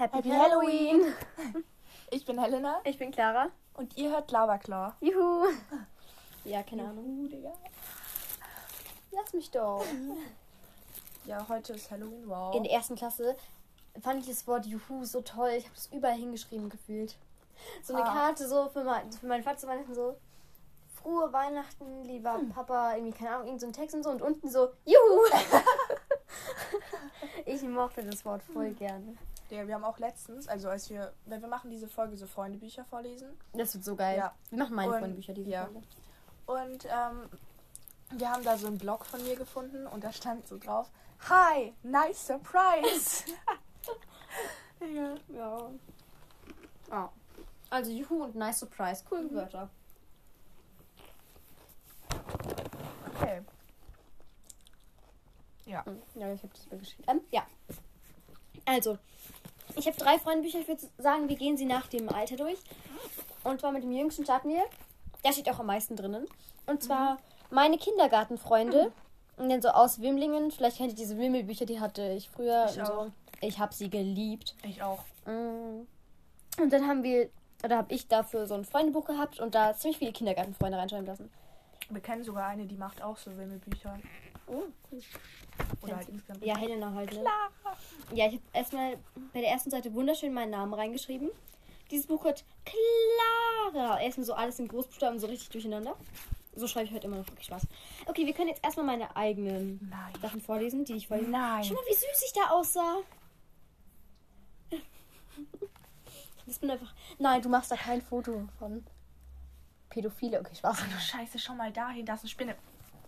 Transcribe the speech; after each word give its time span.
Happy, 0.00 0.16
Happy 0.16 0.30
Halloween! 0.30 1.14
Ich 2.12 2.24
bin 2.24 2.40
Helena 2.42 2.80
Ich 2.84 2.98
bin 2.98 3.12
Clara. 3.12 3.50
und 3.74 3.96
ihr 3.96 4.10
hört 4.10 4.32
Lavaklaw. 4.32 4.94
Juhu! 5.00 5.46
Ja, 6.44 6.62
keine 6.64 6.88
Ahnung. 6.88 7.28
Digga. 7.28 7.52
Lass 9.12 9.32
mich 9.32 9.48
doch. 9.52 9.84
Ja, 11.24 11.46
heute 11.48 11.74
ist 11.74 11.88
Halloween, 11.90 12.28
wow. 12.28 12.52
In 12.56 12.64
der 12.64 12.72
ersten 12.72 12.96
Klasse 12.96 13.36
fand 14.02 14.22
ich 14.22 14.26
das 14.28 14.44
Wort 14.48 14.66
Juhu 14.66 15.04
so 15.04 15.20
toll. 15.20 15.50
Ich 15.50 15.64
habe 15.66 15.74
das 15.76 15.86
überall 15.92 16.16
hingeschrieben 16.16 16.68
gefühlt. 16.68 17.14
So 17.84 17.94
eine 17.94 18.04
Ah. 18.04 18.12
Karte 18.12 18.48
so 18.48 18.68
für, 18.70 18.82
mein, 18.82 19.12
für 19.12 19.26
meinen 19.26 19.44
Vater 19.44 19.58
zu 19.58 19.68
Weihnachten 19.68 19.94
so. 19.94 20.16
Frohe 21.00 21.32
Weihnachten, 21.32 22.02
lieber 22.06 22.34
Hm. 22.38 22.48
Papa, 22.48 22.96
irgendwie, 22.96 23.16
keine 23.16 23.36
Ahnung, 23.36 23.46
irgend 23.46 23.60
so 23.60 23.66
ein 23.68 23.72
Text 23.72 23.94
und 23.94 24.02
so 24.02 24.10
und 24.10 24.20
unten 24.20 24.50
so, 24.50 24.70
Juhu! 24.84 25.26
ich 27.46 27.62
mochte 27.62 28.02
das 28.02 28.24
Wort 28.24 28.42
Hm. 28.48 28.52
voll 28.54 28.70
gerne. 28.72 29.16
Digga, 29.50 29.66
wir 29.66 29.74
haben 29.74 29.84
auch 29.84 29.98
letztens, 29.98 30.46
also 30.48 30.68
als 30.68 30.88
wir, 30.90 31.12
wenn 31.26 31.40
wir 31.42 31.48
machen 31.48 31.70
diese 31.70 31.88
Folge 31.88 32.16
so 32.16 32.26
Freundebücher 32.26 32.84
vorlesen. 32.84 33.30
Das 33.52 33.74
wird 33.74 33.84
so 33.84 33.96
geil. 33.96 34.16
Ja. 34.18 34.34
Wir 34.50 34.58
machen 34.58 34.74
meine 34.76 34.92
Und- 34.92 34.98
Freundebücher 35.00 35.34
diese 35.34 35.50
ja. 35.50 35.64
Folge. 35.66 35.82
Und 36.46 36.84
ähm, 36.86 37.28
wir 38.18 38.30
haben 38.30 38.42
da 38.44 38.56
so 38.58 38.66
einen 38.68 38.78
Blog 38.78 39.04
von 39.06 39.22
mir 39.22 39.36
gefunden 39.36 39.86
und 39.86 40.02
da 40.04 40.12
stand 40.12 40.46
so 40.48 40.58
drauf: 40.58 40.90
Hi, 41.28 41.74
nice 41.82 42.26
surprise! 42.26 43.24
Ja. 44.80 45.14
ja. 46.88 47.12
Also 47.68 47.90
Juhu 47.90 48.24
und 48.24 48.34
Nice 48.34 48.60
Surprise. 48.60 49.04
Coole 49.06 49.24
Mhm. 49.24 49.34
Wörter. 49.34 49.68
Okay. 53.14 53.42
Ja. 55.66 55.84
Hm, 55.84 56.00
Ja, 56.14 56.32
ich 56.32 56.42
habe 56.42 56.52
das 56.54 56.64
übergeschrieben. 56.66 57.04
Ähm, 57.08 57.20
ja. 57.30 57.46
Also, 58.64 58.98
ich 59.76 59.86
habe 59.86 59.96
drei 59.96 60.18
Freundebücher. 60.18 60.60
Ich 60.60 60.68
würde 60.68 60.82
sagen, 60.98 61.28
wir 61.28 61.36
gehen 61.36 61.56
sie 61.56 61.66
nach 61.66 61.86
dem 61.86 62.08
Alter 62.08 62.36
durch. 62.36 62.58
Und 63.44 63.60
zwar 63.60 63.72
mit 63.72 63.82
dem 63.82 63.92
jüngsten 63.92 64.24
starten 64.24 64.50
wir. 64.50 64.64
Da 65.22 65.32
steht 65.32 65.48
auch 65.50 65.60
am 65.60 65.66
meisten 65.66 65.96
drinnen. 65.96 66.26
Und 66.66 66.82
zwar 66.82 67.18
meine 67.50 67.78
Kindergartenfreunde. 67.78 68.92
Und 69.36 69.48
dann 69.48 69.62
so 69.62 69.68
aus 69.70 70.00
Wimlingen. 70.00 70.50
Vielleicht 70.50 70.76
kennt 70.76 70.90
ihr 70.90 70.96
diese 70.96 71.18
Wimmelbücher, 71.18 71.64
die 71.64 71.80
hatte 71.80 72.12
ich 72.12 72.28
früher. 72.28 72.66
Ich 72.68 72.74
so. 72.74 73.10
Ich 73.40 73.58
habe 73.58 73.72
sie 73.72 73.88
geliebt. 73.88 74.54
Ich 74.62 74.82
auch. 74.82 75.02
Mm. 75.24 75.86
Und 76.60 76.72
dann 76.72 76.86
haben 76.86 77.02
wir, 77.02 77.30
oder 77.64 77.78
habe 77.78 77.94
ich 77.94 78.06
dafür 78.06 78.46
so 78.46 78.54
ein 78.54 78.66
Freundebuch 78.66 79.06
gehabt 79.06 79.40
und 79.40 79.54
da 79.54 79.74
ziemlich 79.74 79.98
viele 79.98 80.12
Kindergartenfreunde 80.12 80.76
reinschreiben 80.76 81.06
lassen. 81.06 81.30
Wir 81.88 82.02
kennen 82.02 82.22
sogar 82.22 82.48
eine, 82.48 82.66
die 82.66 82.76
macht 82.76 83.02
auch 83.02 83.16
so 83.16 83.36
Wimmelbücher. 83.36 83.98
Oh, 84.50 84.64
cool. 84.90 85.00
Oder 85.82 85.96
halt 85.96 86.08
insgesamt. 86.08 86.44
Ja, 86.44 86.56
Helena 86.56 86.92
halt. 86.92 87.12
Ne? 87.12 87.20
Klar. 87.20 87.50
Ja, 88.12 88.26
ich 88.26 88.34
habe 88.34 88.42
erstmal 88.52 88.98
bei 89.32 89.40
der 89.40 89.50
ersten 89.50 89.70
Seite 89.70 89.94
wunderschön 89.94 90.32
meinen 90.32 90.50
Namen 90.50 90.74
reingeschrieben. 90.74 91.30
Dieses 91.90 92.06
Buch 92.06 92.24
hat 92.24 92.44
Clara. 92.64 94.00
Erstmal 94.00 94.26
so 94.26 94.34
alles 94.34 94.58
in 94.58 94.68
Großbuchstaben 94.68 95.18
so 95.18 95.26
richtig 95.26 95.50
durcheinander. 95.50 95.96
So 96.56 96.66
schreibe 96.66 96.86
ich 96.86 96.92
heute 96.92 97.06
immer 97.06 97.16
noch 97.16 97.28
wirklich 97.28 97.46
Spaß. 97.46 97.66
Okay, 98.06 98.26
wir 98.26 98.32
können 98.32 98.48
jetzt 98.48 98.64
erstmal 98.64 98.86
meine 98.86 99.14
eigenen 99.16 99.88
Nein. 99.88 100.20
Sachen 100.20 100.40
vorlesen, 100.40 100.84
die 100.84 100.94
ich 100.94 101.06
vorlesen. 101.06 101.30
Nein. 101.30 101.62
Schau 101.62 101.74
mal, 101.74 101.84
wie 101.88 101.94
süß 101.94 102.24
ich 102.26 102.32
da 102.32 102.50
aussah. 102.50 102.98
Das 106.46 106.58
bin 106.58 106.68
einfach. 106.68 106.92
Nein, 107.20 107.42
du 107.42 107.48
machst 107.48 107.70
da 107.70 107.76
kein 107.76 108.02
Foto 108.02 108.48
von. 108.58 108.84
Pädophile, 109.88 110.40
okay, 110.40 110.56
Spaß. 110.56 110.78
Ach 110.80 110.88
du 110.88 110.98
Scheiße, 110.98 111.38
schau 111.38 111.54
mal 111.54 111.72
dahin, 111.72 112.04
da 112.04 112.14
ist 112.14 112.22
eine 112.22 112.28
Spinne. 112.28 112.56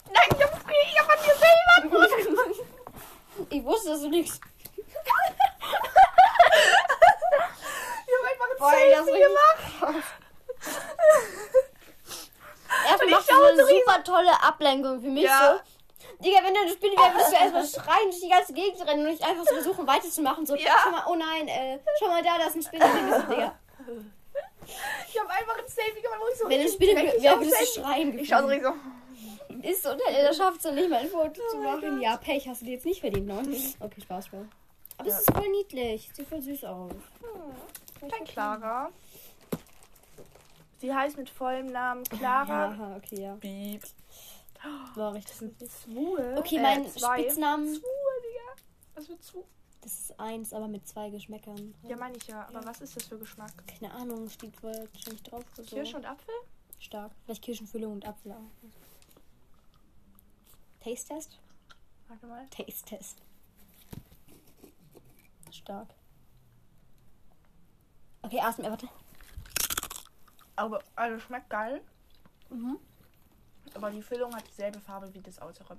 Nein, 0.06 0.38
ich 0.72 0.98
hab, 0.98 1.08
an 1.10 1.18
mir 1.20 1.34
selber 1.34 2.54
Ich 3.50 3.64
wusste, 3.64 3.90
dass 3.90 4.00
du 4.02 4.08
nichts. 4.08 4.40
Ich 4.76 4.84
hab 8.14 8.24
einfach 8.30 8.48
ein 8.50 8.56
das 8.58 9.06
Selfie 9.06 9.20
gemacht. 9.22 9.60
Erstmal 12.88 13.10
machst 13.10 13.30
du 13.30 13.42
eine 13.42 13.66
super 13.66 14.04
tolle 14.04 14.42
Ablenkung 14.42 15.00
für 15.00 15.08
mich 15.08 15.24
Ja. 15.24 15.54
so. 15.54 15.60
Digga, 16.24 16.38
wenn 16.44 16.54
du 16.54 16.60
eine 16.60 16.70
Spinne 16.70 16.96
wärst, 16.96 17.14
würdest 17.14 17.32
du 17.32 17.36
erstmal 17.42 17.66
schreien, 17.84 18.10
durch 18.10 18.20
die 18.20 18.28
ganze 18.28 18.52
Gegend 18.52 18.86
rennen 18.86 19.04
und 19.06 19.10
nicht 19.12 19.24
einfach 19.24 19.44
so 19.44 19.54
versuchen 19.54 19.86
weiterzumachen. 19.86 20.46
So, 20.46 20.54
Ja. 20.54 20.78
schau 20.82 20.90
mal, 20.90 21.04
oh 21.08 21.14
nein, 21.16 21.48
äh, 21.48 21.78
schau 21.98 22.06
mal 22.08 22.22
da, 22.22 22.38
da 22.38 22.46
ist 22.46 22.54
eine 22.54 22.62
Spinne. 22.62 22.84
Digga. 22.94 23.18
Digga. 23.28 23.54
Ich 25.08 25.18
hab 25.18 25.28
einfach 25.28 25.58
ein 25.58 25.66
Selfie 25.68 26.00
gemacht, 26.00 26.20
wo 26.20 26.28
ich 26.32 26.38
so 26.38 26.48
Wenn 26.48 26.68
Spinne 26.68 26.94
dreckig 27.02 27.22
wäre, 27.22 27.40
würdest 27.40 27.76
du 27.76 27.80
schreien. 27.82 28.18
Ich 28.18 28.28
schau 28.28 28.42
so. 28.42 28.48
Ist 29.62 29.82
so, 29.82 29.90
und 29.92 30.00
er 30.08 30.32
schafft 30.34 30.64
es 30.64 30.72
nicht 30.72 30.88
mal 30.90 30.98
ein 31.00 31.08
Foto 31.08 31.32
zu 31.32 31.56
Oh 31.56 31.60
mein 31.62 31.80
machen. 31.80 32.00
Ja, 32.00 32.16
Pech 32.16 32.48
hast 32.48 32.62
du 32.62 32.66
dir 32.66 32.72
jetzt 32.72 32.84
nicht 32.86 33.00
verdient, 33.00 33.26
ne? 33.26 33.42
Okay, 33.80 34.00
Spaß, 34.00 34.26
Spaß. 34.26 34.46
Aber 34.98 35.08
Ja. 35.08 35.14
es 35.14 35.20
ist 35.22 35.32
voll 35.32 35.48
niedlich. 35.48 36.10
Sieht 36.14 36.26
voll 36.28 36.42
süß 36.42 36.64
aus. 36.64 36.92
Dein 38.00 38.24
Clara. 38.24 38.90
Sie 40.78 40.92
heißt 40.92 41.16
mit 41.16 41.30
vollem 41.30 41.66
Namen 41.66 42.02
Clara. 42.04 42.74
Ja, 42.74 42.96
okay, 42.96 43.20
ja. 43.22 43.34
Beep. 43.36 43.82
War 44.94 45.14
richtig. 45.14 45.36
Zwoe. 45.68 46.34
Okay, 46.38 46.56
Äh, 46.56 46.62
mein 46.62 46.88
zwei. 46.88 47.20
Spitznamen. 47.22 47.66
Zwoe, 47.74 47.80
Digga. 47.80 48.62
Was 48.94 49.06
für 49.06 49.18
Zwoe? 49.20 49.44
Das 49.80 49.92
ist 49.92 50.20
eins, 50.20 50.52
aber 50.52 50.68
mit 50.68 50.86
zwei 50.86 51.10
Geschmäckern. 51.10 51.74
Ja, 51.88 51.96
meine 51.96 52.16
ich 52.16 52.26
ja. 52.28 52.46
Aber 52.48 52.64
was 52.64 52.80
ist 52.80 52.94
das 52.96 53.04
für 53.04 53.18
Geschmack? 53.18 53.50
Keine 53.66 53.92
Ahnung, 53.92 54.28
steht 54.28 54.60
wohl 54.62 54.88
wahrscheinlich 54.92 55.22
drauf. 55.24 55.42
Oder 55.54 55.64
so. 55.64 55.74
Kirsche 55.76 55.96
und 55.96 56.04
Apfel? 56.06 56.34
Stark. 56.78 57.10
Vielleicht 57.24 57.42
Kirschenfüllung 57.42 57.92
und 57.94 58.06
Apfel 58.06 58.32
auch. 58.32 58.50
Taste-Test? 60.82 61.38
Warte 62.08 62.26
mal. 62.26 62.46
Taste-Test. 62.50 63.18
Stark. 65.50 65.88
Okay, 68.22 68.40
ASMR, 68.40 68.70
warte. 68.70 68.88
Aber, 70.56 70.82
also 70.96 71.18
schmeckt 71.18 71.50
geil. 71.50 71.80
Mhm. 72.50 72.78
Aber 73.74 73.90
die 73.90 74.02
Füllung 74.02 74.34
hat 74.34 74.46
dieselbe 74.46 74.80
Farbe 74.80 75.12
wie 75.14 75.20
das 75.20 75.40
äußere. 75.40 75.76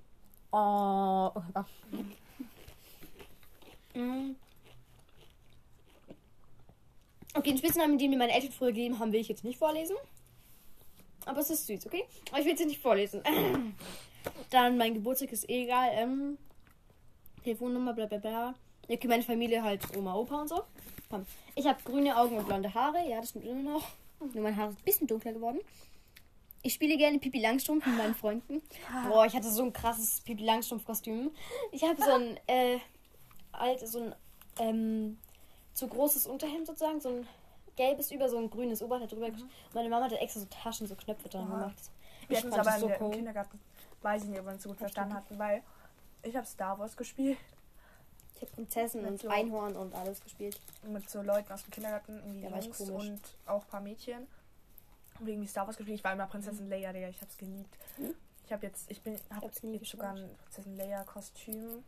Oh. 0.52 1.32
okay. 1.54 1.66
Mhm. 3.96 4.36
Okay, 7.36 7.52
den 7.52 7.60
Spitznamen, 7.60 8.00
den 8.00 8.10
mir 8.10 8.18
meine 8.18 8.34
Eltern 8.34 8.52
früher 8.52 8.72
gegeben 8.72 8.98
haben, 8.98 9.12
will 9.12 9.20
ich 9.20 9.28
jetzt 9.28 9.44
nicht 9.44 9.60
vorlesen. 9.60 9.96
Aber 11.26 11.42
es 11.42 11.52
ist 11.52 11.68
süß, 11.68 11.86
okay? 11.86 12.04
Aber 12.32 12.40
ich 12.40 12.46
will 12.46 12.54
es 12.54 12.60
jetzt 12.60 12.70
nicht 12.70 12.82
vorlesen. 12.82 13.22
Dann 14.50 14.78
mein 14.78 14.94
Geburtstag 14.94 15.32
ist 15.32 15.50
eh 15.50 15.64
egal. 15.64 15.90
Ähm, 15.94 16.38
Telefonnummer, 17.44 17.94
bla 17.94 18.06
bla 18.06 18.18
bla. 18.18 18.54
Okay, 18.90 19.08
meine 19.08 19.24
Familie 19.24 19.64
halt 19.64 19.82
Oma, 19.98 20.16
Opa 20.16 20.42
und 20.42 20.50
so. 20.50 20.64
Komm. 21.10 21.26
Ich 21.56 21.66
habe 21.68 21.82
grüne 21.84 22.18
Augen 22.18 22.38
und 22.38 22.48
blonde 22.48 22.74
Haare. 22.74 23.08
Ja, 23.08 23.20
das 23.22 23.30
stimmt 23.30 23.46
immer 23.46 23.72
noch. 23.74 23.88
Nur 24.34 24.44
mein 24.44 24.56
Haar 24.56 24.70
ist 24.70 24.80
ein 24.80 24.84
bisschen 24.86 25.08
dunkler 25.08 25.34
geworden. 25.34 25.60
Ich 26.62 26.74
spiele 26.74 26.98
gerne 26.98 27.20
Pipi 27.20 27.42
Langstrumpf 27.42 27.86
mit 27.86 27.98
meinen 27.98 28.16
Freunden. 28.16 28.62
Boah, 29.10 29.26
ich 29.26 29.36
hatte 29.36 29.52
so 29.52 29.64
ein 29.64 29.74
krasses 29.74 30.22
Pipi 30.22 30.44
Langstrumpf-Kostüm. 30.44 31.32
Ich 31.72 31.84
habe 31.84 32.02
so 32.02 32.12
ein, 32.12 32.40
äh, 32.48 32.78
alt, 33.52 33.86
so 33.86 34.00
ein, 34.00 34.16
ähm, 34.60 35.18
zu 35.74 35.88
großes 35.88 36.26
Unterhemd 36.26 36.68
sozusagen. 36.68 37.02
So 37.02 37.10
ein 37.10 37.28
gelbes 37.76 38.12
über, 38.12 38.30
so 38.30 38.38
ein 38.38 38.50
grünes 38.50 38.82
Oberteil 38.82 39.08
drüber. 39.08 39.30
Meine 39.74 39.90
Mama 39.90 40.06
hat 40.06 40.14
extra 40.14 40.40
so 40.40 40.48
Taschen, 40.48 40.88
so 40.88 40.96
Knöpfe 40.96 41.28
dran 41.28 41.50
gemacht. 41.50 41.76
Wir 42.28 42.38
Ich 42.38 42.44
hatten 42.44 42.50
es 42.50 42.56
fand 42.56 42.68
aber 42.68 42.80
das 42.80 42.84
in 42.84 42.98
so 43.00 43.06
cool. 43.06 43.12
Kindergarten. 43.12 43.60
Weiß 44.04 44.24
ich 44.24 44.30
nicht, 44.30 44.40
ob 44.40 44.46
wir 44.46 44.54
uns 44.54 44.64
so 44.64 44.70
gut 44.70 44.78
verstanden 44.78 45.14
hatten, 45.16 45.40
weil 45.40 45.64
ich 46.22 46.36
habe 46.36 46.46
Star 46.46 46.78
Wars 46.80 46.96
gespielt 46.96 47.38
Ich 48.36 48.42
habe 48.42 48.52
Prinzessin 48.52 49.06
und 49.06 49.22
so- 49.22 49.30
Einhorn 49.30 49.76
und 49.76 49.96
alles 49.96 50.22
gespielt. 50.22 50.60
mit 50.84 51.10
so 51.10 51.22
Leuten 51.22 51.52
aus 51.52 51.64
dem 51.64 51.72
Kindergarten, 51.72 52.18
irgendwie 52.18 52.42
Ja, 52.42 52.60
Jungs 52.60 52.80
und 52.82 53.22
auch 53.46 53.64
ein 53.64 53.68
paar 53.70 53.82
Mädchen. 53.82 54.28
Und 55.20 55.26
wegen 55.28 55.42
die 55.42 55.48
Star 55.48 55.66
Wars 55.68 55.78
gespielt. 55.78 55.98
Ich 56.00 56.04
war 56.04 56.12
immer 56.14 56.28
Prinzessin 56.28 56.70
Leia, 56.70 56.92
Digga. 56.92 57.08
Ich 57.08 57.22
hab's 57.22 57.38
geliebt. 57.38 57.78
Mhm. 57.98 58.14
Ich 58.46 58.52
habe 58.52 58.66
jetzt, 58.66 58.90
ich 58.92 59.02
bin, 59.02 59.18
hab 59.34 59.44
jetzt 59.44 59.62
sogar 59.62 59.80
geschaut. 59.80 60.04
ein 60.30 60.36
Prinzessin 60.44 60.76
Leia 60.78 61.04
Kostüm. 61.04 61.84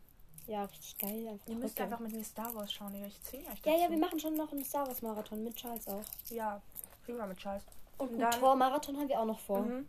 Ja, 0.46 0.64
richtig 0.64 0.96
geil. 0.98 1.26
Einfach 1.28 1.46
Ihr 1.48 1.56
müsst 1.56 1.80
einfach 1.80 1.98
mit 1.98 2.12
mir 2.12 2.22
Star 2.24 2.54
Wars 2.54 2.72
schauen, 2.72 2.92
Digga. 2.92 3.06
Ich 3.08 3.20
zwinge 3.22 3.42
euch 3.48 3.58
Ja, 3.64 3.72
dazu. 3.72 3.82
ja, 3.84 3.90
wir 3.90 3.98
machen 3.98 4.20
schon 4.20 4.34
noch 4.36 4.52
einen 4.52 4.64
Star 4.64 4.86
Wars 4.86 5.02
Marathon 5.02 5.42
mit 5.44 5.56
Charles 5.56 5.86
auch. 5.88 6.02
Ja, 6.30 6.62
wir 7.04 7.26
mit 7.26 7.38
Charles. 7.38 7.64
Und 7.98 8.10
einen 8.10 8.20
dann- 8.20 8.30
Tor-Marathon 8.30 8.96
haben 8.96 9.08
wir 9.08 9.20
auch 9.20 9.26
noch 9.26 9.40
vor. 9.40 9.60
Mhm. 9.62 9.86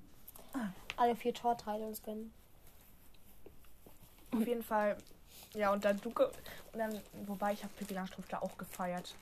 Alle 0.98 1.16
vier 1.16 1.34
Torteile 1.34 1.86
uns 1.86 2.02
gönnen. 2.04 2.34
Auf 4.32 4.46
jeden 4.46 4.64
Fall. 4.64 4.98
Ja, 5.54 5.72
und 5.72 5.86
dann 5.86 6.00
du. 6.02 6.10
ge- 6.12 6.28
Und 6.74 6.80
dann, 6.80 7.00
wobei 7.26 7.54
ich 7.54 7.64
habe 7.64 7.74
Pippi 7.78 7.94
Langstrumpf 7.94 8.28
da 8.28 8.40
auch 8.40 8.58
gefeiert. 8.58 9.16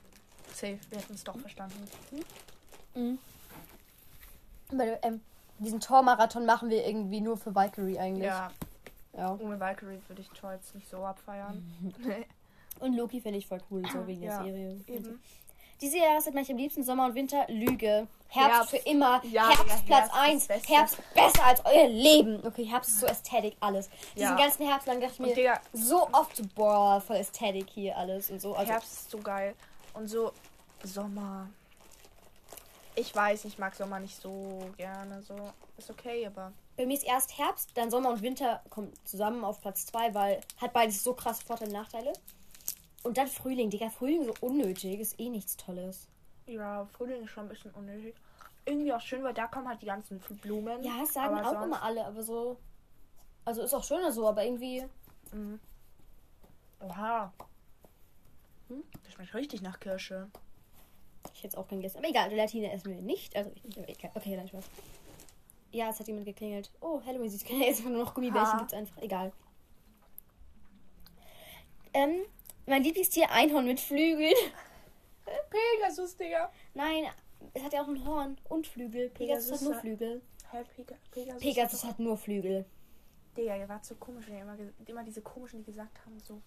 Safe, 0.52 0.78
wir 0.90 0.98
hätten 0.98 1.14
es 1.14 1.24
doch 1.24 1.38
verstanden. 1.38 1.88
Mhm. 2.94 3.18
Weil, 4.70 4.98
ähm, 5.02 5.20
diesen 5.58 5.80
Tor-Marathon 5.80 6.44
machen 6.44 6.68
wir 6.70 6.86
irgendwie 6.86 7.20
nur 7.20 7.36
für 7.36 7.54
Valkyrie 7.54 7.98
eigentlich. 7.98 8.24
Ja, 8.24 8.50
ja. 9.16 9.34
ohne 9.34 9.58
Valkyrie 9.60 10.00
würde 10.08 10.22
ich 10.22 10.28
Tor 10.30 10.52
jetzt 10.52 10.74
nicht 10.74 10.88
so 10.88 11.04
abfeiern. 11.04 11.62
Und 12.80 12.94
Loki 12.94 13.20
finde 13.22 13.38
ich 13.38 13.46
voll 13.46 13.60
cool, 13.70 13.82
so 13.90 14.06
wegen 14.06 14.22
Ja, 14.22 14.42
der 14.42 14.52
Serie. 14.52 14.80
Eben. 14.86 15.22
Diese 15.80 15.98
Jahreszeit 15.98 16.32
mache 16.34 16.44
ich 16.44 16.50
am 16.50 16.56
liebsten 16.56 16.82
Sommer 16.84 17.06
und 17.06 17.14
Winter. 17.14 17.44
Lüge. 17.48 18.06
Herbst, 18.28 18.52
Herbst. 18.54 18.70
für 18.70 18.76
immer. 18.90 19.22
Ja, 19.24 19.48
Herbst 19.48 19.64
Digga, 19.64 19.76
Platz 19.86 20.12
Herbst 20.12 20.16
1. 20.16 20.42
ist 20.42 20.48
Beste. 20.48 20.72
Herbst 20.74 21.14
besser 21.14 21.44
als 21.44 21.64
euer 21.64 21.88
Leben. 21.88 22.44
Okay, 22.46 22.64
Herbst 22.64 22.90
ist 22.90 23.00
so 23.00 23.06
Ästhetik, 23.06 23.56
alles. 23.60 23.88
Diesen 24.14 24.28
Ja. 24.28 24.36
ganzen 24.36 24.66
Herbst 24.66 24.86
lang 24.88 25.00
dachte 25.00 25.12
ich 25.14 25.20
mir 25.20 25.34
Digga, 25.34 25.60
so 25.72 26.08
oft 26.12 26.54
boah, 26.54 27.00
voll 27.00 27.16
Ästhetik 27.16 27.66
hier 27.70 27.96
alles 27.96 28.30
und 28.30 28.40
so. 28.40 28.54
Also, 28.54 28.72
Herbst 28.72 28.92
ist 28.92 29.10
so 29.10 29.18
geil. 29.18 29.54
Und 29.94 30.08
so 30.08 30.32
Sommer. 30.82 31.48
Ich 32.94 33.14
weiß, 33.14 33.44
ich 33.44 33.58
mag 33.58 33.74
Sommer 33.74 34.00
nicht 34.00 34.20
so 34.20 34.70
gerne. 34.78 35.22
So 35.22 35.36
ist 35.76 35.90
okay, 35.90 36.26
aber 36.26 36.52
Bei 36.76 36.86
mir 36.86 36.94
ist 36.94 37.04
erst 37.04 37.36
Herbst, 37.38 37.70
dann 37.74 37.90
Sommer 37.90 38.10
und 38.10 38.22
Winter 38.22 38.62
kommen 38.70 38.92
zusammen 39.04 39.44
auf 39.44 39.60
Platz 39.60 39.86
2, 39.86 40.14
weil 40.14 40.40
hat 40.60 40.72
beides 40.72 41.04
so 41.04 41.12
krasse 41.14 41.44
Vorteile 41.44 41.70
und 41.70 41.76
Nachteile. 41.76 42.12
Und 43.06 43.16
dann 43.18 43.28
Frühling, 43.28 43.70
Digga, 43.70 43.88
Frühling 43.88 44.24
so 44.24 44.34
unnötig, 44.40 44.98
ist 44.98 45.20
eh 45.20 45.28
nichts 45.28 45.56
Tolles. 45.56 46.08
ja, 46.46 46.84
Frühling 46.86 47.22
ist 47.22 47.30
schon 47.30 47.44
ein 47.44 47.48
bisschen 47.48 47.70
unnötig. 47.72 48.16
Irgendwie 48.64 48.92
auch 48.92 49.00
schön, 49.00 49.22
weil 49.22 49.32
da 49.32 49.46
kommen 49.46 49.68
halt 49.68 49.80
die 49.80 49.86
ganzen 49.86 50.18
Blumen. 50.42 50.82
Ja, 50.82 50.98
das 51.00 51.12
sagen 51.12 51.38
auch 51.38 51.62
immer 51.62 51.82
alle, 51.82 52.04
aber 52.04 52.22
so. 52.24 52.56
Also 53.44 53.62
ist 53.62 53.74
auch 53.74 53.84
schöner 53.84 54.10
so, 54.10 54.26
aber 54.26 54.44
irgendwie. 54.44 54.84
Mhm. 55.32 55.60
Oha. 56.80 57.32
Hm? 58.68 58.82
Das 59.04 59.12
schmeckt 59.12 59.34
richtig 59.34 59.62
nach 59.62 59.78
Kirsche. 59.78 60.28
Ich 61.32 61.44
hätte 61.44 61.48
es 61.48 61.54
auch 61.54 61.68
gern 61.68 61.80
gegessen. 61.80 61.98
Aber 61.98 62.08
egal, 62.08 62.28
Gelatine 62.28 62.72
essen 62.72 62.92
wir 62.92 63.00
nicht. 63.02 63.36
Also, 63.36 63.52
ich, 63.54 63.78
okay, 63.78 64.10
okay, 64.14 64.36
nein, 64.36 64.48
Spaß. 64.48 64.64
Ja, 65.70 65.90
es 65.90 66.00
hat 66.00 66.08
jemand 66.08 66.26
geklingelt. 66.26 66.72
Oh, 66.80 67.00
Halloween 67.06 67.30
sieht 67.30 67.44
keine 67.48 67.66
jetzt 67.66 67.84
nur 67.84 67.92
noch 67.92 68.14
Gummibärchen 68.14 68.58
gibt's 68.58 68.74
einfach. 68.74 69.00
Egal. 69.00 69.32
Ähm, 71.94 72.26
mein 72.66 72.82
Lieblingstier 72.82 73.30
Einhorn 73.30 73.66
mit 73.66 73.80
Flügeln. 73.80 74.34
Pegasus, 75.50 76.16
Digga. 76.16 76.52
Nein, 76.74 77.04
es 77.54 77.62
hat 77.62 77.72
ja 77.72 77.82
auch 77.82 77.88
ein 77.88 78.04
Horn 78.04 78.36
und 78.44 78.66
Flügel. 78.66 79.10
Pegasus, 79.10 79.46
Pegasus 79.46 79.60
hat 79.60 79.68
nur 79.68 79.80
Flügel. 79.80 80.22
Hä, 80.50 80.64
Pega 80.76 80.94
Pegasus? 81.10 81.42
Pegasus 81.42 81.84
hat 81.84 81.98
nur 81.98 82.16
Flügel. 82.16 82.64
Digga, 83.36 83.56
ihr 83.56 83.68
wart 83.68 83.84
so 83.84 83.94
komisch, 83.96 84.26
wenn 84.28 84.36
ihr 84.36 84.42
immer, 84.42 84.56
immer 84.86 85.04
diese 85.04 85.22
komischen, 85.22 85.60
die 85.60 85.64
gesagt 85.66 85.98
haben, 86.04 86.18
so. 86.20 86.40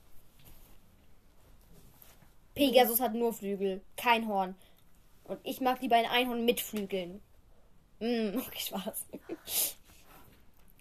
Pegasus 2.56 3.00
hat 3.00 3.14
nur 3.14 3.34
Flügel, 3.34 3.82
kein 3.96 4.28
Horn. 4.28 4.56
Und 5.24 5.40
ich 5.44 5.62
mag 5.62 5.82
lieber 5.82 5.96
ein 5.96 6.08
Einhorn 6.08 6.46
mit 6.46 6.60
Flügeln. 6.60 7.22
Mm, 8.00 8.38
okay, 8.48 8.60
Spaß. 8.60 9.06
Mein 9.12 9.20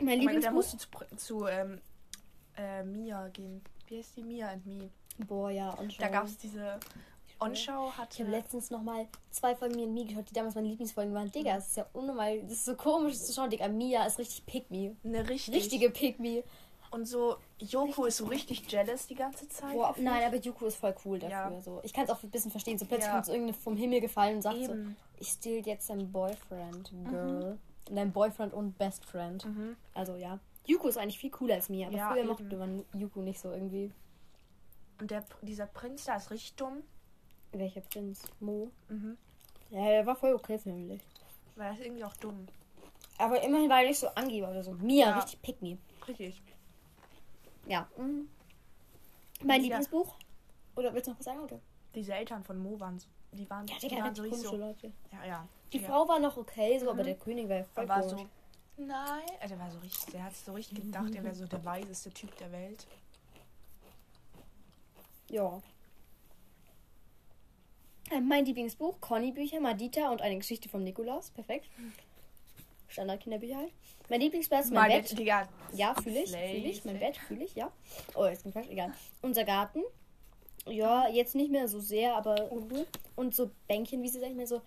Oh 0.01 0.05
mein 0.05 0.07
Gott, 0.07 0.21
Lieblingsbuch. 0.21 0.53
musst 0.53 0.73
du 0.75 0.79
zu, 0.79 1.17
zu 1.17 1.47
ähm, 1.47 1.81
äh, 2.57 2.83
Mia 2.85 3.29
gehen. 3.29 3.63
Wie 3.87 3.99
heißt 3.99 4.17
die? 4.17 4.23
Mia 4.23 4.49
and 4.51 4.65
Me. 4.67 4.91
Boah, 5.27 5.51
ja, 5.51 5.71
und 5.71 6.01
Da 6.01 6.09
gab 6.09 6.25
es 6.27 6.37
diese 6.39 6.79
Onschau, 7.41 7.89
Ich 7.91 7.99
hatte. 7.99 8.19
habe 8.21 8.31
letztens 8.31 8.71
noch 8.71 8.83
mal 8.83 9.07
zwei 9.31 9.55
Folgen 9.55 9.77
mir 9.77 9.87
Mia 9.87 10.05
geschaut, 10.07 10.29
die 10.29 10.35
damals 10.35 10.55
meine 10.55 10.69
Lieblingsfolgen 10.69 11.15
waren. 11.15 11.31
Digga, 11.31 11.55
das 11.55 11.69
ist 11.69 11.77
ja 11.77 11.87
unnormal. 11.93 12.41
Das 12.43 12.53
ist 12.53 12.65
so 12.65 12.75
komisch 12.75 13.17
zu 13.19 13.33
schauen. 13.33 13.51
Digga, 13.51 13.69
Mia 13.69 14.05
ist 14.07 14.19
richtig 14.19 14.71
me. 14.71 14.97
eine 15.05 15.29
richtig. 15.29 15.55
Richtige 15.55 15.93
me. 16.19 16.43
Und 16.91 17.07
so, 17.07 17.37
Yoko 17.59 18.07
ist 18.07 18.17
so 18.17 18.25
richtig 18.27 18.67
jealous 18.67 19.07
die 19.07 19.15
ganze 19.15 19.47
Zeit. 19.49 19.75
Boah, 19.75 19.95
nein, 19.99 20.25
aber 20.25 20.37
Yuko 20.37 20.67
ist 20.67 20.77
voll 20.77 20.95
cool 21.05 21.19
dafür. 21.19 21.57
Ja. 21.57 21.61
So. 21.61 21.81
Ich 21.83 21.93
kann 21.93 22.05
es 22.05 22.11
auch 22.11 22.23
ein 22.23 22.31
bisschen 22.31 22.51
verstehen. 22.51 22.79
So 22.79 22.87
plötzlich 22.87 23.07
Ja. 23.09 23.13
kommt 23.13 23.27
so 23.27 23.33
irgendeine 23.33 23.59
vom 23.59 23.77
Himmel 23.77 24.01
gefallen 24.01 24.37
und 24.37 24.43
sagt 24.43 24.57
Eben. 24.57 24.85
Mhm. 24.85 24.97
so, 24.97 25.21
ich 25.21 25.29
steal 25.29 25.67
jetzt 25.67 25.91
dein 25.91 26.11
Boyfriend, 26.11 26.91
Girl. 27.11 27.59
Und 27.91 27.95
dein 27.97 28.11
Boyfriend 28.11 28.55
und 28.55 28.79
Best 28.79 29.05
Friend. 29.05 29.45
Mhm. 29.45 29.77
Also 29.95 30.17
ja. 30.17 30.39
Yuko 30.67 30.89
ist 30.89 30.97
eigentlich 30.99 31.19
viel 31.19 31.31
cooler 31.31 31.55
als 31.57 31.69
Mia, 31.69 31.89
aber 31.89 31.97
Ja, 31.97 32.09
früher 32.11 32.19
eben. 32.21 32.29
mochte 32.29 32.57
man 32.57 32.85
Yuko 32.95 33.21
nicht 33.21 33.39
so 33.39 33.53
irgendwie. 33.53 33.93
Und 35.01 35.11
der, 35.11 35.25
dieser 35.43 35.67
Prinz 35.67 36.05
da 36.05 36.17
ist 36.17 36.31
richtig 36.31 36.55
dumm. 36.55 36.83
Welcher 37.53 37.81
Prinz? 37.81 38.23
Mo? 38.41 38.71
Mhm. 38.89 39.17
Ja, 39.71 39.85
der 39.85 40.07
war 40.07 40.17
voll 40.17 40.35
okay, 40.35 40.59
finde 40.59 40.95
ich. 40.95 41.03
Weil 41.57 41.67
er 41.69 41.73
ist 41.75 41.81
irgendwie 41.85 42.05
auch 42.05 42.17
dumm. 42.17 42.47
Aber 43.19 43.41
immerhin 43.43 43.69
war 43.69 43.81
er 43.83 43.89
nicht 43.89 43.99
so 43.99 44.09
Angeber 44.09 44.51
oder 44.51 44.63
so. 44.63 44.73
Mia, 44.73 45.09
Ja. 45.09 45.19
richtig 45.19 45.43
pick 45.43 45.63
me. 45.63 45.79
Richtig. 46.07 46.41
Ja. 47.67 47.89
Mhm. 47.97 48.29
Mein 49.43 49.61
Ja. 49.61 49.63
Lieblingsbuch? 49.65 50.15
Oder 50.77 50.93
willst 50.95 51.07
du 51.09 51.13
noch 51.13 51.19
was 51.19 51.25
sagen? 51.27 51.41
Oder? 51.41 51.61
Diese 51.95 52.15
Eltern 52.15 52.45
von 52.45 52.59
Mo 52.59 52.79
waren 52.81 52.99
so. 52.99 53.09
Die 53.33 53.49
waren, 53.51 53.67
Ja, 53.67 53.75
die 53.81 53.89
Digga, 53.89 54.03
waren 54.05 54.15
so 54.15 54.23
richtig 54.23 54.41
so. 54.43 54.57
Leute. 54.57 54.93
Ja, 55.13 55.25
ja. 55.25 55.49
Die 55.73 55.79
ja. 55.81 55.89
Frau 55.89 56.09
war 56.09 56.19
noch 56.19 56.37
okay, 56.37 56.79
so, 56.79 56.91
aber 56.91 57.03
Mhm. 57.03 57.07
der 57.07 57.15
König 57.17 57.49
war 57.49 57.65
voll 57.65 57.89
war 57.89 58.03
so. 58.03 58.27
Nein. 58.77 59.23
Also 59.41 59.55
der 59.55 59.59
war 59.65 59.71
so 59.71 59.79
richtig. 59.81 60.13
Der 60.13 60.25
hat 60.25 60.35
so 60.37 60.53
richtig 60.53 60.81
gedacht, 60.83 61.15
er 61.15 61.25
wäre 61.25 61.35
so 61.35 61.47
der 61.47 61.65
weiseste 61.65 62.11
Typ 62.11 62.37
der 62.39 62.53
Welt. 62.53 62.87
Ja. 65.31 65.61
Äh, 68.11 68.21
Mein 68.21 68.45
Lieblingsbuch, 68.45 69.01
Conny-Bücher, 69.01 69.61
Madita 69.61 70.11
und 70.11 70.23
eine 70.23 70.39
Geschichte 70.39 70.69
vom 70.69 70.83
Nikolaus. 70.83 71.31
Perfekt. 71.31 71.67
Standard-Kinderbücher 72.89 73.57
halt. 73.57 73.73
Mein 74.09 74.21
Lieblingsplatz, 74.21 74.71
mein, 74.71 74.91
Bett. 74.91 75.19
Digga. 75.19 75.47
Ja, 75.75 75.95
fühle 75.95 76.23
ich, 76.23 76.31
fühle 76.31 76.69
ich. 76.69 76.85
Mein. 76.85 76.99
Bett 76.99 77.17
fühle 77.19 77.45
ich, 77.45 77.55
ja. 77.55 77.71
Oh, 78.15 78.25
jetzt 78.25 78.43
bin 78.43 78.51
ich 78.51 78.55
falsch, 78.55 78.69
egal. 78.71 78.93
Unser 79.21 79.45
Garten. 79.45 79.83
Ja, 80.67 81.09
jetzt 81.09 81.35
nicht 81.35 81.51
mehr 81.51 81.69
so 81.69 81.81
sehr, 81.81 82.15
aber 82.17 82.51
cool. 82.51 82.87
Und 83.17 83.35
so 83.35 83.51
Bänkchen, 83.69 84.03
wie 84.03 84.09
sie 84.09 84.21
sag 84.21 84.31
ich 84.31 84.37
mal 84.37 84.47
so. 84.47 84.63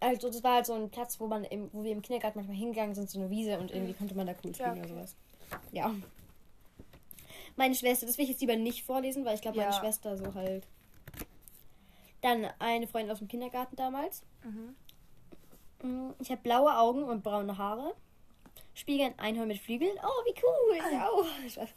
Also 0.00 0.28
das 0.30 0.42
war 0.42 0.56
halt 0.56 0.66
so 0.66 0.72
ein 0.72 0.90
Platz, 0.90 1.20
wo 1.20 1.26
man 1.26 1.44
im, 1.44 1.70
wo 1.72 1.84
wir 1.84 1.92
im 1.92 2.02
Kindergarten 2.02 2.38
manchmal 2.38 2.56
hingegangen 2.56 2.94
sind, 2.94 3.08
so 3.08 3.20
eine 3.20 3.30
Wiese 3.30 3.58
und 3.58 3.70
irgendwie 3.70 3.94
konnte 3.94 4.16
man 4.16 4.26
da 4.26 4.34
cool 4.44 4.52
spielen 4.54 4.68
Ja, 4.68 4.72
oder 4.72 4.80
okay. 4.82 4.94
sowas. 4.94 5.16
Ja. 5.70 5.94
Meine 7.56 7.74
Schwester, 7.74 8.06
das 8.06 8.16
will 8.18 8.24
ich 8.24 8.30
jetzt 8.30 8.40
lieber 8.40 8.56
nicht 8.56 8.84
vorlesen, 8.84 9.24
weil 9.24 9.34
ich 9.34 9.42
glaube, 9.42 9.58
meine 9.58 9.70
Ja. 9.72 9.78
Schwester 9.78 10.16
so 10.16 10.34
halt. 10.34 10.66
Dann 12.20 12.46
eine 12.58 12.86
Freundin 12.86 13.10
aus 13.10 13.18
dem 13.18 13.28
Kindergarten 13.28 13.76
damals. 13.76 14.22
Mhm. 14.44 14.76
Mm, 15.82 16.14
Ich 16.20 16.30
habe 16.30 16.40
blaue 16.42 16.76
Augen 16.76 17.02
und 17.02 17.22
braune 17.22 17.58
Haare. 17.58 17.94
Spiegel 18.74 19.06
ein 19.06 19.18
Einhorn 19.18 19.48
mit 19.48 19.58
Flügeln. 19.58 19.92
Oh, 20.02 20.24
wie 20.24 20.34
cool. 20.42 20.92
Ja, 20.92 21.08
oh, 21.12 21.24
Spaß. 21.48 21.68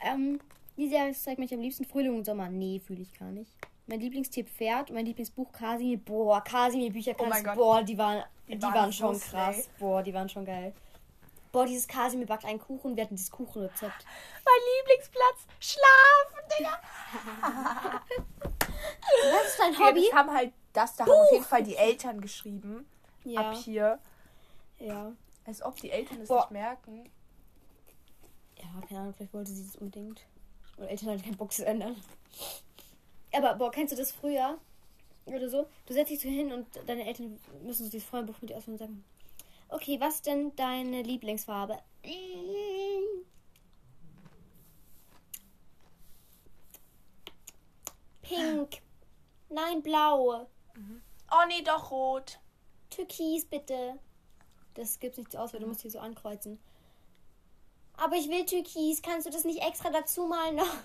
Ähm, 0.00 0.38
diese 0.76 0.94
Jahreszeit 0.94 1.38
möchte 1.38 1.54
ich 1.54 1.58
am 1.58 1.62
liebsten 1.62 1.84
Frühling 1.84 2.14
und 2.16 2.24
Sommer. 2.24 2.48
Nee, 2.48 2.80
fühle 2.80 3.02
ich 3.02 3.12
gar 3.18 3.30
nicht. 3.30 3.50
Mein 3.86 4.00
Lieblingstier 4.00 4.44
Pferd. 4.44 4.90
Mein 4.90 5.06
Lieblingsbuch 5.06 5.50
Kasimir. 5.52 5.98
Boah, 5.98 6.42
Kasimir 6.44 6.92
Bücher 6.92 7.12
Oh 7.18 7.22
kannst 7.24 7.44
Gott. 7.44 7.54
Boah, 7.56 7.82
die 7.82 7.98
waren, 7.98 8.22
die, 8.46 8.56
Die 8.56 8.62
waren, 8.62 8.74
waren 8.74 8.92
schon 8.92 9.18
krass. 9.18 9.56
slay. 9.56 9.64
Boah, 9.78 10.02
die 10.02 10.14
waren 10.14 10.28
schon 10.28 10.44
geil. 10.44 10.72
Boah, 11.52 11.66
dieses 11.66 11.88
Kasimir 11.88 12.26
backt 12.26 12.44
einen 12.44 12.60
Kuchen. 12.60 12.96
Wir 12.96 13.04
hatten 13.04 13.16
dieses 13.16 13.30
Kuchenrezept. 13.30 14.04
Mein 14.44 14.60
Lieblingsplatz. 14.78 15.46
Schlafen, 15.58 16.48
Digga. 16.58 16.80
Was 19.32 19.46
ist 19.48 19.58
dein 19.58 19.78
Hobby? 19.78 20.06
Das 20.10 20.14
haben 20.18 20.32
halt, 20.32 20.52
das 20.72 20.96
da 20.96 21.04
haben 21.04 21.12
auf 21.12 21.32
jeden 21.32 21.44
Fall 21.44 21.62
die 21.62 21.76
Eltern 21.76 22.20
geschrieben. 22.20 22.88
Ja, 23.24 23.50
Ab 23.50 23.56
hier. 23.56 23.98
ja. 24.78 25.12
Als 25.44 25.62
ob 25.62 25.76
die 25.76 25.90
Eltern 25.90 26.20
es 26.20 26.28
nicht 26.30 26.50
merken. 26.50 27.10
Ja, 28.56 28.68
keine 28.86 29.00
Ahnung, 29.00 29.14
vielleicht 29.14 29.32
wollte 29.34 29.50
sie 29.50 29.64
das 29.66 29.76
unbedingt. 29.76 30.24
Und 30.76 30.84
Eltern 30.84 31.10
hatten 31.10 31.22
keinen 31.22 31.36
Bock 31.36 31.52
zu 31.52 31.66
ändern. 31.66 31.96
Aber, 33.32 33.54
boah, 33.54 33.70
kennst 33.70 33.92
du 33.92 33.96
das 33.96 34.12
früher? 34.12 34.58
Oder 35.26 35.48
so? 35.48 35.66
Du 35.86 35.94
setzt 35.94 36.10
dich 36.10 36.20
so 36.20 36.28
hin 36.28 36.52
und 36.52 36.66
deine 36.86 37.06
Eltern 37.06 37.38
müssen 37.62 37.84
so 37.84 37.90
dieses 37.90 38.08
Freundebuch 38.08 38.40
mit 38.40 38.50
dir 38.50 38.56
ausfüllen 38.56 38.78
und 38.78 38.86
sagen: 38.86 39.04
Okay, 39.70 40.00
was 40.00 40.20
denn 40.22 40.54
deine 40.56 41.02
Lieblingsfarbe? 41.02 41.78
Pink. 48.22 48.82
Nein, 49.48 49.82
blau. 49.82 50.48
Oh 51.30 51.46
nee, 51.48 51.62
doch 51.62 51.90
rot. 51.90 52.40
Türkis, 52.90 53.44
bitte. 53.44 53.98
Das 54.74 54.98
gibt's 54.98 55.18
nicht 55.18 55.30
zur 55.30 55.40
Auswahl, 55.40 55.60
du 55.60 55.66
musst 55.66 55.82
hier 55.82 55.90
so 55.90 56.00
ankreuzen. 56.00 56.60
Aber 57.96 58.16
ich 58.16 58.28
will 58.28 58.44
Türkis. 58.46 59.02
Kannst 59.02 59.26
du 59.26 59.30
das 59.30 59.44
nicht 59.44 59.62
extra 59.62 59.90
dazu 59.90 60.26
malen 60.26 60.56
noch? 60.56 60.76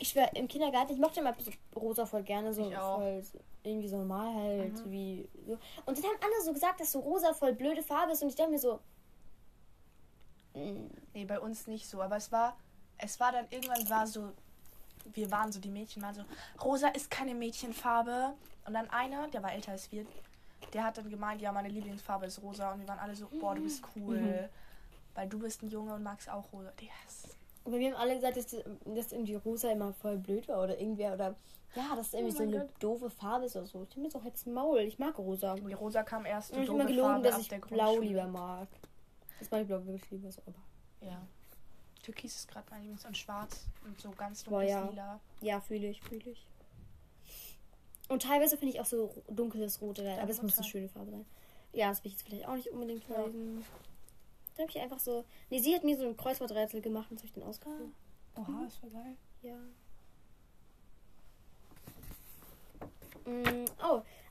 Ich 0.00 0.08
schwör, 0.08 0.34
im 0.34 0.48
Kindergarten, 0.48 0.92
ich 0.92 0.98
mochte 0.98 1.20
immer 1.20 1.34
so 1.38 1.50
rosa 1.78 2.06
voll 2.06 2.22
gerne, 2.22 2.52
so 2.52 2.70
voll 2.70 3.22
irgendwie 3.62 3.88
so 3.88 3.98
normal 3.98 4.34
halt, 4.34 4.90
wie 4.90 5.28
so. 5.46 5.52
Und 5.84 5.98
dann 5.98 6.04
haben 6.04 6.22
andere 6.22 6.42
so 6.42 6.52
gesagt, 6.52 6.80
dass 6.80 6.92
so 6.92 7.00
rosa 7.00 7.34
voll 7.34 7.52
blöde 7.52 7.82
Farbe 7.82 8.12
ist 8.12 8.22
und 8.22 8.30
ich 8.30 8.34
dachte 8.34 8.50
mir 8.50 8.58
so, 8.58 8.80
mm, 10.54 10.88
Nee, 11.14 11.24
bei 11.24 11.40
uns 11.40 11.66
nicht 11.66 11.88
so. 11.88 12.00
Aber 12.00 12.16
es 12.16 12.30
war, 12.32 12.56
es 12.98 13.18
war 13.20 13.32
dann 13.32 13.46
irgendwann 13.50 13.88
war 13.88 14.06
so, 14.06 14.32
wir 15.12 15.30
waren 15.30 15.52
so, 15.52 15.60
die 15.60 15.70
Mädchen 15.70 16.02
waren 16.02 16.14
so, 16.14 16.24
rosa 16.62 16.88
ist 16.88 17.10
keine 17.10 17.34
Mädchenfarbe. 17.34 18.34
Und 18.66 18.74
dann 18.74 18.88
einer, 18.90 19.28
der 19.28 19.42
war 19.42 19.52
älter 19.52 19.72
als 19.72 19.90
wir, 19.90 20.06
der 20.72 20.84
hat 20.84 20.98
dann 20.98 21.10
gemeint, 21.10 21.40
ja, 21.40 21.52
meine 21.52 21.68
Lieblingsfarbe 21.68 22.26
ist 22.26 22.42
rosa. 22.42 22.72
Und 22.72 22.80
wir 22.80 22.88
waren 22.88 22.98
alle 22.98 23.16
so, 23.16 23.28
boah, 23.40 23.54
du 23.54 23.62
bist 23.62 23.82
cool. 23.96 24.20
Mhm. 24.20 24.48
Weil 25.14 25.28
du 25.28 25.38
bist 25.38 25.62
ein 25.62 25.68
Junge 25.68 25.94
und 25.94 26.02
magst 26.02 26.30
auch 26.30 26.52
rosa. 26.52 26.72
Yes. 26.80 27.36
Aber 27.64 27.78
wir 27.78 27.90
haben 27.92 28.00
alle 28.00 28.14
gesagt, 28.14 28.36
dass, 28.36 28.46
dass 28.84 29.12
irgendwie 29.12 29.34
rosa 29.34 29.70
immer 29.70 29.92
voll 29.92 30.16
blöd 30.16 30.48
war 30.48 30.62
oder 30.64 30.78
irgendwer 30.78 31.14
oder 31.14 31.36
ja, 31.76 31.94
dass 31.94 32.08
es 32.08 32.14
irgendwie 32.14 32.34
Oh 32.34 32.36
so 32.38 32.42
eine 32.42 32.68
doofe 32.80 33.10
Farbe 33.10 33.44
ist 33.46 33.54
oder 33.54 33.66
so. 33.66 33.84
Ich 33.84 33.90
habe 33.90 34.00
mir 34.00 34.08
doch 34.08 34.24
jetzt 34.24 34.46
Maul, 34.46 34.80
ich 34.80 34.98
mag 34.98 35.16
rosa. 35.18 35.54
Die 35.54 35.72
rosa 35.72 36.02
kam 36.02 36.26
erst 36.26 36.52
Und 36.52 36.62
ich 36.62 36.68
habe 36.68 36.80
immer 36.80 36.88
gelogen, 36.88 37.22
dass 37.22 37.38
ich 37.38 37.48
blau 37.48 37.98
lieber 38.00 38.26
mag. 38.26 38.66
Das 39.38 39.50
mag 39.50 39.60
ich 39.62 39.66
blau 39.68 39.84
wirklich 39.86 40.10
lieber 40.10 40.32
so, 40.32 40.42
aber 40.46 40.58
Ja. 41.06 41.20
Türkis 42.02 42.34
ist 42.34 42.48
gerade 42.48 42.66
mein 42.70 42.80
Lieblings 42.80 43.04
und 43.04 43.16
schwarz 43.16 43.66
und 43.84 44.00
so 44.00 44.10
ganz 44.10 44.42
Boah, 44.44 44.60
dunkles 44.62 44.70
ja. 44.70 44.88
Lila. 44.88 45.20
ja, 45.42 45.60
fühle 45.60 45.88
ich, 45.88 46.00
fühle 46.02 46.30
ich. 46.30 46.46
Und 48.08 48.22
teilweise 48.22 48.56
finde 48.56 48.74
ich 48.74 48.80
auch 48.80 48.86
so 48.86 49.14
dunkles 49.28 49.80
Rot 49.80 49.98
geil, 49.98 50.06
Ja, 50.16 50.22
aber 50.22 50.30
es 50.30 50.42
muss 50.42 50.56
eine 50.58 50.66
schöne 50.66 50.88
Farbe 50.88 51.10
sein. 51.10 51.26
Ja, 51.72 51.90
das 51.90 52.02
will 52.02 52.08
ich 52.08 52.14
jetzt 52.18 52.26
vielleicht 52.26 52.48
auch 52.48 52.56
nicht 52.56 52.70
unbedingt 52.70 53.06
Ja. 53.08 53.24
Da 54.54 54.62
habe 54.62 54.70
ich 54.70 54.80
einfach 54.80 54.98
so. 54.98 55.24
Nee, 55.48 55.60
sie 55.60 55.74
hat 55.74 55.84
mir 55.84 55.96
so 55.96 56.06
ein 56.06 56.16
Kreuzworträtsel 56.16 56.80
gemacht 56.80 57.10
und 57.10 57.18
so 57.18 57.22
habe 57.22 57.28
ich 57.28 57.34
den 57.34 57.42
ausgefüllt. 57.42 57.92
Oha, 58.36 58.64
das 58.64 58.82
war 58.82 58.90
geil. 58.90 59.16
Ja. 59.42 59.58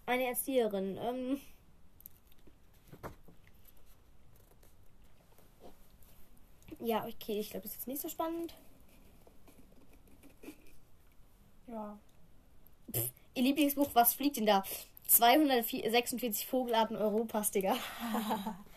Eine 0.10 0.26
Erzieherin. 0.26 0.98
Ähm, 1.00 1.40
ja, 6.80 7.06
okay, 7.06 7.40
ich 7.40 7.52
glaube, 7.52 7.62
das 7.62 7.74
ist 7.74 7.82
jetzt 7.82 7.88
nicht 7.88 8.02
so 8.02 8.10
spannend. 8.10 8.56
Ja. 11.68 12.00
Ihr 13.36 13.44
Lieblingsbuch, 13.44 13.92
was 13.94 14.16
fliegt 14.16 14.38
denn 14.38 14.48
da? 14.48 14.64
246 15.06 16.48
Vogelarten 16.48 16.98
Europas, 16.98 17.52
Digga. 17.52 17.78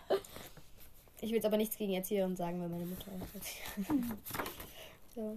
ich 1.23 1.29
will 1.29 1.37
jetzt 1.37 1.47
aber 1.47 1.57
nichts 1.57 1.77
gegen 1.77 1.95
Erzieherin 1.95 2.37
sagen, 2.37 2.61
weil 2.61 2.69
meine 2.69 2.85
Mutter 2.85 3.07
auch 3.07 3.35
Erzieherin 3.35 4.13
so. 5.15 5.37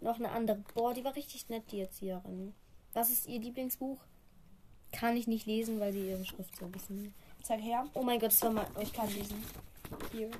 Noch 0.00 0.16
eine 0.16 0.30
andere. 0.30 0.58
Boah, 0.74 0.92
die 0.92 1.04
war 1.04 1.14
richtig 1.14 1.48
nett, 1.48 1.70
die 1.70 1.80
Erzieherin. 1.80 2.52
Was 2.94 3.10
ist 3.10 3.26
ihr 3.28 3.38
Lieblingsbuch? 3.38 3.98
Kann 4.92 5.16
ich 5.16 5.28
nicht 5.28 5.46
lesen, 5.46 5.78
weil 5.78 5.92
sie 5.92 6.08
ihre 6.08 6.24
Schrift 6.24 6.56
so 6.56 6.64
ein 6.64 6.72
bisschen. 6.72 7.14
Zeig 7.42 7.60
her. 7.60 7.86
Oh 7.94 8.02
mein 8.02 8.18
Gott, 8.18 8.32
das 8.32 8.42
war 8.42 8.50
mal. 8.50 8.66
Ich 8.80 8.92
kann 8.92 9.08
lesen. 9.08 9.44
Hier. 10.10 10.30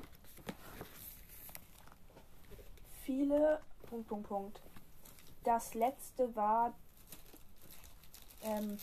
Viele. 3.03 3.61
Punkt, 3.89 4.07
Punkt, 4.09 4.27
Punkt. 4.27 4.61
Das 5.45 5.73
letzte 5.73 6.35
war. 6.35 6.73
Ähm, 8.43 8.77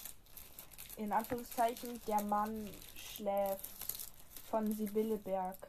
in 0.96 1.12
Anführungszeichen, 1.12 2.00
der 2.06 2.22
Mann 2.22 2.70
schläft. 2.94 3.60
Von 4.48 4.72
Sibylle 4.74 5.18
Berg. 5.18 5.68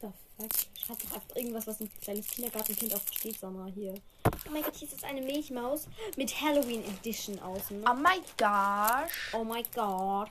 The 0.00 0.08
fuck? 0.36 0.52
Schatz, 0.78 0.98
das 1.12 1.24
ist 1.24 1.36
irgendwas, 1.36 1.66
was 1.66 1.80
ein 1.80 1.90
kleines 2.00 2.26
Kindergartenkind 2.28 2.94
auch 2.94 3.00
versteht, 3.00 3.38
Sommer 3.40 3.66
hier. 3.66 3.94
Oh 4.24 4.50
mein 4.50 4.62
Gott, 4.62 4.76
hier 4.76 4.86
ist 4.86 4.92
jetzt 4.92 5.04
eine 5.04 5.20
Milchmaus 5.20 5.86
mit 6.16 6.40
Halloween 6.40 6.84
Edition 6.84 7.38
außen. 7.40 7.84
Oh 7.88 7.94
my 7.94 8.20
gosh. 8.36 9.34
Oh 9.34 9.44
mein 9.44 9.64
Gott. 9.74 10.30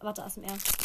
Warte, 0.00 0.24
aus 0.24 0.34
dem 0.34 0.44
Ernst. 0.44 0.76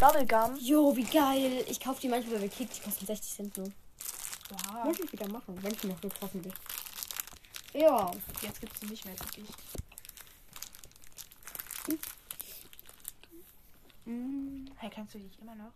Bubblegum. 0.00 0.56
Jo, 0.60 0.94
wie 0.96 1.04
geil. 1.04 1.64
Ich 1.68 1.80
kaufe 1.80 2.00
die 2.00 2.08
manchmal 2.08 2.38
bei 2.38 2.48
Kick, 2.48 2.70
die 2.72 2.80
kosten 2.80 3.06
60 3.06 3.34
Cent 3.34 3.56
nur. 3.56 3.72
Wow. 4.50 4.84
Muss 4.84 5.00
ich 5.00 5.10
wieder 5.12 5.28
machen, 5.28 5.56
wenn 5.62 5.72
ich 5.72 5.84
noch 5.84 6.00
Glück 6.00 6.12
hoffentlich. 6.20 6.54
Ja. 7.72 8.10
Jetzt 8.42 8.60
gibt's 8.60 8.80
sie 8.80 8.86
nicht 8.86 9.04
mehr, 9.04 9.18
wirklich. 9.18 9.48
Mm, 14.04 14.66
Hey, 14.76 14.90
kennst 14.90 15.14
du 15.14 15.18
dich 15.18 15.38
immer 15.40 15.54
noch? 15.54 15.72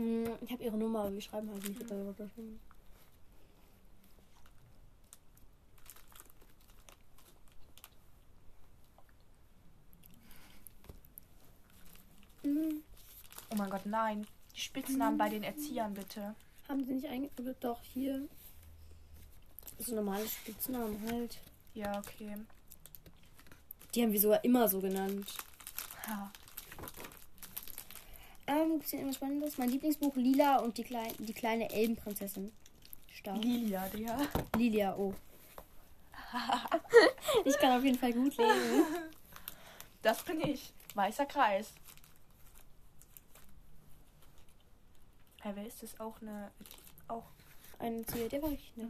Mm, 0.00 0.24
Ich 0.42 0.50
habe 0.52 0.62
ihre 0.64 0.76
Nummer, 0.76 1.00
aber 1.00 1.12
wir 1.14 1.20
schreiben 1.20 1.50
halt 1.50 1.68
nicht. 1.68 1.90
darüber. 1.90 2.14
Mm, 12.42 12.82
Oh 13.52 13.56
mein 13.56 13.70
Gott, 13.70 13.84
nein. 13.86 14.26
Die 14.54 14.60
Spitznamen 14.60 15.18
bei 15.18 15.28
den 15.28 15.42
Erziehern, 15.42 15.94
bitte. 15.94 16.34
Haben 16.68 16.84
sie 16.84 16.94
nicht 16.94 17.06
eingeführt? 17.06 17.56
Doch, 17.60 17.80
hier. 17.82 18.28
So 19.78 19.94
normale 19.94 20.26
Spitznamen 20.28 21.00
halt. 21.10 21.38
Ja, 21.74 21.98
okay. 21.98 22.36
Die 23.94 24.02
haben 24.02 24.12
wir 24.12 24.20
sogar 24.20 24.44
immer 24.44 24.68
so 24.68 24.80
genannt. 24.80 25.26
Ha. 26.06 26.30
Ähm, 28.50 28.72
gibt's 28.72 28.90
hier 28.90 28.98
irgendwas 28.98 29.16
Spannendes? 29.16 29.58
Mein 29.58 29.68
Lieblingsbuch 29.68 30.16
Lila 30.16 30.56
und 30.58 30.76
die, 30.76 30.82
Klei 30.82 31.12
die 31.18 31.32
kleine 31.32 31.70
Elbenprinzessin. 31.70 32.50
Stark. 33.12 33.44
Lilia, 33.44 33.88
Digga. 33.88 34.18
Lilia, 34.56 34.96
oh. 34.96 35.14
ich 37.44 37.56
kann 37.58 37.78
auf 37.78 37.84
jeden 37.84 37.98
Fall 37.98 38.12
gut 38.12 38.36
lesen. 38.36 38.84
Das 40.02 40.24
bin 40.24 40.40
ich. 40.40 40.72
Weißer 40.94 41.26
Kreis. 41.26 41.72
Hey, 45.42 45.52
wer 45.54 45.66
ist 45.66 45.84
das? 45.84 46.00
Auch 46.00 46.20
eine. 46.20 46.50
Auch. 47.06 47.26
Eine 47.78 48.04
Ziel, 48.06 48.28
der 48.28 48.42
war 48.42 48.50
richtig 48.50 48.76
nett. 48.76 48.88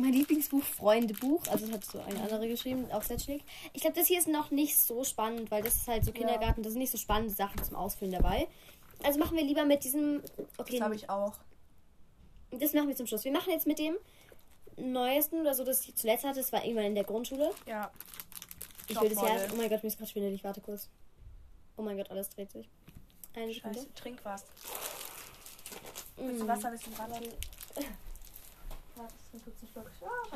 Mein 0.00 0.12
Lieblingsbuch 0.12 0.62
Freundebuch, 0.62 1.42
also 1.48 1.66
das 1.66 1.74
hat 1.74 1.84
so 1.84 2.00
eine 2.00 2.20
andere 2.22 2.48
geschrieben, 2.48 2.90
auch 2.92 3.02
Setschnick. 3.02 3.42
Ich 3.72 3.80
glaube, 3.82 3.96
das 3.96 4.06
hier 4.06 4.18
ist 4.18 4.28
noch 4.28 4.50
nicht 4.50 4.76
so 4.78 5.02
spannend, 5.04 5.50
weil 5.50 5.62
das 5.62 5.74
ist 5.74 5.88
halt 5.88 6.04
so 6.04 6.12
Kindergarten, 6.12 6.62
da 6.62 6.70
sind 6.70 6.78
nicht 6.78 6.92
so 6.92 6.98
spannende 6.98 7.34
Sachen 7.34 7.62
zum 7.64 7.74
Ausfüllen 7.76 8.12
dabei. 8.12 8.46
Also 9.02 9.18
machen 9.18 9.36
wir 9.36 9.44
lieber 9.44 9.64
mit 9.64 9.84
diesem. 9.84 10.22
Okay, 10.56 10.74
Das 10.78 10.80
habe 10.82 10.94
ich 10.94 11.08
auch. 11.10 11.34
das 12.50 12.72
machen 12.74 12.88
wir 12.88 12.96
zum 12.96 13.06
Schluss. 13.06 13.24
Wir 13.24 13.32
machen 13.32 13.50
jetzt 13.50 13.66
mit 13.66 13.78
dem 13.78 13.96
neuesten 14.76 15.40
oder 15.40 15.54
so, 15.54 15.64
das 15.64 15.80
ich 15.86 15.94
zuletzt 15.96 16.24
hatte, 16.24 16.38
das 16.40 16.52
war 16.52 16.64
irgendwann 16.64 16.86
in 16.86 16.94
der 16.94 17.04
Grundschule. 17.04 17.50
Ja. 17.66 17.90
Ich 18.88 19.00
will 19.00 19.08
das 19.10 19.22
ja. 19.22 19.36
Oh 19.52 19.56
mein 19.56 19.68
Gott, 19.68 19.82
mir 19.82 19.88
ist 19.88 19.98
gerade 19.98 20.10
schwindelig. 20.10 20.44
Warte 20.44 20.60
kurz. 20.60 20.88
Oh 21.76 21.82
mein 21.82 21.96
Gott, 21.96 22.10
alles 22.10 22.28
dreht 22.30 22.50
sich. 22.52 22.68
Eine 23.34 23.52
Sekunde. 23.52 23.78
Scheiße, 23.78 23.94
trink 23.94 24.20
was. 24.24 24.44
Willst 26.16 26.40
du 26.40 26.44
Mm. 26.44 26.48
Wasser 26.48 26.70
bisschen 26.70 26.94
ran? 26.94 27.10
Warte, 28.98 29.14
ich 29.32 29.44
kurz 29.44 29.62
einen 29.62 29.70
Schluck. 29.70 29.90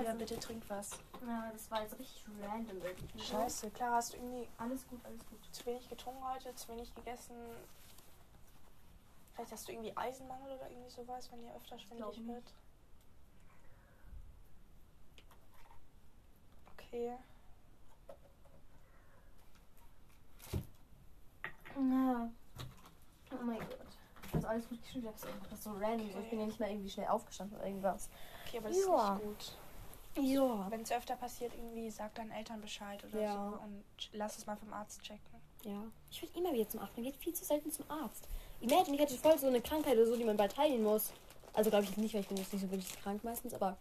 Ja, 0.04 0.14
bitte 0.14 0.38
trink 0.38 0.62
was. 0.68 0.90
Ja, 1.26 1.50
das 1.52 1.68
war 1.68 1.82
jetzt 1.82 1.98
richtig 1.98 2.24
random 2.40 2.80
irgendwie. 2.80 3.18
Scheiße, 3.18 3.70
klar, 3.70 3.96
hast 3.96 4.12
du 4.12 4.18
irgendwie 4.18 4.48
Alles 4.56 4.86
gut, 4.86 5.04
alles 5.04 5.18
gut. 5.26 5.38
zu 5.50 5.66
wenig 5.66 5.88
getrunken 5.88 6.22
heute, 6.32 6.54
zu 6.54 6.68
wenig 6.68 6.94
gegessen. 6.94 7.34
Vielleicht 9.34 9.50
hast 9.50 9.66
du 9.66 9.72
irgendwie 9.72 9.96
Eisenmangel 9.96 10.52
oder 10.52 10.70
irgendwie 10.70 10.90
sowas, 10.90 11.28
wenn 11.32 11.42
ihr 11.42 11.54
öfter 11.56 11.76
schwindelig 11.78 12.18
nicht. 12.18 12.28
wird. 12.28 12.54
Okay. 16.74 17.16
Ja. 21.74 22.30
Oh 23.32 23.44
mein 23.44 23.58
Gott. 23.58 23.78
Also 24.34 24.46
alles 24.46 24.68
gut 24.68 24.80
geschrieben, 24.82 25.06
ich 25.06 25.12
hab's 25.12 25.24
einfach 25.24 25.48
das 25.48 25.58
ist 25.58 25.64
so 25.64 25.72
random. 25.72 26.12
So. 26.12 26.20
Ich 26.20 26.30
bin 26.30 26.38
ja 26.40 26.46
nicht 26.46 26.60
mal 26.60 26.70
irgendwie 26.70 26.90
schnell 26.90 27.08
aufgestanden 27.08 27.56
oder 27.58 27.66
irgendwas. 27.66 28.08
Okay, 28.52 28.58
aber 28.58 28.68
das 28.68 28.78
Ja. 28.78 29.14
ist 29.16 29.24
nicht 29.24 29.54
gut. 30.16 30.24
Ja. 30.24 30.70
Wenn 30.70 30.82
es 30.82 30.92
öfter 30.92 31.16
passiert, 31.16 31.52
irgendwie 31.54 31.90
sag 31.90 32.14
deinen 32.14 32.30
Eltern 32.32 32.60
Bescheid 32.60 33.02
oder 33.04 33.20
Ja. 33.22 33.34
so 33.34 33.64
und 33.64 33.84
lass 34.12 34.36
es 34.36 34.46
mal 34.46 34.56
vom 34.56 34.72
Arzt 34.72 35.00
checken. 35.02 35.20
Ja. 35.64 35.84
Ich 36.10 36.20
will 36.20 36.28
immer 36.36 36.52
wieder 36.52 36.68
zum 36.68 36.80
Arzt. 36.80 36.94
Man 36.96 37.04
geht 37.04 37.16
viel 37.16 37.32
zu 37.32 37.44
selten 37.44 37.70
zum 37.72 37.90
Arzt. 37.90 38.28
Imagine, 38.60 38.96
ich 38.96 39.00
hätte 39.02 39.16
voll 39.16 39.38
so 39.38 39.46
eine 39.46 39.60
Krankheit 39.62 39.94
oder 39.96 40.06
so, 40.06 40.16
die 40.16 40.24
man 40.24 40.36
bald 40.36 40.56
heilen 40.58 40.82
muss. 40.82 41.12
Also 41.54 41.70
glaube 41.70 41.84
ich 41.84 41.90
jetzt 41.90 41.98
nicht, 41.98 42.14
weil 42.14 42.20
ich 42.22 42.28
bin 42.28 42.36
jetzt 42.36 42.52
nicht 42.52 42.62
so 42.62 42.70
wirklich 42.70 42.94
krank 43.02 43.24
meistens, 43.24 43.54
aber 43.54 43.76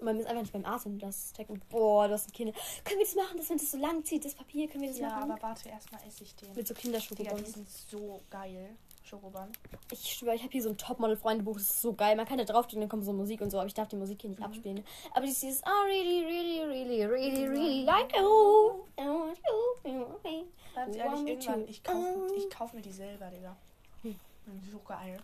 man 0.00 0.18
ist 0.20 0.26
einfach 0.26 0.42
nicht 0.42 0.52
beim 0.52 0.64
Arzt 0.66 0.84
und 0.86 0.98
das 0.98 1.32
checken. 1.32 1.62
Boah, 1.70 2.06
das 2.06 2.24
sind 2.24 2.34
Kinder. 2.34 2.52
Können 2.84 2.98
wir 2.98 3.06
das 3.06 3.14
machen, 3.14 3.38
dass 3.38 3.48
wenn 3.48 3.56
das 3.58 3.70
so 3.70 3.78
lang 3.78 4.04
zieht, 4.04 4.24
das 4.26 4.34
Papier, 4.34 4.68
können 4.68 4.82
wir 4.82 4.90
das 4.90 4.98
Ja, 4.98 5.08
machen? 5.08 5.30
aber 5.30 5.42
warte, 5.42 5.70
erstmal 5.70 6.02
esse 6.06 6.22
ich 6.24 6.34
den. 6.36 6.52
Mit 6.54 6.68
so 6.68 6.74
Digga, 6.74 7.34
die 7.34 7.44
sind 7.50 7.68
so 7.70 8.20
geil. 8.28 8.76
Schokobon. 9.06 9.48
Ich 9.92 10.14
schwöre, 10.14 10.34
ich 10.34 10.42
habe 10.42 10.50
hier 10.50 10.62
so 10.62 10.70
ein 10.70 10.76
Topmodel-Freundebuch, 10.76 11.54
das 11.54 11.70
ist 11.70 11.82
so 11.82 11.92
geil. 11.92 12.16
Man 12.16 12.26
kann 12.26 12.38
da 12.38 12.44
draufdrücken, 12.44 12.80
dann 12.80 12.88
kommt 12.88 13.04
so 13.04 13.12
Musik 13.12 13.40
und 13.40 13.50
so, 13.50 13.58
aber 13.58 13.68
ich 13.68 13.74
darf 13.74 13.88
die 13.88 13.96
Musik 13.96 14.20
hier 14.20 14.30
nicht 14.30 14.42
abspielen. 14.42 14.84
Aber 15.12 15.24
dieses 15.24 15.60
I 15.60 15.64
really, 15.86 16.24
really, 16.24 16.62
really, 16.64 17.04
really, 17.04 17.46
really 17.46 17.84
like 17.84 18.12
you. 18.16 18.84
I 18.98 19.06
want 19.06 19.38
you. 19.84 20.44
Ganz 20.74 20.96
ehrlich, 20.96 21.26
irgendwann, 21.26 21.68
ich 21.68 21.82
kaufe 21.82 21.98
Um. 21.98 22.36
ich 22.36 22.50
kauf 22.50 22.72
mir 22.72 22.82
die 22.82 22.92
selber, 22.92 23.30
Digga. 23.30 23.56
Hm. 24.02 24.16
So 24.70 24.78
geil. 24.80 25.18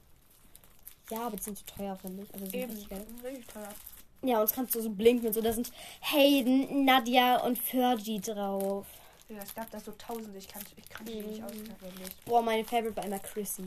Ja, 1.11 1.27
aber 1.27 1.37
die 1.37 1.43
sind 1.43 1.59
zu 1.59 1.65
teuer, 1.67 1.97
finde 1.97 2.23
ich. 2.23 2.33
Also 2.33 2.47
sind 2.47 2.55
Eben, 2.55 2.71
richtig 2.71 2.89
geil. 2.89 3.07
richtig 3.25 3.47
teuer. 3.49 3.69
Ja, 4.23 4.39
und 4.39 4.45
es 4.45 4.53
kannst 4.53 4.75
du 4.75 4.81
so 4.81 4.89
blinken 4.91 5.27
und 5.27 5.33
so. 5.33 5.41
Da 5.41 5.53
sind 5.53 5.73
Hayden, 6.01 6.85
Nadia 6.85 7.41
und 7.45 7.59
Fergie 7.59 8.21
drauf. 8.21 8.87
Es 9.43 9.55
gab 9.55 9.71
da 9.71 9.79
so 9.81 9.93
tausende, 9.93 10.39
ich 10.39 10.49
kann, 10.49 10.63
ich 10.77 10.89
kann 10.89 11.07
Mhm. 11.07 11.27
nicht 11.31 11.43
auswendig. 11.43 11.77
Boah, 12.25 12.43
meine 12.43 12.65
Favorite 12.65 12.97
war 12.97 13.05
immer 13.05 13.19
Chrissy. 13.19 13.65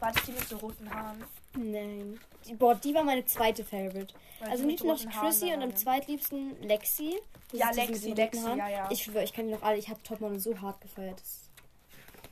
Warte, 0.00 0.20
die 0.26 0.32
mit 0.32 0.48
so 0.48 0.56
roten 0.58 0.88
Haaren. 0.94 1.24
Nein. 1.54 2.20
Die, 2.46 2.54
boah, 2.54 2.74
die 2.76 2.94
war 2.94 3.02
meine 3.02 3.24
zweite 3.24 3.64
Favorite. 3.64 4.14
Weil 4.38 4.50
Also 4.50 4.64
liebsten 4.66 4.86
noch 4.86 5.04
Haaren 5.06 5.26
Chrissy 5.28 5.52
und 5.52 5.62
am 5.62 5.74
zweitliebsten 5.74 6.62
Lexi. 6.62 7.16
Das 7.50 7.60
Ja, 7.60 7.70
Lexi, 7.70 8.12
Lexi, 8.12 8.40
Haaren. 8.42 8.58
ja, 8.58 8.68
ja. 8.68 8.90
Ich 8.92 9.02
schwöre, 9.02 9.24
ich 9.24 9.32
kann 9.32 9.46
die 9.48 9.54
noch 9.54 9.62
alle. 9.62 9.76
Ich 9.78 9.88
habe 9.88 10.00
Topmodel 10.02 10.38
so 10.38 10.60
hart 10.60 10.80
gefeiert. 10.80 11.18
Das 11.20 11.50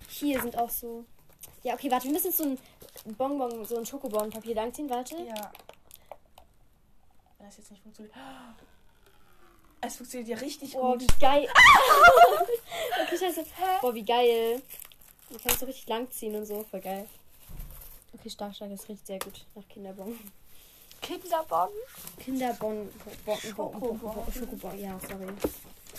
Hier 0.09 0.41
sind 0.41 0.57
auch 0.57 0.71
so. 0.71 1.05
Ja, 1.65 1.75
okay, 1.75 1.91
warte, 1.91 2.05
wir 2.05 2.13
müssen 2.13 2.27
jetzt 2.29 2.39
so 2.39 2.45
ein 2.45 2.59
Bonbon, 3.17 3.65
so 3.65 3.77
ein 3.77 3.85
Schokobon-Papier 3.87 4.55
langziehen, 4.55 4.89
warte. 4.89 5.17
Ja. 5.17 5.51
Wenn 7.39 7.47
das 7.49 7.57
jetzt 7.59 7.71
nicht 7.73 7.83
funktioniert. 7.83 8.15
Es 9.87 9.97
funktioniert 9.97 10.29
ja 10.29 10.37
richtig 10.39 10.73
Boah, 10.73 10.93
gut. 10.93 11.03
wie 11.03 11.21
geil. 11.21 11.49
okay, 13.03 13.19
scheiße. 13.19 13.45
Boah, 13.81 13.95
wie 13.95 14.05
geil. 14.05 14.61
Du 15.31 15.39
kannst 15.39 15.61
so 15.61 15.67
richtig 15.67 15.89
langziehen 15.89 16.35
und 16.35 16.45
so. 16.45 16.65
Voll 16.71 16.81
geil. 16.81 17.07
Okay, 18.13 18.31
stark, 18.31 18.55
stark. 18.55 18.71
Das 18.71 18.89
riecht 18.89 19.07
sehr 19.07 19.19
gut 19.19 19.45
nach 19.55 19.67
Kinderbon. 19.69 20.19
Kinderbon. 21.01 21.69
Kinderbon. 22.19 22.89
Bon, 23.25 23.39
Schokobon. 23.39 23.99
Bon, 23.99 24.15
Bon, 24.15 24.33
Schokobon. 24.33 24.81
Ja, 24.81 24.99
sorry. 24.99 25.27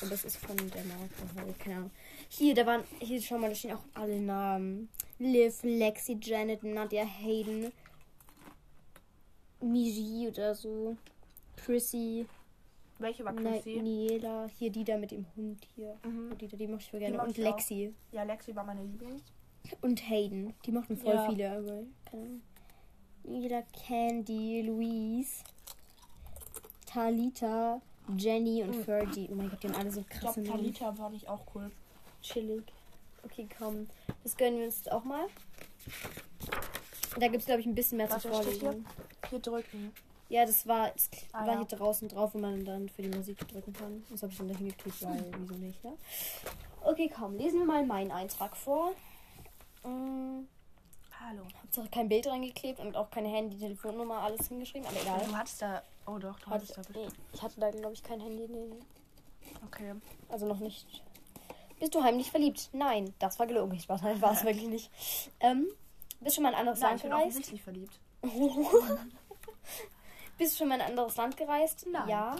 Und 0.01 0.11
das 0.11 0.25
ist 0.25 0.37
von 0.37 0.57
der 0.57 0.83
Marke. 0.83 1.53
Keine 1.59 1.75
Ahnung. 1.77 1.91
Hier, 2.29 2.53
da 2.53 2.65
waren. 2.65 2.83
Hier, 2.99 3.21
schau 3.21 3.37
mal, 3.37 3.49
da 3.49 3.55
stehen 3.55 3.75
auch 3.75 3.83
alle 3.93 4.19
Namen. 4.19 4.89
Liv, 5.19 5.63
Lexi, 5.63 6.17
Janet, 6.21 6.63
Nadia, 6.63 7.05
Hayden. 7.05 7.71
Miji 9.61 10.27
oder 10.27 10.53
so. 10.53 10.97
Chrissy. 11.55 12.27
Welche 12.99 13.23
war 13.25 13.33
Nein, 13.33 13.53
Chrissy? 13.53 13.79
Niela, 13.81 14.47
hier 14.57 14.71
die 14.71 14.83
da 14.83 14.97
mit 14.97 15.11
dem 15.11 15.25
Hund 15.35 15.65
hier. 15.75 15.97
Mhm. 16.03 16.37
Die, 16.37 16.47
die 16.47 16.67
mochte 16.67 16.83
ich 16.83 16.89
voll 16.91 16.99
gerne. 16.99 17.21
Und 17.21 17.37
ich 17.37 17.45
auch. 17.45 17.51
Lexi. 17.51 17.93
Ja, 18.11 18.23
Lexi 18.23 18.55
war 18.55 18.63
meine 18.63 18.81
Lieblings. 18.83 19.21
Und 19.81 20.09
Hayden. 20.09 20.53
Die 20.65 20.71
mochten 20.71 20.97
voll 20.97 21.13
Ja. 21.13 21.29
viele, 21.29 21.51
aber 21.51 21.83
keine 22.09 22.23
Ahnung. 22.23 22.41
Niela, 23.23 23.61
Candy, 23.85 24.61
Louise, 24.61 25.43
Talita, 26.85 27.81
Jenny 28.17 28.63
und 28.63 28.75
Mhm. 28.77 28.83
Fergie. 28.83 29.27
Oh 29.31 29.35
mein 29.35 29.49
Gott, 29.49 29.61
die 29.61 29.67
haben 29.67 29.75
alle 29.75 29.91
so 29.91 29.99
Ich 30.01 30.07
krasse 30.09 30.41
glaube, 30.41 30.57
Namen. 30.61 30.73
Talita 30.73 30.93
fand 30.93 31.15
ich 31.15 31.27
auch 31.27 31.41
cool. 31.53 31.69
Chillig. 32.21 32.63
Okay, 33.23 33.47
komm. 33.57 33.87
Das 34.23 34.37
gönnen 34.37 34.59
wir 34.59 34.65
uns 34.65 34.77
jetzt 34.77 34.91
auch 34.91 35.03
mal. 35.03 35.25
Da 37.19 37.27
gibt 37.27 37.41
es, 37.41 37.45
glaube 37.45 37.59
ich, 37.61 37.67
ein 37.67 37.75
bisschen 37.75 37.97
mehr 37.97 38.07
zu 38.09 38.15
Was 38.15 38.21
steht 38.23 38.33
hier? 38.53 38.59
vorlesen. 38.61 38.85
Hier 39.29 39.39
drücken. 39.39 39.91
Ja, 40.29 40.45
das 40.45 40.67
war, 40.67 40.89
das 40.91 41.09
Ah, 41.31 41.45
war 41.47 41.53
ja. 41.53 41.57
hier 41.67 41.77
draußen 41.77 42.07
drauf, 42.09 42.33
wo 42.33 42.37
man 42.39 42.65
dann 42.65 42.89
für 42.89 43.01
die 43.01 43.09
Musik 43.15 43.47
drücken 43.47 43.73
kann. 43.73 44.03
Das 44.09 44.21
habe 44.23 44.31
ich 44.31 44.37
dann 44.37 44.47
dahin 44.49 44.67
geklickt, 44.69 45.01
weil 45.03 45.23
wieso 45.39 45.53
nicht, 45.55 45.83
ne? 45.83 45.93
Okay, 46.83 47.09
komm, 47.13 47.37
lesen 47.37 47.59
wir 47.59 47.65
mal 47.65 47.85
meinen 47.85 48.11
Eintrag 48.11 48.55
vor. 48.57 48.91
Ähm, 49.85 50.47
Hallo. 51.19 51.43
Hauptsache 51.61 51.89
kein 51.89 52.09
Bild 52.09 52.27
reingeklebt 52.27 52.79
und 52.79 52.95
auch 52.95 53.09
keine 53.09 53.29
Handy, 53.29 53.57
Telefonnummer, 53.57 54.19
alles 54.19 54.47
hingeschrieben, 54.49 54.87
aber 54.87 55.01
egal. 55.01 55.25
Du 55.27 55.35
hattest 55.35 55.61
da. 55.61 55.81
Oh 56.05 56.17
doch, 56.17 56.39
du 56.39 56.45
Hatte 56.47 56.55
hattest 56.55 56.69
ich, 56.71 56.75
da 56.75 56.81
nee, 56.93 57.05
bestimmt. 57.05 57.25
ich 57.33 57.41
hatte 57.41 57.59
da, 57.59 57.71
glaube 57.71 57.93
ich, 57.93 58.03
kein 58.03 58.19
Handy. 58.21 58.47
Nee. 58.47 58.73
Okay. 59.65 59.93
Also 60.29 60.45
noch 60.45 60.59
nicht. 60.59 60.85
Bist 61.79 61.93
du 61.95 62.03
heimlich 62.03 62.31
verliebt? 62.31 62.69
Nein, 62.73 63.13
das 63.19 63.39
war 63.39 63.47
gelogen. 63.47 63.73
Ich 63.75 63.87
war 63.89 63.97
es 64.03 64.03
wirklich 64.43 64.67
nicht. 64.67 64.91
Ähm, 65.39 65.67
bist 66.19 66.35
du 66.35 66.41
schon 66.41 66.43
mal 66.43 66.49
in 66.49 66.55
ein 66.55 66.59
anderes 66.61 66.79
Nein, 66.79 66.89
Land 66.89 66.97
ich 66.97 67.01
bin 67.03 67.11
gereist? 67.11 67.27
offensichtlich 67.27 67.61
verliebt. 67.63 67.99
Bist 70.37 70.53
du 70.53 70.57
schon 70.59 70.67
mal 70.69 70.75
in 70.75 70.81
ein 70.81 70.89
anderes 70.91 71.15
Land 71.17 71.37
gereist? 71.37 71.85
Nein. 71.91 72.07
Ja. 72.07 72.35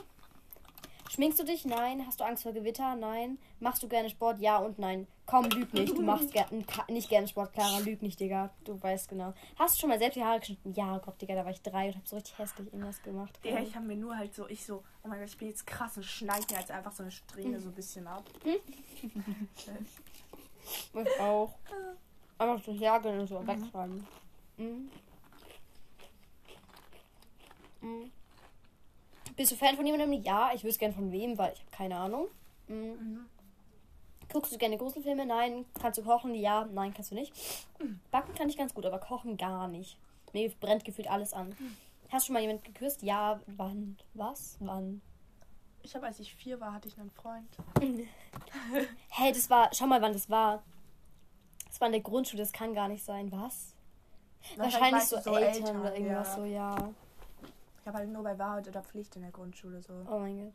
Schminkst 1.10 1.40
du 1.40 1.44
dich? 1.44 1.66
Nein. 1.66 2.06
Hast 2.06 2.20
du 2.20 2.26
Angst 2.26 2.44
vor 2.44 2.52
Gewitter? 2.52 2.96
Nein. 2.96 3.40
Machst 3.60 3.82
du 3.82 3.88
gerne 3.88 4.10
Sport? 4.10 4.40
Ja 4.40 4.58
und 4.58 4.78
nein. 4.78 5.08
Komm, 5.26 5.46
lüg 5.50 5.74
nicht. 5.74 5.98
Du 5.98 6.02
machst 6.02 6.32
ger 6.32 6.46
nicht 6.90 7.10
gerne 7.10 7.28
Sport, 7.28 7.54
Clara. 7.54 7.80
Lüg 7.80 8.02
nicht, 8.02 8.20
Digga. 8.20 8.50
Du 8.64 8.82
weißt 8.82 9.10
genau. 9.10 9.34
Hast 9.58 9.76
du 9.76 9.82
schon 9.82 9.90
mal 9.90 10.00
selbst 10.00 10.16
die 10.16 10.24
Haare 10.24 10.40
geschnitten? 10.40 10.74
Ja, 10.74 10.96
oh 10.96 11.00
Gott, 11.00 11.22
Digga, 11.22 11.36
da 11.36 11.44
war 11.44 11.52
ich 11.52 11.62
drei 11.62 11.88
und 11.88 11.98
hab 11.98 12.08
so 12.08 12.16
richtig 12.16 12.38
hässlich 12.38 12.68
irgendwas 12.68 13.02
gemacht. 13.02 13.38
Ja, 13.44 13.60
ich 13.60 13.76
habe 13.76 13.86
mir 13.86 13.98
nur 13.98 14.18
halt 14.18 14.34
so, 14.34 14.48
ich 14.48 14.66
so, 14.66 14.84
oh 15.04 15.08
mein 15.08 15.20
Gott, 15.20 15.30
ich 15.30 15.38
bin 15.38 15.50
jetzt 15.50 15.68
krass 15.68 15.98
und 15.98 16.04
schneid 16.04 16.50
mir 16.50 16.60
jetzt 16.60 16.72
einfach 16.72 16.94
so 16.94 17.04
eine 17.04 17.12
Strähne 17.12 17.60
so 17.60 17.70
ein 17.70 17.76
bisschen 17.76 18.08
ab. 18.08 18.24
Ich 20.94 21.20
auch. 21.22 21.54
Einfach 22.38 22.62
so 22.64 22.72
jagen 22.72 23.20
und 23.20 23.28
so 23.28 23.46
wegschreiben. 23.48 24.06
Mhm. 24.58 24.90
Mhm. 27.82 28.12
Bist 29.36 29.52
du 29.52 29.56
Fan 29.56 29.76
von 29.76 29.86
jemandem? 29.86 30.14
Ja, 30.24 30.52
ich 30.54 30.64
wüsste 30.64 30.80
gern 30.80 30.94
von 30.94 31.12
wem, 31.12 31.38
weil 31.38 31.54
ich 31.54 31.60
habe 31.60 31.72
keine 31.72 31.98
Ahnung. 31.98 32.28
Mhm. 32.68 32.76
Mhm. 32.76 33.26
Guckst 34.32 34.52
du 34.52 34.58
gerne 34.58 34.78
Gruselfilme? 34.78 35.26
Nein. 35.26 35.66
Kannst 35.80 36.00
du 36.00 36.04
kochen? 36.04 36.36
Ja. 36.36 36.66
Nein, 36.66 36.94
kannst 36.94 37.12
du 37.12 37.16
nicht. 37.16 37.34
Backen 38.12 38.36
kann 38.36 38.50
ich 38.50 38.58
ganz 38.58 38.74
gut, 38.74 38.86
aber 38.86 39.00
kochen 39.00 39.38
gar 39.38 39.68
nicht. 39.68 39.98
Mir 40.34 40.50
brennt 40.60 40.84
gefühlt 40.84 41.10
alles 41.10 41.34
an. 41.34 41.56
Hast 42.10 42.24
du 42.24 42.28
schon 42.28 42.34
mal 42.34 42.42
jemand 42.42 42.64
geküsst? 42.64 43.04
Ja. 43.04 43.40
Wann? 43.48 43.98
Was? 44.14 44.58
Wann? 44.60 45.02
Ich 45.84 45.96
habe, 45.96 46.06
als 46.06 46.20
ich 46.20 46.36
vier 46.36 46.60
war, 46.60 46.74
hatte 46.74 46.88
ich 46.88 46.98
einen 46.98 47.12
Freund. 47.12 47.58
Hey, 49.10 49.32
das 49.32 49.50
war. 49.50 49.70
Schau 49.74 49.88
mal, 49.88 50.02
wann 50.02 50.14
das 50.14 50.30
war. 50.30 50.62
Das 51.66 51.80
war 51.80 51.88
in 51.88 51.94
der 51.94 52.02
Grundschule, 52.02 52.42
das 52.42 52.52
kann 52.52 52.74
gar 52.74 52.88
nicht 52.88 53.04
sein. 53.04 53.32
Was? 53.32 53.74
Wahrscheinlich 54.56 54.92
meinst 54.92 55.10
so, 55.10 55.20
du 55.20 55.36
Eltern, 55.36 55.80
oder 55.80 55.96
irgendwas 55.96 56.28
ja. 56.28 56.36
so, 56.36 56.46
ja. 56.46 56.94
Ich 57.88 57.90
habe 57.90 58.00
halt 58.00 58.10
nur 58.10 58.22
bei 58.24 58.38
Wahrheit 58.38 58.68
oder 58.68 58.84
Pflicht 58.84 59.16
in 59.16 59.22
der 59.22 59.32
Grundschule 59.32 59.82
so. 59.82 59.94
Oh 60.12 60.20
mein 60.20 60.38
Gott. 60.38 60.54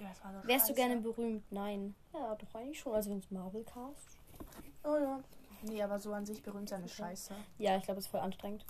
Ja, 0.00 0.08
das 0.08 0.24
war 0.24 0.32
so 0.32 0.48
Wärst 0.48 0.70
du 0.70 0.72
scheiße. 0.72 0.88
gerne 0.88 0.96
berühmt? 1.02 1.44
Nein. 1.52 1.94
Ja, 2.14 2.34
doch 2.34 2.54
eigentlich 2.54 2.80
schon. 2.80 2.94
Also 2.94 3.10
wenn 3.10 3.18
es 3.18 3.30
Marvel 3.30 3.62
Cast. 3.62 4.16
Oh 4.82 4.96
ja. 4.96 5.20
Nee, 5.64 5.82
aber 5.82 5.98
so 5.98 6.14
an 6.14 6.24
sich 6.24 6.42
berühmt 6.42 6.70
sein 6.70 6.82
ist 6.82 6.94
scheiße. 6.94 7.34
Ja, 7.58 7.76
ich 7.76 7.82
glaube, 7.82 7.98
es 8.00 8.06
ist 8.06 8.10
voll 8.10 8.20
anstrengend. 8.20 8.64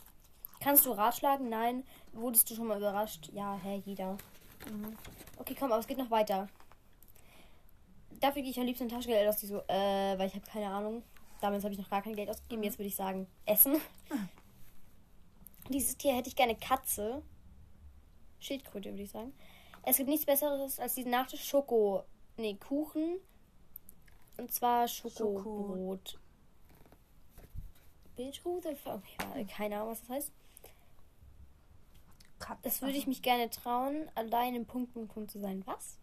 Kannst 0.58 0.84
du 0.84 0.90
ratschlagen? 0.90 1.48
Nein. 1.48 1.84
Wurdest 2.12 2.50
du 2.50 2.56
schon 2.56 2.66
mal 2.66 2.76
überrascht? 2.76 3.30
Ja, 3.32 3.54
hä, 3.62 3.80
jeder. 3.86 4.14
Mhm. 4.68 4.96
Okay, 5.38 5.54
komm, 5.56 5.70
aber 5.70 5.78
es 5.78 5.86
geht 5.86 5.98
noch 5.98 6.10
weiter. 6.10 6.48
Dafür 8.18 8.42
gehe 8.42 8.50
ich 8.50 8.58
am 8.58 8.66
liebsten 8.66 8.88
Taschengeld 8.88 9.28
aus, 9.28 9.36
die 9.36 9.46
so, 9.46 9.60
äh, 9.68 10.18
weil 10.18 10.26
ich 10.26 10.34
habe 10.34 10.44
keine 10.44 10.70
Ahnung. 10.70 11.04
Damals 11.40 11.62
habe 11.62 11.72
ich 11.72 11.78
noch 11.78 11.88
gar 11.88 12.02
kein 12.02 12.16
Geld 12.16 12.30
ausgegeben. 12.30 12.64
Jetzt 12.64 12.80
würde 12.80 12.88
ich 12.88 12.96
sagen, 12.96 13.28
Essen. 13.46 13.76
Dieses 15.68 15.96
Tier 15.96 16.16
hätte 16.16 16.28
ich 16.28 16.34
gerne 16.34 16.56
Katze. 16.56 17.22
Schildkröte, 18.40 18.90
würde 18.90 19.02
ich 19.02 19.10
sagen. 19.10 19.32
Es 19.82 19.96
gibt 19.96 20.08
nichts 20.08 20.26
Besseres 20.26 20.78
als 20.80 20.94
diesen 20.94 21.10
Nachtisch 21.10 21.44
Schoko. 21.44 22.04
Nee, 22.36 22.54
Kuchen. 22.54 23.18
Und 24.36 24.52
zwar 24.52 24.88
Schokobrot. 24.88 26.18
Bitch, 28.16 28.44
who 28.44 28.60
the 28.62 28.74
fuck? 28.74 29.02
Ja, 29.18 29.44
keine 29.44 29.76
Ahnung, 29.76 29.90
was 29.90 30.00
das 30.00 30.10
heißt. 30.10 30.32
Das 32.62 32.80
würde 32.80 32.96
ich 32.96 33.06
mich 33.06 33.22
gerne 33.22 33.50
trauen, 33.50 34.10
allein 34.14 34.54
im 34.54 34.64
Punkt, 34.66 34.92
Punkt 34.94 35.30
zu 35.30 35.38
sein. 35.38 35.62
Was? 35.66 35.98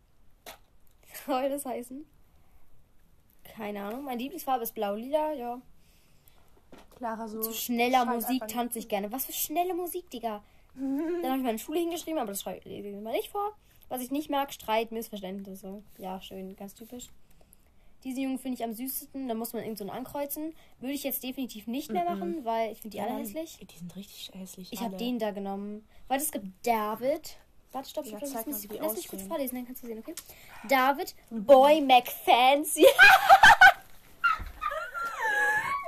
Soll 1.26 1.50
das 1.50 1.66
heißen? 1.66 2.06
Keine 3.44 3.84
Ahnung. 3.84 4.04
Meine 4.04 4.22
Lieblingsfarbe 4.22 4.64
ist 4.64 4.76
blau-lila, 4.76 5.34
ja. 5.34 5.62
Clara 6.96 7.28
so. 7.28 7.42
Zu 7.42 7.54
schneller 7.54 8.06
Musik 8.06 8.48
tanze 8.48 8.80
ich 8.80 8.88
gerne. 8.88 9.12
Was 9.12 9.26
für 9.26 9.34
schnelle 9.34 9.74
Musik, 9.74 10.10
Digga. 10.10 10.44
Dann 10.78 11.26
habe 11.26 11.38
ich 11.38 11.44
meine 11.44 11.60
Schule 11.60 11.80
hingeschrieben, 11.80 12.20
aber 12.20 12.32
das 12.32 12.42
schreibe 12.42 12.68
ich 12.70 13.02
mal 13.02 13.12
nicht 13.14 13.30
vor. 13.30 13.54
Was 13.90 14.02
ich 14.02 14.12
nicht 14.12 14.30
mag, 14.30 14.54
Streit, 14.54 14.92
Missverständnisse. 14.92 15.82
Ja, 15.98 16.22
schön, 16.22 16.56
ganz 16.56 16.74
typisch. 16.76 17.08
Diesen 18.04 18.22
Jungen 18.24 18.40
finde 18.40 18.58
ich 18.58 18.64
am 18.64 18.74
süßesten. 18.74 19.28
Da 19.28 19.34
muss 19.34 19.54
man 19.54 19.64
irgend 19.64 19.80
so 19.80 19.84
einen 19.84 19.92
ankreuzen. 19.92 20.54
Würde 20.80 20.94
ich 20.94 21.04
jetzt 21.04 21.24
definitiv 21.24 21.68
nicht 21.68 21.92
mehr 21.92 22.04
machen, 22.04 22.46
weil 22.46 22.72
ich 22.72 22.82
finde 22.82 22.96
die 22.96 23.02
alle 23.02 23.14
Ja, 23.14 23.18
hässlich. 23.18 23.58
Die 23.60 23.78
sind 23.78 23.96
richtig 23.96 24.32
hässlich. 24.34 24.72
Ich 24.72 24.80
habe 24.82 24.96
alle. 24.96 24.98
den 24.98 25.20
da 25.20 25.32
genommen. 25.32 25.88
Warte, 26.08 26.24
es 26.24 26.32
gibt 26.32 26.46
David. 26.66 27.38
Warte, 27.72 27.90
stopp, 27.90 28.06
stopp, 28.06 28.20
stopp. 28.20 28.34
Lass 28.34 28.46
mich, 28.46 28.70
mich 28.70 28.80
kurz 28.80 28.98
aussehen. 28.98 29.28
vorlesen, 29.28 29.56
dann 29.56 29.66
kannst 29.66 29.84
du 29.84 29.88
sehen, 29.88 30.00
okay? 30.00 30.16
David 30.70 31.16
Boy 31.30 31.82
McFancy. 31.82 32.86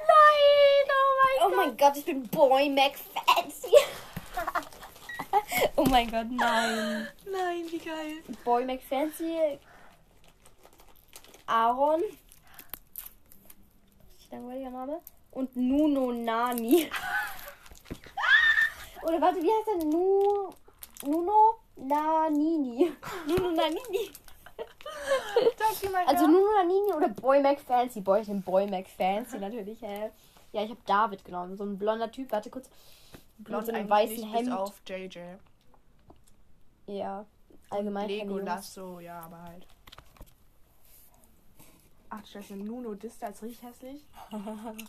Nein, 0.07 0.89
oh 0.89 1.45
Oh 1.45 1.55
mein 1.55 1.77
Gott, 1.77 1.95
ich 1.97 2.05
bin 2.05 2.23
Boy 2.27 2.69
McFancy. 2.69 3.58
Oh 5.75 5.85
mein 5.85 6.09
Gott, 6.09 6.27
nein. 6.29 7.07
Nein, 7.31 7.65
wie 7.69 7.79
geil. 7.79 8.23
Boy 8.43 8.65
McFancy. 8.65 9.59
Aaron. 11.45 12.01
Richtig 14.11 14.31
langweiliger 14.31 14.69
Name. 14.69 15.01
Und 15.31 15.55
Nuno 15.55 16.11
Nani. 16.11 16.89
Oder 19.03 19.21
warte, 19.21 19.41
wie 19.41 19.49
heißt 19.49 19.67
er? 19.67 19.85
Nu, 19.85 20.49
Nuno 21.03 21.59
Nanini. 21.75 22.91
Nuno 23.27 23.51
Nanini. 23.51 24.11
Also. 26.05 26.27
Nuno 26.27 26.51
Nanini 26.57 26.93
oder 26.93 27.07
Boy 27.09 27.41
McFancy. 27.41 28.01
Boy, 28.01 28.21
ich 28.21 28.27
nehme 28.27 28.41
Boy 28.41 28.67
McFancy 28.67 29.39
natürlich. 29.39 29.81
Hä? 29.81 30.11
Ja, 30.51 30.63
ich 30.63 30.69
habe 30.69 30.81
David 30.85 31.23
genommen. 31.23 31.55
So 31.57 31.63
ein 31.63 31.77
blonder 31.77 32.11
Typ. 32.11 32.31
Warte 32.31 32.49
kurz. 32.49 32.69
Blond 33.37 33.67
mit 33.67 33.75
so 33.75 33.79
einem 33.79 33.91
eigentlich 33.91 34.21
weißen 34.21 34.33
Hemd. 34.33 34.51
auf 34.51 34.81
JJ. 34.85 35.19
Ja. 36.89 37.25
Allgemein. 37.69 38.09
Jungs. 38.09 38.23
Legolas 38.23 38.73
so, 38.73 38.99
ja, 38.99 39.21
aber 39.21 39.43
halt. 39.43 39.67
Ach, 42.09 42.25
scheiße, 42.25 42.55
Nuno 42.55 42.95
Dista 42.95 43.27
ist 43.27 43.43
richtig 43.43 43.61
hässlich. 43.63 44.03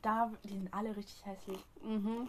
Da, 0.00 0.30
die 0.44 0.50
sind 0.50 0.72
alle 0.72 0.96
richtig 0.96 1.26
hässlich. 1.26 1.58
Mhm. 1.82 2.28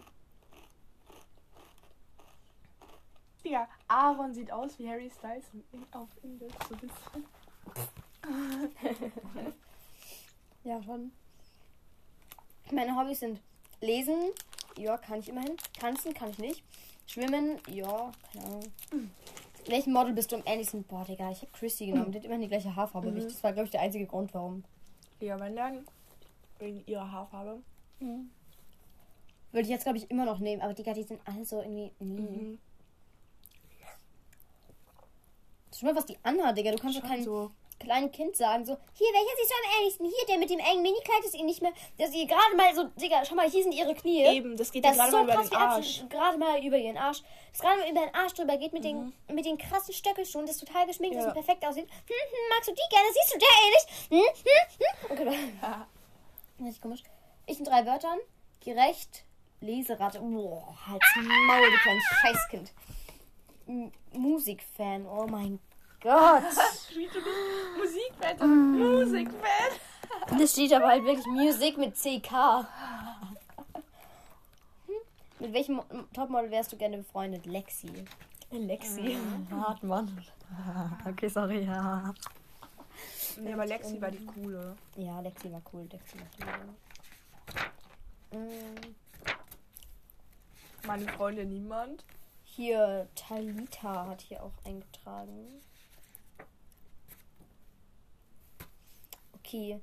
Digga, 3.44 3.68
Aaron 3.86 4.34
sieht 4.34 4.50
aus 4.50 4.76
wie 4.80 4.90
Harry 4.90 5.08
Styles 5.08 5.44
auf 5.92 6.08
Englisch 6.24 6.52
so 6.68 6.74
ein 6.74 6.80
bisschen. 6.80 7.26
Ja, 10.64 10.82
schon. 10.82 11.12
Meine 12.72 12.96
Hobbys 12.96 13.20
sind 13.20 13.40
Lesen, 13.80 14.32
ja, 14.76 14.98
kann 14.98 15.20
ich 15.20 15.28
immerhin. 15.28 15.56
Tanzen 15.78 16.12
kann 16.12 16.30
ich 16.30 16.38
nicht. 16.38 16.64
Schwimmen, 17.10 17.58
ja, 17.68 18.12
keine 18.32 18.44
Ahnung. 18.46 18.72
Welchen 19.66 19.92
Model 19.92 20.12
bist 20.12 20.30
du 20.30 20.36
am 20.36 20.42
ähnlichsten? 20.46 20.84
Boah, 20.84 21.04
Digga, 21.04 21.28
ich 21.32 21.42
habe 21.42 21.50
Chrissy 21.50 21.86
genommen. 21.86 22.12
Die 22.12 22.18
hat 22.18 22.24
immerhin 22.24 22.42
die 22.42 22.48
gleiche 22.48 22.76
Haarfarbe 22.76 23.10
ich. 23.10 23.24
Das 23.24 23.42
war, 23.42 23.52
glaube 23.52 23.64
ich, 23.64 23.72
der 23.72 23.80
einzige 23.80 24.06
Grund, 24.06 24.32
warum. 24.32 24.62
Ja, 25.18 25.36
mein 25.36 25.54
Lernen 25.54 25.84
wegen 26.60 26.84
ihrer 26.86 27.10
Haarfarbe. 27.10 27.58
Würde 27.98 29.62
ich 29.62 29.68
jetzt, 29.68 29.82
glaube 29.82 29.98
ich, 29.98 30.08
immer 30.08 30.24
noch 30.24 30.38
nehmen. 30.38 30.62
Aber 30.62 30.72
Digga, 30.72 30.94
die 30.94 31.02
sind 31.02 31.20
alle 31.24 31.44
so 31.44 31.60
irgendwie. 31.60 31.90
Nee. 31.98 32.20
Mhm. 32.20 32.58
Schau 35.76 35.86
mal, 35.86 35.96
was 35.96 36.06
die 36.06 36.18
anhat, 36.22 36.56
Digga. 36.56 36.70
Du 36.70 36.78
kannst 36.78 36.96
doch 36.96 37.08
keinen. 37.08 37.24
so 37.24 37.50
kleinen 37.80 38.12
Kind 38.12 38.36
sagen, 38.36 38.64
so, 38.64 38.76
hier, 38.92 39.08
welcher 39.08 39.36
siehst 39.38 39.50
du 39.50 39.54
am 39.54 39.78
ähnlichsten? 39.78 40.06
Hier, 40.06 40.26
der 40.28 40.38
mit 40.38 40.50
dem 40.50 40.58
engen 40.60 40.82
Minikleid 40.82 41.24
ist 41.24 41.34
ihnen 41.34 41.46
nicht 41.46 41.62
mehr, 41.62 41.72
dass 41.98 42.12
sie 42.12 42.26
gerade 42.26 42.54
mal 42.56 42.74
so, 42.74 42.84
Digga, 43.00 43.24
schau 43.24 43.34
mal, 43.34 43.50
hier 43.50 43.62
sind 43.62 43.72
ihre 43.72 43.94
Knie. 43.94 44.22
Eben, 44.26 44.56
das 44.56 44.70
geht 44.70 44.84
Das 44.84 44.96
ja 44.96 45.04
ist 45.06 45.10
gerade 45.10 45.10
so 45.10 45.16
mal 45.18 45.24
über 45.24 45.34
krass, 45.34 45.50
den 45.50 45.58
Arsch. 45.58 46.04
Gerade 46.10 46.38
mal 46.38 46.64
über 46.64 46.76
ihren 46.76 46.96
Arsch. 46.98 47.22
Das 47.52 47.60
gerade 47.60 47.80
mal 47.80 47.90
über 47.90 48.00
den 48.02 48.14
Arsch 48.14 48.34
drüber 48.34 48.56
geht 48.58 48.72
mit, 48.72 48.84
Mhm. 48.84 49.12
den, 49.26 49.34
mit 49.34 49.44
den 49.46 49.58
krassen 49.58 49.92
Stöckelschuhen, 49.94 50.46
das 50.46 50.58
total 50.58 50.86
geschminkt 50.86 51.16
ist 51.16 51.22
Ja. 51.22 51.28
und 51.28 51.34
perfekt 51.34 51.66
aussieht. 51.66 51.88
Hm, 51.88 51.90
hm, 52.06 52.48
magst 52.50 52.68
du 52.68 52.72
die 52.72 52.88
gerne? 52.90 53.08
Siehst 53.12 53.34
du 53.34 53.38
der 53.38 53.48
ähnlich? 53.64 54.34
Hm, 54.36 54.44
hm, 54.44 55.26
hm. 55.26 55.34
Okay, 55.34 55.48
Ja. 55.62 55.86
Richtig 56.64 56.82
komisch. 56.82 57.02
Ich 57.46 57.58
in 57.58 57.64
drei 57.64 57.84
Wörtern. 57.86 58.18
Gerecht. 58.62 59.24
Leseratte. 59.62 60.20
Boah, 60.20 60.74
halt's 60.86 61.06
Maul, 61.16 61.70
du 61.70 61.76
kleines 61.78 62.04
Scheißkind. 62.22 62.72
M 63.66 63.92
Musikfan. 64.12 65.06
Oh 65.06 65.26
mein 65.26 65.58
Gott. 66.02 66.42
Musikbett. 67.78 68.40
Musikbett. 68.42 69.80
Das 70.38 70.52
steht 70.52 70.72
aber 70.72 70.88
halt 70.88 71.04
wirklich 71.04 71.26
Musik 71.26 71.76
mit 71.78 71.94
CK. 71.94 72.66
Mit 75.38 75.52
welchem 75.52 75.76
Mo- 75.76 75.84
Topmodel 76.14 76.50
wärst 76.50 76.72
du 76.72 76.76
gerne 76.76 76.98
befreundet? 76.98 77.46
Lexi. 77.46 78.04
Lexi. 78.50 79.16
Hartmann. 79.50 80.22
Okay, 81.06 81.28
sorry. 81.28 81.64
Ja. 81.64 82.12
Nee, 83.38 83.52
aber 83.52 83.66
Lexi 83.66 84.00
war 84.02 84.10
die 84.10 84.24
coole. 84.26 84.76
ja, 84.96 85.20
Lexi 85.20 85.50
war 85.52 85.62
cool. 85.72 85.88
Lexi 85.90 86.16
war 86.18 86.26
cool. 88.32 88.38
Mm, 88.40 88.76
Meine 90.86 91.08
Freundin 91.12 91.48
niemand. 91.48 92.04
Hier, 92.44 93.08
Talita 93.14 94.06
hat 94.08 94.20
hier 94.22 94.42
auch 94.42 94.52
eingetragen. 94.64 95.62
Okay. 99.50 99.80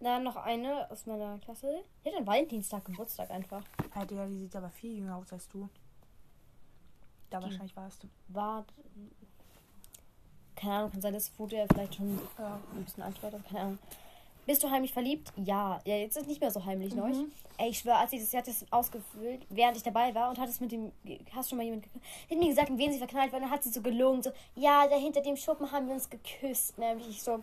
Dann 0.00 0.22
noch 0.24 0.36
eine 0.36 0.90
aus 0.90 1.06
meiner 1.06 1.38
Klasse. 1.38 1.82
Die 2.04 2.10
hat 2.10 2.18
an 2.18 2.26
Valentinstag 2.26 2.84
Geburtstag 2.84 3.30
einfach. 3.30 3.64
Ja, 3.94 4.04
Digga, 4.04 4.26
die 4.26 4.36
sieht 4.38 4.54
aber 4.54 4.68
viel 4.68 4.98
jünger 4.98 5.16
aus 5.16 5.32
als 5.32 5.48
du. 5.48 5.68
Da 7.30 7.38
Die- 7.38 7.44
wahrscheinlich 7.44 7.74
warst 7.74 8.02
du. 8.04 8.08
War. 8.28 8.64
Keine 10.54 10.74
Ahnung, 10.74 10.90
kann 10.92 11.00
sein, 11.00 11.14
dass 11.14 11.24
das 11.26 11.34
Foto 11.36 11.56
ja 11.56 11.64
vielleicht 11.72 11.94
schon 11.94 12.20
Ja. 12.38 12.60
ein 12.74 12.84
bisschen 12.84 13.02
alt 13.02 13.20
war, 13.22 13.32
aber 13.32 13.42
keine 13.42 13.60
Ahnung. 13.60 13.78
Bist 14.46 14.62
du 14.62 14.70
heimlich 14.70 14.92
verliebt? 14.92 15.32
Ja. 15.36 15.80
Ja, 15.84 15.96
jetzt 15.96 16.16
ist 16.16 16.26
nicht 16.26 16.40
mehr 16.40 16.50
so 16.50 16.64
heimlich, 16.64 16.94
Mhm. 16.94 17.00
neu. 17.00 17.12
Ey, 17.58 17.70
ich 17.70 17.78
schwöre, 17.80 17.96
als 17.96 18.10
sie 18.12 18.18
das, 18.18 18.30
sie 18.30 18.38
hat 18.38 18.46
das 18.48 18.64
ausgefüllt, 18.72 19.46
während 19.50 19.76
ich 19.76 19.82
dabei 19.82 20.14
war 20.14 20.30
und 20.30 20.38
hat 20.38 20.48
es 20.48 20.60
mit 20.60 20.72
dem, 20.72 20.92
hast 21.34 21.48
schon 21.48 21.58
mal 21.58 21.64
jemand 21.64 21.82
geküsst? 21.84 22.04
Hat 22.30 22.38
mir 22.38 22.48
gesagt, 22.48 22.68
in 22.70 22.78
wen 22.78 22.92
sie 22.92 22.98
verknallt 22.98 23.30
war, 23.32 23.38
und 23.38 23.44
dann 23.44 23.50
hat 23.52 23.62
sie 23.62 23.70
so 23.70 23.82
gelogen, 23.82 24.22
so, 24.22 24.30
ja, 24.54 24.86
da 24.88 24.96
hinter 24.96 25.20
dem 25.22 25.36
Schuppen 25.36 25.70
haben 25.72 25.86
wir 25.86 25.94
uns 25.94 26.08
geküsst, 26.08 26.78
nämlich 26.78 27.08
ich 27.08 27.22
so, 27.22 27.42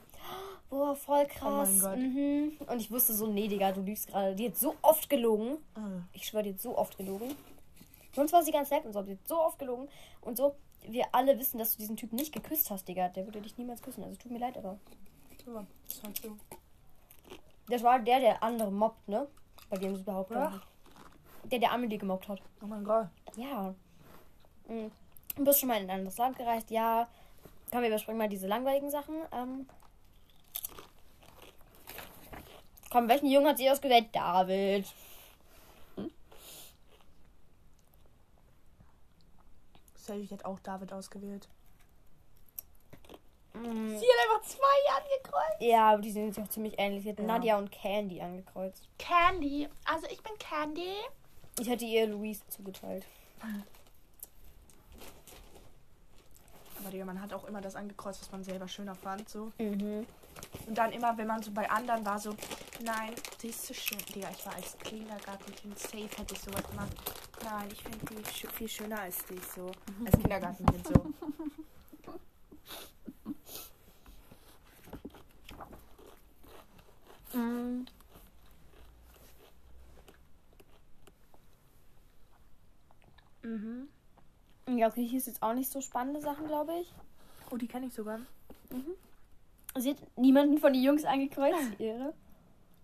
boah, 0.69 0.95
voll 0.95 1.25
krass. 1.27 1.83
Oh. 1.83 1.95
Mhm. 1.95 2.57
Und 2.67 2.79
ich 2.79 2.91
wusste 2.91 3.13
so, 3.13 3.27
nee, 3.27 3.47
Digga, 3.47 3.71
du 3.71 3.81
lügst 3.81 4.07
gerade. 4.07 4.35
Die 4.35 4.47
hat 4.47 4.57
so 4.57 4.75
oft 4.81 5.09
gelogen. 5.09 5.57
Äh. 5.75 6.01
Ich 6.13 6.27
schwöre, 6.27 6.43
die 6.43 6.53
hat 6.53 6.61
so 6.61 6.77
oft 6.77 6.97
gelogen. 6.97 7.35
Sonst 8.13 8.31
war 8.33 8.43
sie 8.43 8.51
ganz 8.51 8.69
nett 8.69 8.85
und 8.85 8.93
so, 8.93 8.99
aber 8.99 9.07
die 9.07 9.13
hat 9.13 9.27
so 9.27 9.39
oft 9.39 9.59
gelogen. 9.59 9.89
Und 10.21 10.37
so, 10.37 10.55
wir 10.87 11.05
alle 11.11 11.37
wissen, 11.37 11.57
dass 11.57 11.73
du 11.73 11.79
diesen 11.79 11.97
Typen 11.97 12.15
nicht 12.15 12.33
geküsst 12.33 12.71
hast, 12.71 12.87
Digga. 12.87 13.09
Der 13.09 13.25
würde 13.25 13.41
dich 13.41 13.57
niemals 13.57 13.81
küssen. 13.81 14.03
Also 14.03 14.15
tut 14.17 14.31
mir 14.31 14.39
leid, 14.39 14.57
aber. 14.57 14.77
Halt 16.03 16.21
so. 16.21 16.37
Das 17.69 17.83
war 17.83 17.99
der, 17.99 18.19
der 18.19 18.43
andere 18.43 18.71
mobbt, 18.71 19.07
ne? 19.07 19.27
Bei 19.69 19.77
dem 19.77 19.95
sie 19.95 20.03
behauptet 20.03 20.37
Ja. 20.37 20.61
Der, 21.45 21.59
der 21.59 21.71
Amelie 21.71 21.97
gemobbt 21.97 22.27
hat. 22.27 22.41
Oh 22.61 22.65
mein 22.65 22.83
Gott. 22.83 23.07
Ja. 23.35 23.73
Mhm. 24.67 24.91
Du 25.35 25.43
bist 25.43 25.59
schon 25.59 25.69
mal 25.69 25.81
in 25.81 25.89
ein 25.89 25.97
anderes 25.99 26.17
Land 26.17 26.37
gereist, 26.37 26.71
ja. 26.71 27.07
Komm, 27.71 27.81
wir 27.81 27.89
überspringen 27.89 28.17
mal 28.17 28.29
diese 28.29 28.47
langweiligen 28.47 28.89
Sachen. 28.89 29.15
Ähm. 29.31 29.67
Komm, 32.95 33.09
welchen 33.09 33.27
Jungen 33.29 33.47
hat 33.47 33.57
sie 33.57 33.69
ausgewählt? 33.69 34.07
David. 34.13 34.85
Safe, 39.97 40.19
ich 40.19 40.31
hätte 40.31 40.45
auch 40.45 40.57
David 40.61 40.93
ausgewählt. 40.93 41.49
Mhm. 43.53 43.89
Sie 43.89 44.05
hat 44.05 44.29
einfach 44.29 44.47
zwei 44.47 44.95
angekreuzt. 44.95 45.59
Ja, 45.59 45.91
aber 45.91 46.01
die 46.01 46.11
sehen 46.11 46.31
sich 46.31 46.41
auch 46.41 46.47
ziemlich 46.47 46.75
ähnlich. 46.77 47.03
Sie 47.03 47.09
hat 47.09 47.19
Ja. 47.19 47.25
Nadia 47.25 47.57
und 47.57 47.69
Candy 47.69 48.21
angekreuzt. 48.21 48.87
Candy. 48.97 49.67
Also 49.83 50.07
ich 50.09 50.23
bin 50.23 50.31
Candy. 50.39 50.95
Ich 51.59 51.67
hätte 51.67 51.83
ihr 51.83 52.07
Louise 52.07 52.47
zugeteilt. 52.47 53.05
Aber 56.79 56.91
Digga, 56.91 57.03
man 57.03 57.19
hat 57.19 57.33
auch 57.33 57.43
immer 57.43 57.59
das 57.59 57.75
angekreuzt, 57.75 58.21
was 58.21 58.31
man 58.31 58.45
selber 58.45 58.69
schöner 58.69 58.95
fand. 58.95 59.27
So. 59.27 59.51
Mhm. 59.57 60.07
Und 60.67 60.77
dann 60.77 60.91
immer, 60.91 61.17
wenn 61.17 61.27
man 61.27 61.41
so 61.41 61.51
bei 61.51 61.69
anderen 61.69 62.05
war, 62.05 62.19
so, 62.19 62.35
nein, 62.83 63.13
sie 63.39 63.49
ist 63.49 63.65
zu 63.65 63.73
schön. 63.73 63.99
Digga, 64.13 64.29
ich 64.31 64.45
war 64.45 64.55
als 64.55 64.77
Kindergartenkind 64.79 65.77
safe, 65.77 66.09
hätte 66.17 66.33
ich 66.33 66.39
sowas 66.41 66.67
gemacht. 66.69 66.91
Nein, 67.43 67.69
ich 67.71 67.83
finde 67.83 67.99
die 68.05 68.33
sch 68.33 68.47
viel 68.53 68.67
schöner 68.67 69.01
als 69.01 69.25
dich, 69.25 69.41
so. 69.55 69.71
Als 70.05 70.17
Kindergartenkind, 70.19 70.87
so. 70.87 71.13
Mhm. 77.33 77.85
Mhm. 83.43 83.89
Ja, 84.77 84.87
okay, 84.87 85.05
hier 85.05 85.19
ist 85.19 85.27
jetzt 85.27 85.43
auch 85.43 85.53
nicht 85.53 85.71
so 85.71 85.81
spannende 85.81 86.21
Sachen, 86.21 86.47
glaube 86.47 86.73
ich. 86.81 86.93
Oh, 87.51 87.57
die 87.57 87.67
kenne 87.67 87.87
ich 87.87 87.93
sogar. 87.93 88.19
Sie 89.77 89.89
hat 89.91 89.97
niemanden 90.17 90.57
von 90.57 90.73
den 90.73 90.83
Jungs 90.83 91.03
angekreuzt. 91.03 91.79
Ehre. 91.79 92.13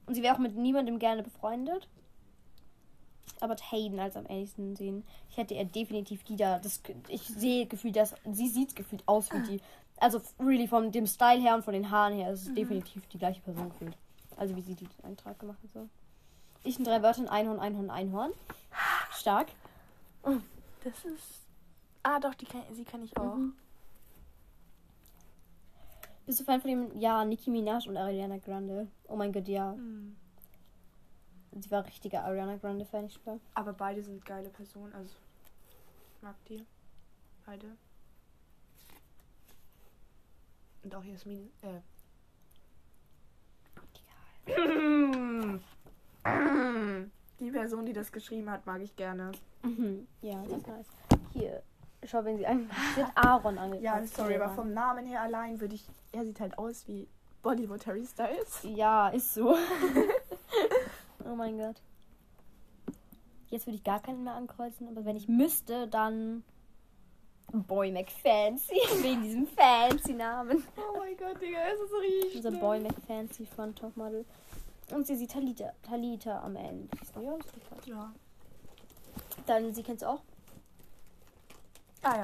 Und 0.06 0.16
sie 0.16 0.24
wäre 0.24 0.36
auch 0.36 0.40
mit 0.40 0.56
niemandem 0.56 1.00
gerne 1.00 1.24
befreundet. 1.24 1.88
Aber 3.40 3.56
Hayden 3.56 4.00
als 4.00 4.18
am 4.18 4.26
ähnlichsten 4.28 4.76
sehen. 4.76 5.04
Ich 5.30 5.38
hätte 5.38 5.54
ihr 5.54 5.66
definitiv 5.66 6.24
die 6.24 6.36
da. 6.36 6.60
Das, 6.60 6.82
ich 7.08 7.24
sehe 7.24 7.66
gefühlt, 7.66 7.96
dass 7.96 8.16
sie 8.32 8.50
sieht 8.50 8.76
gefühlt 8.76 9.04
aus 9.08 9.32
wie 9.32 9.42
die. 9.42 9.62
Also 9.98 10.22
really 10.40 10.68
von 10.68 10.92
dem 10.92 11.08
Style 11.08 11.40
her 11.40 11.56
und 11.56 11.64
von 11.64 11.74
den 11.74 11.90
Haaren 11.90 12.14
her 12.14 12.34
ist 12.34 12.48
es 12.48 12.54
definitiv 12.54 13.08
die 13.08 13.18
gleiche 13.20 13.42
Person 13.42 13.70
gefühlt. 13.70 13.96
Also 14.36 14.56
wie 14.56 14.62
sie 14.62 14.76
den 14.76 14.90
Eintrag 15.04 15.40
gemacht 15.40 15.60
hat. 15.64 15.72
So. 15.72 15.88
Ich 16.64 16.78
in 16.78 16.86
drei 16.86 17.02
Wörtern 17.02 17.28
Einhorn, 17.28 17.60
Einhorn, 17.60 17.90
Einhorn. 17.90 18.32
Stark. 19.12 19.48
Das 20.24 21.06
ist. 21.06 21.46
Ah, 22.04 22.20
doch, 22.20 22.34
die 22.34 22.46
kann, 22.46 22.64
sie 22.74 22.84
kann 22.84 23.04
ich 23.04 23.16
auch. 23.18 23.36
Mhm. 23.36 23.54
Bist 26.26 26.40
du 26.40 26.44
Fan 26.44 26.62
von 26.62 26.70
dem? 26.70 27.00
Ja, 27.00 27.26
Nicki 27.26 27.50
Minaj 27.50 27.88
und 27.88 27.98
Ariana 27.98 28.38
Grande. 28.38 28.88
Oh 29.08 29.16
mein 29.16 29.34
Gott, 29.34 29.48
ja. 29.48 29.74
Mhm. 29.74 30.16
Sie 31.60 31.70
war 31.72 31.86
richtiger 31.86 32.24
Ariana 32.24 32.56
Grande 32.58 32.86
Fan, 32.86 33.08
ich 33.08 33.14
schwör. 33.14 33.40
Aber 33.56 33.74
beide 33.74 34.02
sind 34.02 34.24
geile 34.26 34.50
Personen, 34.50 34.94
also. 34.94 35.16
Mag 36.22 36.36
die. 36.46 36.66
Beide. 37.46 37.76
Und 40.84 40.96
auch 40.96 41.04
Jasmin. 41.04 41.52
Äh. 41.62 41.82
Die 47.40 47.52
Person, 47.52 47.86
die 47.86 47.94
das 47.94 48.12
geschrieben 48.12 48.50
hat, 48.50 48.66
mag 48.66 48.82
ich 48.82 48.96
gerne. 48.96 49.32
Mhm. 49.64 50.08
Ja, 50.22 50.42
das 50.44 50.58
ist 50.58 50.68
nice. 50.68 50.88
Hier, 51.34 51.64
schau, 52.06 52.24
wenn 52.24 52.38
sie. 52.38 52.46
Sie 52.96 53.04
hat 53.04 53.12
Aaron 53.16 53.58
angeguckt. 53.58 53.84
Ja, 53.84 54.06
sorry, 54.06 54.36
aber 54.36 54.54
vom 54.54 54.74
Namen 54.74 55.06
her 55.06 55.22
allein 55.22 55.60
würde 55.60 55.76
ich. 55.76 55.86
Er 56.12 56.26
sieht 56.26 56.40
halt 56.40 56.58
aus 56.58 56.88
wie 56.88 57.08
Bollywood 57.42 57.86
Harry 57.88 58.06
Styles. 58.06 58.62
Ja, 58.64 59.10
ist 59.10 59.34
so. 59.34 59.56
oh 61.26 61.36
mein 61.36 61.58
Gott. 61.58 61.82
Jetzt 63.50 63.68
würde 63.68 63.76
ich 63.76 63.84
gar 63.84 64.02
keinen 64.02 64.24
mehr 64.24 64.34
ankreuzen, 64.34 64.88
aber 64.88 65.06
wenn 65.06 65.16
ich 65.16 65.28
müsste, 65.28 65.88
dann. 65.88 66.44
Boy 67.54 67.92
McFancy. 67.92 68.76
Wegen 69.02 69.24
diesem 69.24 69.48
fancy 69.48 70.14
Namen. 70.14 70.64
Oh 70.78 70.98
mein 70.98 71.18
Gott, 71.18 71.42
Digga, 71.42 71.60
es 71.68 71.82
ist 71.82 71.94
richtig. 72.02 72.36
Unser 72.38 72.52
Boy 72.52 72.80
McFancy 72.80 73.46
von 73.46 73.76
Topmodel. 73.76 74.26
Und 74.92 75.06
sie 75.06 75.16
sieht 75.16 75.32
Talita, 75.32 75.74
Talita 75.84 76.42
am 76.44 76.56
Ende. 76.56 76.88
Ja, 77.22 77.38
das 77.38 77.46
ist 77.46 77.56
richtig. 77.56 77.88
Ja. 77.88 78.14
Dann, 79.46 79.74
sie 79.74 79.84
kennst 79.84 80.04
du 80.04 80.08
auch? 80.08 80.22
Ah 82.04 82.18
ja. 82.18 82.24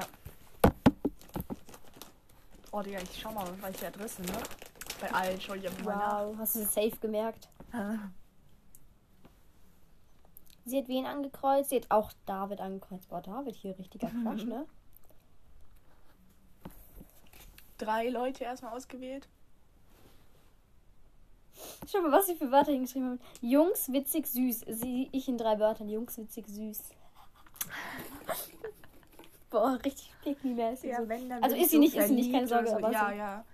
Oh 2.72 2.82
Digga, 2.82 3.00
ich 3.00 3.20
schau 3.20 3.32
mal, 3.32 3.46
welche 3.60 3.86
Adresse, 3.86 4.22
ne? 4.22 4.32
Bei 5.00 5.12
allen 5.12 5.38
ich 5.38 5.48
mal 5.48 5.58
nach. 5.58 6.22
Wow, 6.22 6.36
hast 6.38 6.56
du 6.56 6.60
das 6.60 6.74
safe 6.74 6.96
gemerkt? 7.00 7.48
Sie 10.64 10.78
hat 10.78 10.88
wen 10.88 11.06
angekreuzt? 11.06 11.70
Sie 11.70 11.76
hat 11.76 11.90
auch 11.90 12.12
David 12.26 12.60
angekreuzt. 12.60 13.08
Boah, 13.08 13.22
David 13.22 13.54
hier 13.54 13.78
richtiger 13.78 14.08
Quatsch, 14.08 14.44
ne? 14.44 14.66
Drei 17.78 18.08
Leute 18.08 18.44
erstmal 18.44 18.74
ausgewählt. 18.74 19.28
Schau 21.90 22.00
mal, 22.00 22.12
was 22.12 22.26
sie 22.26 22.34
für 22.34 22.50
Wörter 22.50 22.72
hingeschrieben 22.72 23.10
haben. 23.10 23.20
Jungs, 23.40 23.90
witzig, 23.92 24.26
süß. 24.26 24.64
Sie, 24.68 25.08
ich 25.12 25.28
in 25.28 25.38
drei 25.38 25.58
Wörtern. 25.58 25.88
Jungs, 25.88 26.18
witzig, 26.18 26.48
süß. 26.48 26.82
Boah, 29.50 29.78
richtig 29.84 30.12
pick-me-mäßig. 30.22 30.94
so. 30.96 31.08
wenn, 31.08 31.28
dann 31.28 31.42
Also 31.42 31.56
ist 31.56 31.70
sie 31.70 31.78
nicht, 31.78 31.94
ist 31.94 32.08
sie 32.08 32.14
nicht, 32.14 32.32
keine 32.32 32.46
Sorge, 32.46 32.68
oder 32.68 32.76
aber 32.78 32.90
Ja, 32.92 33.08
so. 33.10 33.14
ja. 33.14 33.44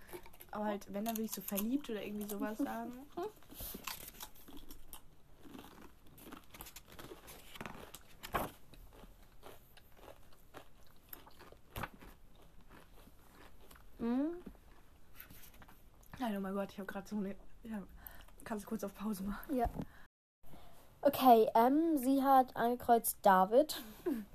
Aber 0.51 0.65
halt, 0.67 0.93
wenn, 0.93 1.05
dann 1.05 1.17
will 1.17 1.25
ich 1.25 1.33
so 1.33 1.41
verliebt 1.43 1.89
oder 1.91 2.03
irgendwie 2.03 2.29
sowas 2.29 2.59
sagen. 2.65 2.93
Mhm. 13.99 14.29
Nein, 16.19 16.37
oh 16.37 16.41
mein 16.41 16.55
Gott, 16.55 16.71
ich 16.73 16.79
habe 16.79 16.87
gerade 16.87 17.09
so 17.09 17.17
eine. 17.17 17.35
Ja, 17.65 17.83
kannst 18.45 18.65
du 18.65 18.69
kurz 18.69 18.85
auf 18.85 18.95
Pause 18.95 19.23
machen? 19.25 19.57
Ja. 19.57 19.69
Okay, 21.03 21.49
ähm, 21.55 21.99
sie 21.99 22.23
hat 22.23 22.55
angekreuzt 22.57 23.19
David. 23.23 23.83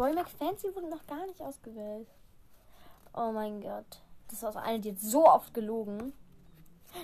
Boy 0.00 0.14
McFancy 0.14 0.74
wurde 0.74 0.88
noch 0.88 1.06
gar 1.06 1.26
nicht 1.26 1.42
ausgewählt. 1.42 2.08
Oh 3.12 3.32
mein 3.32 3.60
Gott. 3.60 4.00
Das 4.28 4.38
ist 4.38 4.44
also 4.44 4.58
eine, 4.58 4.80
die 4.80 4.92
hat 4.92 4.98
so 4.98 5.26
oft 5.26 5.52
gelogen. 5.52 6.14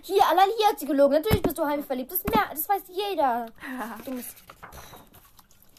Hier, 0.03 0.27
allein 0.27 0.49
hier 0.57 0.69
hat 0.69 0.79
sie 0.79 0.87
gelogen. 0.87 1.13
Natürlich 1.13 1.43
bist 1.43 1.59
du 1.59 1.67
heimlich 1.67 1.85
verliebt. 1.85 2.11
Das, 2.11 2.25
mer- 2.25 2.49
das 2.51 2.67
weiß 2.67 2.85
jeder. 2.89 3.47
Dummes. 4.07 4.25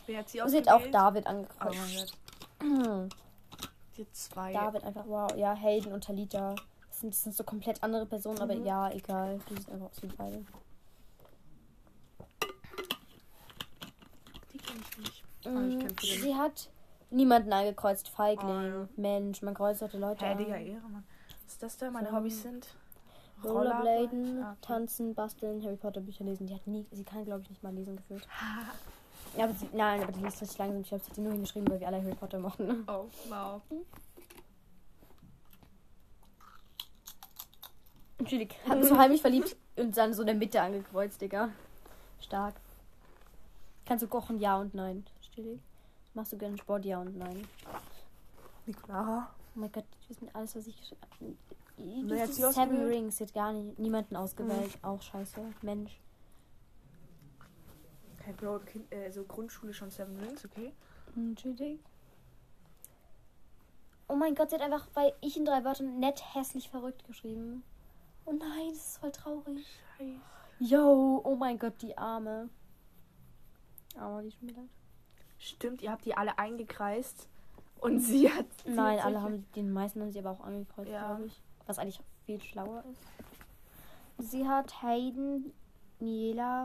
Wer 0.05 0.19
hat 0.19 0.29
sie 0.29 0.41
Und 0.41 0.49
sie 0.49 0.57
hat 0.59 0.67
auch 0.67 0.73
ausgewählt? 0.73 0.93
David 0.93 1.25
Oh 1.25 1.29
angekreuzt. 1.29 2.15
Sie 3.95 4.01
hat 4.05 4.15
zwei. 4.15 4.53
David 4.53 4.83
einfach, 4.83 5.05
wow. 5.07 5.31
Ja, 5.35 5.55
Hayden 5.55 5.93
und 5.93 6.03
Talita. 6.03 6.53
Das 6.89 6.99
sind, 6.99 7.15
das 7.15 7.23
sind 7.23 7.35
so 7.35 7.43
komplett 7.43 7.81
andere 7.81 8.05
Personen, 8.05 8.39
aber 8.39 8.53
Mhm. 8.53 8.63
ja, 8.63 8.91
egal. 8.91 9.39
Die 9.49 9.55
sind 9.55 9.69
einfach 9.71 9.87
aus 9.89 10.03
wie 10.03 10.07
beide. 10.07 10.45
Die 14.53 14.57
kenne 14.59 14.79
ich 14.91 14.97
nicht. 14.99 15.23
Aber 15.45 15.61
viele 15.99 16.21
sie 16.21 16.35
hat 16.35 16.69
niemanden 17.09 17.51
angekreuzt. 17.53 18.09
Feigling. 18.09 18.73
Oh. 18.85 18.87
Mensch, 18.99 19.41
man 19.41 19.53
kreuzt 19.53 19.81
doch 19.81 19.89
die 19.89 19.97
Leute 19.97 20.25
Hä, 20.25 20.31
an. 20.31 20.37
Digga, 20.37 20.55
Ehre, 20.57 20.81
Mann. 20.89 21.03
Was 21.43 21.53
ist 21.53 21.63
das 21.63 21.77
da? 21.77 21.89
Meine 21.91 22.09
So. 22.09 22.15
Hobbys 22.15 22.41
sind? 22.43 22.67
Rollerbladen, 23.43 24.41
Ah, 24.43 24.51
okay. 24.53 24.57
tanzen, 24.61 25.13
basteln, 25.13 25.63
Harry 25.63 25.75
Potter 25.75 26.01
Bücher 26.01 26.23
lesen. 26.23 26.47
Die 26.47 26.55
hat 26.55 26.65
nie, 26.65 26.85
sie 26.91 27.03
kann 27.03 27.23
glaube 27.23 27.41
ich 27.43 27.49
nicht 27.51 27.63
mal 27.63 27.73
lesen 27.73 27.95
gefühlt. 27.97 28.27
Ja, 29.35 29.43
aber 29.43 29.53
sie, 29.53 29.69
nein, 29.73 30.01
aber 30.01 30.11
die 30.11 30.21
liest 30.21 30.41
richtig 30.41 30.57
langsam. 30.57 30.81
Ich 30.81 30.87
glaube, 30.87 31.03
sie 31.03 31.09
hat 31.09 31.17
die 31.17 31.21
nur 31.21 31.33
hingeschrieben, 31.33 31.69
weil 31.69 31.79
wir 31.79 31.87
alle 31.87 32.01
Harry 32.01 32.15
Potter 32.15 32.39
mochten. 32.39 32.83
Oh, 32.87 33.05
wow. 33.29 33.61
Entschuldigung, 38.17 38.57
hat 38.67 38.79
mich 38.79 38.87
so 38.87 38.97
heimlich 38.97 39.21
verliebt 39.21 39.55
und 39.75 39.95
dann 39.95 40.13
so 40.13 40.21
in 40.21 40.27
der 40.27 40.35
Mitte 40.35 40.61
angekreuzt, 40.61 41.21
Digga. 41.21 41.49
Stark. 42.19 42.55
Kannst 43.85 44.03
du 44.03 44.07
kochen? 44.07 44.39
Ja 44.39 44.57
und 44.57 44.73
nein. 44.73 45.05
Stilig. 45.21 45.59
Machst 46.17 46.33
du 46.33 46.37
gerne 46.39 46.57
Sport? 46.57 46.83
Ja 46.83 46.99
und 46.99 47.15
nein. 47.15 47.47
Nicola. 48.65 49.29
Oh 49.55 49.59
mein 49.59 49.71
Gott, 49.71 49.85
ich 50.01 50.09
weiß 50.09 50.21
nicht 50.21 50.35
alles, 50.35 50.55
was 50.55 50.65
ich 50.65 50.75
geschrieben 50.75 51.03
habe. 51.21 52.09
Wer 52.09 52.27
Seven? 52.27 52.87
Rings, 52.87 53.17
sie 53.17 53.25
hat 53.25 53.35
gar 53.35 53.53
nicht, 53.53 53.77
niemanden 53.77 54.15
ausgewählt. 54.15 54.79
Auch 54.81 54.99
scheiße. 54.99 55.39
Mensch. 55.61 56.01
Okay, 58.19 58.33
Bro, 58.35 58.61
kind, 58.61 58.91
äh, 58.91 59.11
so 59.11 59.25
Grundschule 59.25 59.75
schon 59.75 59.91
Seven 59.91 60.17
Rings, 60.17 60.43
okay? 60.43 60.73
Entschuldigung. 61.15 61.77
Oh 64.07 64.15
mein 64.15 64.33
Gott, 64.33 64.49
sie 64.49 64.55
hat 64.55 64.63
einfach 64.63 64.87
bei 64.87 65.13
ich 65.21 65.37
in 65.37 65.45
drei 65.45 65.63
Wörtern 65.63 65.99
nett, 65.99 66.33
hässlich, 66.33 66.67
verrückt 66.67 67.05
geschrieben. 67.05 67.61
Oh 68.25 68.31
nein, 68.31 68.69
das 68.69 68.87
ist 68.87 68.97
voll 68.97 69.11
traurig. 69.11 69.67
Scheiße. 69.99 70.19
Yo, 70.61 71.21
oh 71.23 71.35
mein 71.35 71.59
Gott, 71.59 71.79
die 71.83 71.95
Arme. 71.95 72.49
Aber 73.95 74.23
die 74.23 74.31
schon 74.31 74.49
wieder. 74.49 74.63
Stimmt, 75.39 75.81
ihr 75.81 75.91
habt 75.91 76.05
die 76.05 76.15
alle 76.15 76.37
eingekreist. 76.39 77.27
Und 77.79 77.99
sie 78.01 78.31
hat. 78.31 78.45
sie 78.63 78.71
Nein, 78.71 78.97
hat 78.99 79.05
alle 79.05 79.21
haben, 79.21 79.45
den 79.55 79.71
meisten 79.71 80.01
haben 80.01 80.11
sie 80.11 80.19
aber 80.19 80.31
auch 80.31 80.41
angekreuzt, 80.41 80.89
Ja. 80.91 81.07
glaube 81.07 81.25
ich. 81.27 81.41
Was 81.65 81.79
eigentlich 81.79 81.99
viel 82.25 82.41
schlauer 82.41 82.83
ist. 82.91 84.29
Sie 84.31 84.47
hat 84.47 84.81
Hayden, 84.81 85.51
Niela 85.99 86.63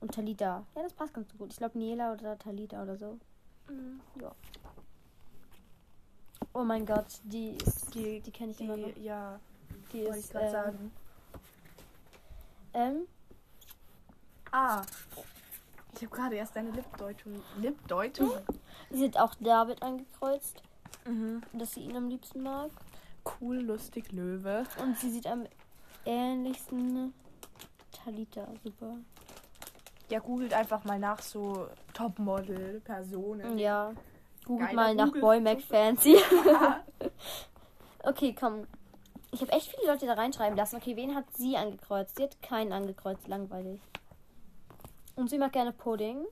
und 0.00 0.14
Talita. 0.14 0.64
Ja, 0.76 0.82
das 0.82 0.92
passt 0.92 1.14
ganz 1.14 1.36
gut. 1.36 1.50
Ich 1.52 1.56
glaube 1.58 1.78
Niela 1.78 2.12
oder 2.12 2.38
Talita 2.38 2.82
oder 2.82 2.96
so. 2.96 3.18
Mhm. 3.68 4.00
Oh 6.52 6.62
mein 6.62 6.86
Gott, 6.86 7.06
die 7.24 7.56
ist, 7.56 7.92
die, 7.94 8.20
die 8.20 8.30
kenne 8.30 8.52
ich 8.52 8.60
immer 8.60 8.76
noch. 8.76 8.92
Die, 8.94 9.02
ja, 9.02 9.40
Die 9.92 10.04
wollte 10.04 10.18
ich 10.18 10.24
ist, 10.26 10.32
gerade 10.32 10.46
äh, 10.46 10.50
sagen. 10.52 10.92
ähm, 12.74 13.06
Ah. 14.52 14.82
Ich 15.94 16.02
habe 16.02 16.14
gerade 16.14 16.34
erst 16.36 16.56
deine 16.56 16.70
Lipdeutung. 16.70 17.42
Lipdeutung? 17.60 18.30
sie 18.90 19.04
hat 19.06 19.16
auch 19.18 19.34
David 19.40 19.82
angekreuzt, 19.82 20.62
Mhm. 21.06 21.42
dass 21.52 21.72
sie 21.74 21.80
ihn 21.80 21.96
am 21.96 22.08
liebsten 22.08 22.42
mag. 22.42 22.70
Cool, 23.40 23.56
lustig, 23.58 24.12
Löwe. 24.12 24.64
Und 24.82 24.98
sie 24.98 25.10
sieht 25.10 25.26
am 25.26 25.44
ähnlichsten 26.04 27.14
Talita. 27.92 28.46
Super. 28.62 28.96
Ja, 30.10 30.18
googelt 30.18 30.52
einfach 30.52 30.84
mal 30.84 30.98
nach 30.98 31.20
so 31.22 31.66
Topmodel-Personen. 31.94 33.58
Ja. 33.58 33.92
Googelt 34.44 34.70
Geiler 34.70 34.82
mal 34.82 34.94
nach 34.94 35.06
Google- 35.06 35.20
Boy 35.22 35.40
McFancy. 35.40 36.16
okay, 38.02 38.34
komm. 38.38 38.66
Ich 39.30 39.40
habe 39.40 39.52
echt 39.52 39.70
viele 39.74 39.90
Leute 39.92 40.06
da 40.06 40.12
reinschreiben 40.14 40.56
lassen. 40.56 40.76
Okay, 40.76 40.94
wen 40.96 41.14
hat 41.14 41.24
sie 41.36 41.56
angekreuzt? 41.56 42.16
Sie 42.16 42.24
hat 42.24 42.40
keinen 42.42 42.72
angekreuzt. 42.72 43.26
Langweilig. 43.26 43.80
Und 45.16 45.30
sie 45.30 45.38
mag 45.38 45.52
gerne 45.52 45.72
Pudding. 45.72 46.26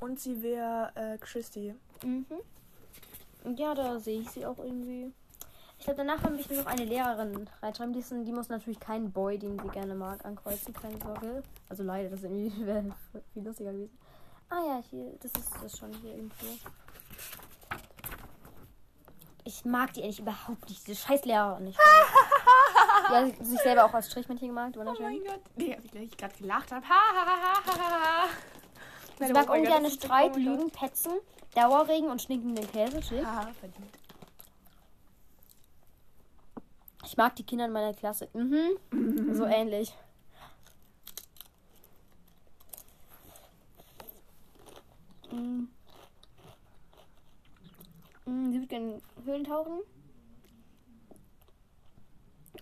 Und 0.00 0.20
sie 0.20 0.42
wäre 0.42 0.92
äh, 0.94 1.18
Christy. 1.18 1.74
Mhm. 2.04 2.26
Ja, 3.56 3.74
da 3.74 3.98
sehe 3.98 4.20
ich 4.20 4.30
sie 4.30 4.44
auch 4.46 4.58
irgendwie. 4.58 5.12
Ich 5.78 5.84
glaube, 5.84 5.98
danach 5.98 6.22
habe 6.24 6.36
ich 6.36 6.50
nur 6.50 6.58
noch 6.58 6.66
eine 6.66 6.84
Lehrerin 6.84 7.48
reinschreiben. 7.62 7.92
Die, 7.92 8.00
ist, 8.00 8.10
die 8.10 8.32
muss 8.32 8.48
natürlich 8.48 8.80
keinen 8.80 9.12
Boy, 9.12 9.38
den 9.38 9.58
sie 9.58 9.68
gerne 9.68 9.94
mag, 9.94 10.24
ankreuzen. 10.24 10.74
Keine 10.74 10.98
Sorge. 10.98 11.42
Also 11.68 11.84
leider, 11.84 12.10
das 12.10 12.22
wäre 12.22 12.84
viel 13.32 13.44
lustiger 13.44 13.72
gewesen. 13.72 13.96
Ah 14.50 14.62
ja, 14.66 14.82
hier, 14.90 15.12
das 15.20 15.30
ist 15.32 15.52
das 15.62 15.78
schon 15.78 15.92
hier 15.94 16.14
irgendwo. 16.14 16.46
Ich 19.44 19.64
mag 19.64 19.92
die 19.92 20.02
eigentlich 20.02 20.20
überhaupt 20.20 20.68
nicht. 20.68 20.86
Diese 20.86 21.00
scheiß 21.00 21.24
Lehrerin 21.24 21.64
nicht. 21.64 21.78
ja, 23.12 23.44
sich 23.44 23.60
selber 23.60 23.84
auch 23.84 23.94
als 23.94 24.08
Strichmännchen 24.08 24.48
gemacht. 24.48 24.76
Oh 24.76 24.84
mein 24.84 25.24
Gott. 25.24 25.40
Nee, 25.56 25.74
als 25.74 25.84
ich 25.94 26.16
gerade 26.16 26.34
gelacht 26.36 26.72
habe. 26.72 26.88
Ha, 26.88 26.94
ha, 26.94 27.26
ha, 27.26 27.36
ha, 27.36 27.78
ha, 27.78 27.90
ha. 27.90 28.28
Nein, 29.18 29.32
mag 29.32 29.50
ungern 29.50 29.90
Streit. 29.90 30.36
Lügen, 30.36 30.70
Petzen, 30.70 31.12
Dauerregen 31.54 32.10
und 32.10 32.22
stinkenden 32.22 32.70
Käse. 32.70 33.02
Schick. 33.02 33.24
Haha, 33.24 33.52
verdient. 33.60 33.98
Ich 37.04 37.16
mag 37.16 37.34
die 37.36 37.42
Kinder 37.42 37.64
in 37.64 37.72
meiner 37.72 37.94
Klasse. 37.94 38.28
Mhm. 38.32 38.78
So 39.34 39.44
ähnlich. 39.46 39.94
Mhm. 45.30 45.68
Mhm, 48.26 48.52
Sie 48.52 48.58
würde 48.58 48.66
gerne 48.66 49.02
Höhlen 49.24 49.44
tauchen. 49.44 49.80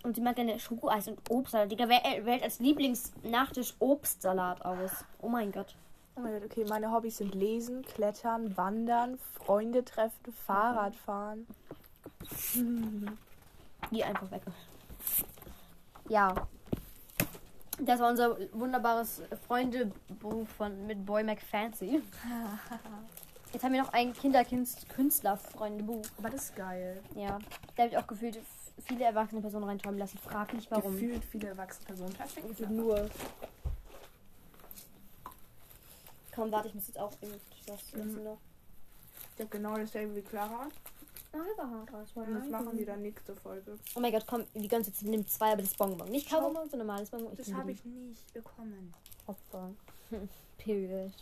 Und 0.07 0.15
sie 0.15 0.21
mag 0.21 0.37
gerne 0.37 0.57
Schokoeis 0.61 1.09
und 1.09 1.19
Obstsalat. 1.29 1.69
Digga, 1.69 1.89
wer 1.89 2.07
äh, 2.07 2.25
wählt 2.25 2.45
als 2.45 2.61
Lieblingsnachtisch 2.61 3.75
Obstsalat 3.81 4.65
aus? 4.65 5.05
Oh 5.21 5.29
mein 5.29 5.51
Gott. 5.51 5.75
Oh 6.15 6.21
mein 6.21 6.35
Gott, 6.35 6.45
okay, 6.45 6.65
meine 6.69 6.93
Hobbys 6.93 7.17
sind 7.17 7.35
Lesen, 7.35 7.83
Klettern, 7.83 8.57
Wandern, 8.57 9.19
Freunde 9.35 9.85
treffen, 9.85 10.33
Fahrradfahren. 10.47 11.49
Geh 13.91 14.05
einfach 14.05 14.31
weg. 14.31 14.43
Ja. 16.09 16.47
Das 17.81 17.99
war 17.99 18.11
unser 18.11 18.37
wunderbares 18.53 19.23
Freundebuch 19.49 20.47
von 20.57 20.87
mit 20.87 21.05
Boy 21.05 21.25
McFancy. 21.25 22.01
Jetzt 23.53 23.65
haben 23.65 23.73
wir 23.73 23.83
noch 23.83 23.93
ein 23.93 24.13
Kinderkünstler-Freundebuch. 24.13 26.05
Aber 26.19 26.31
das 26.31 26.45
ist 26.45 26.55
geil. 26.55 27.03
Ja. 27.17 27.41
Da 27.75 27.83
habe 27.83 27.93
ich 27.93 27.99
auch 27.99 28.07
gefühlt 28.07 28.39
viele 28.85 29.05
erwachsene 29.05 29.41
Personen 29.41 29.65
reinschreiben 29.65 29.99
lassen. 29.99 30.19
Frag 30.19 30.53
nicht 30.55 30.71
warum. 30.71 30.93
Gefühlt 30.93 31.25
viele 31.25 31.49
erwachsene 31.49 31.87
Personen. 31.87 32.13
Perfekt. 32.13 32.71
Nur. 32.71 33.09
Komm, 36.35 36.53
warte, 36.53 36.69
ich 36.69 36.75
muss 36.75 36.87
jetzt 36.89 36.99
auch 36.99 37.13
irgendwas 37.21 37.93
Mhm. 37.95 38.25
noch. 38.25 38.39
Ich 39.35 39.41
habe 39.41 39.51
genau 39.51 39.77
dasselbe 39.77 40.17
wie 40.17 40.23
Clara. 40.23 40.69
Ah. 41.33 41.39
Das 41.93 42.15
das 42.15 42.49
machen 42.49 42.79
wir 42.79 42.87
dann 42.87 43.03
nächste 43.03 43.35
Folge. 43.37 43.79
Oh 43.95 44.01
mein 44.01 44.13
Gott, 44.13 44.25
komm, 44.27 44.45
die 44.55 44.69
ganze 44.69 44.93
Zeit 44.93 45.09
nimm 45.09 45.27
zwei, 45.27 45.53
aber 45.53 45.63
das 45.63 45.75
Bonbon. 45.75 46.09
Nicht. 46.11 46.31
Kaubonbon, 46.31 46.69
sondern 46.71 46.87
normales 46.87 47.11
Bonbon. 47.11 47.37
Das 47.37 47.47
liebe 47.47 47.59
habe 47.59 47.73
ich 47.73 47.85
nicht 47.85 48.33
bekommen. 48.33 48.95
Opfer. 49.27 49.71
Period. 50.59 51.13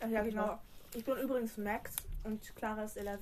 Ach 0.00 0.08
ja, 0.08 0.22
genau. 0.22 0.58
Ich 0.94 1.04
bin 1.04 1.16
übrigens 1.18 1.56
Max 1.58 1.92
und 2.24 2.42
Clara 2.56 2.84
ist 2.84 2.96
11 2.96 3.20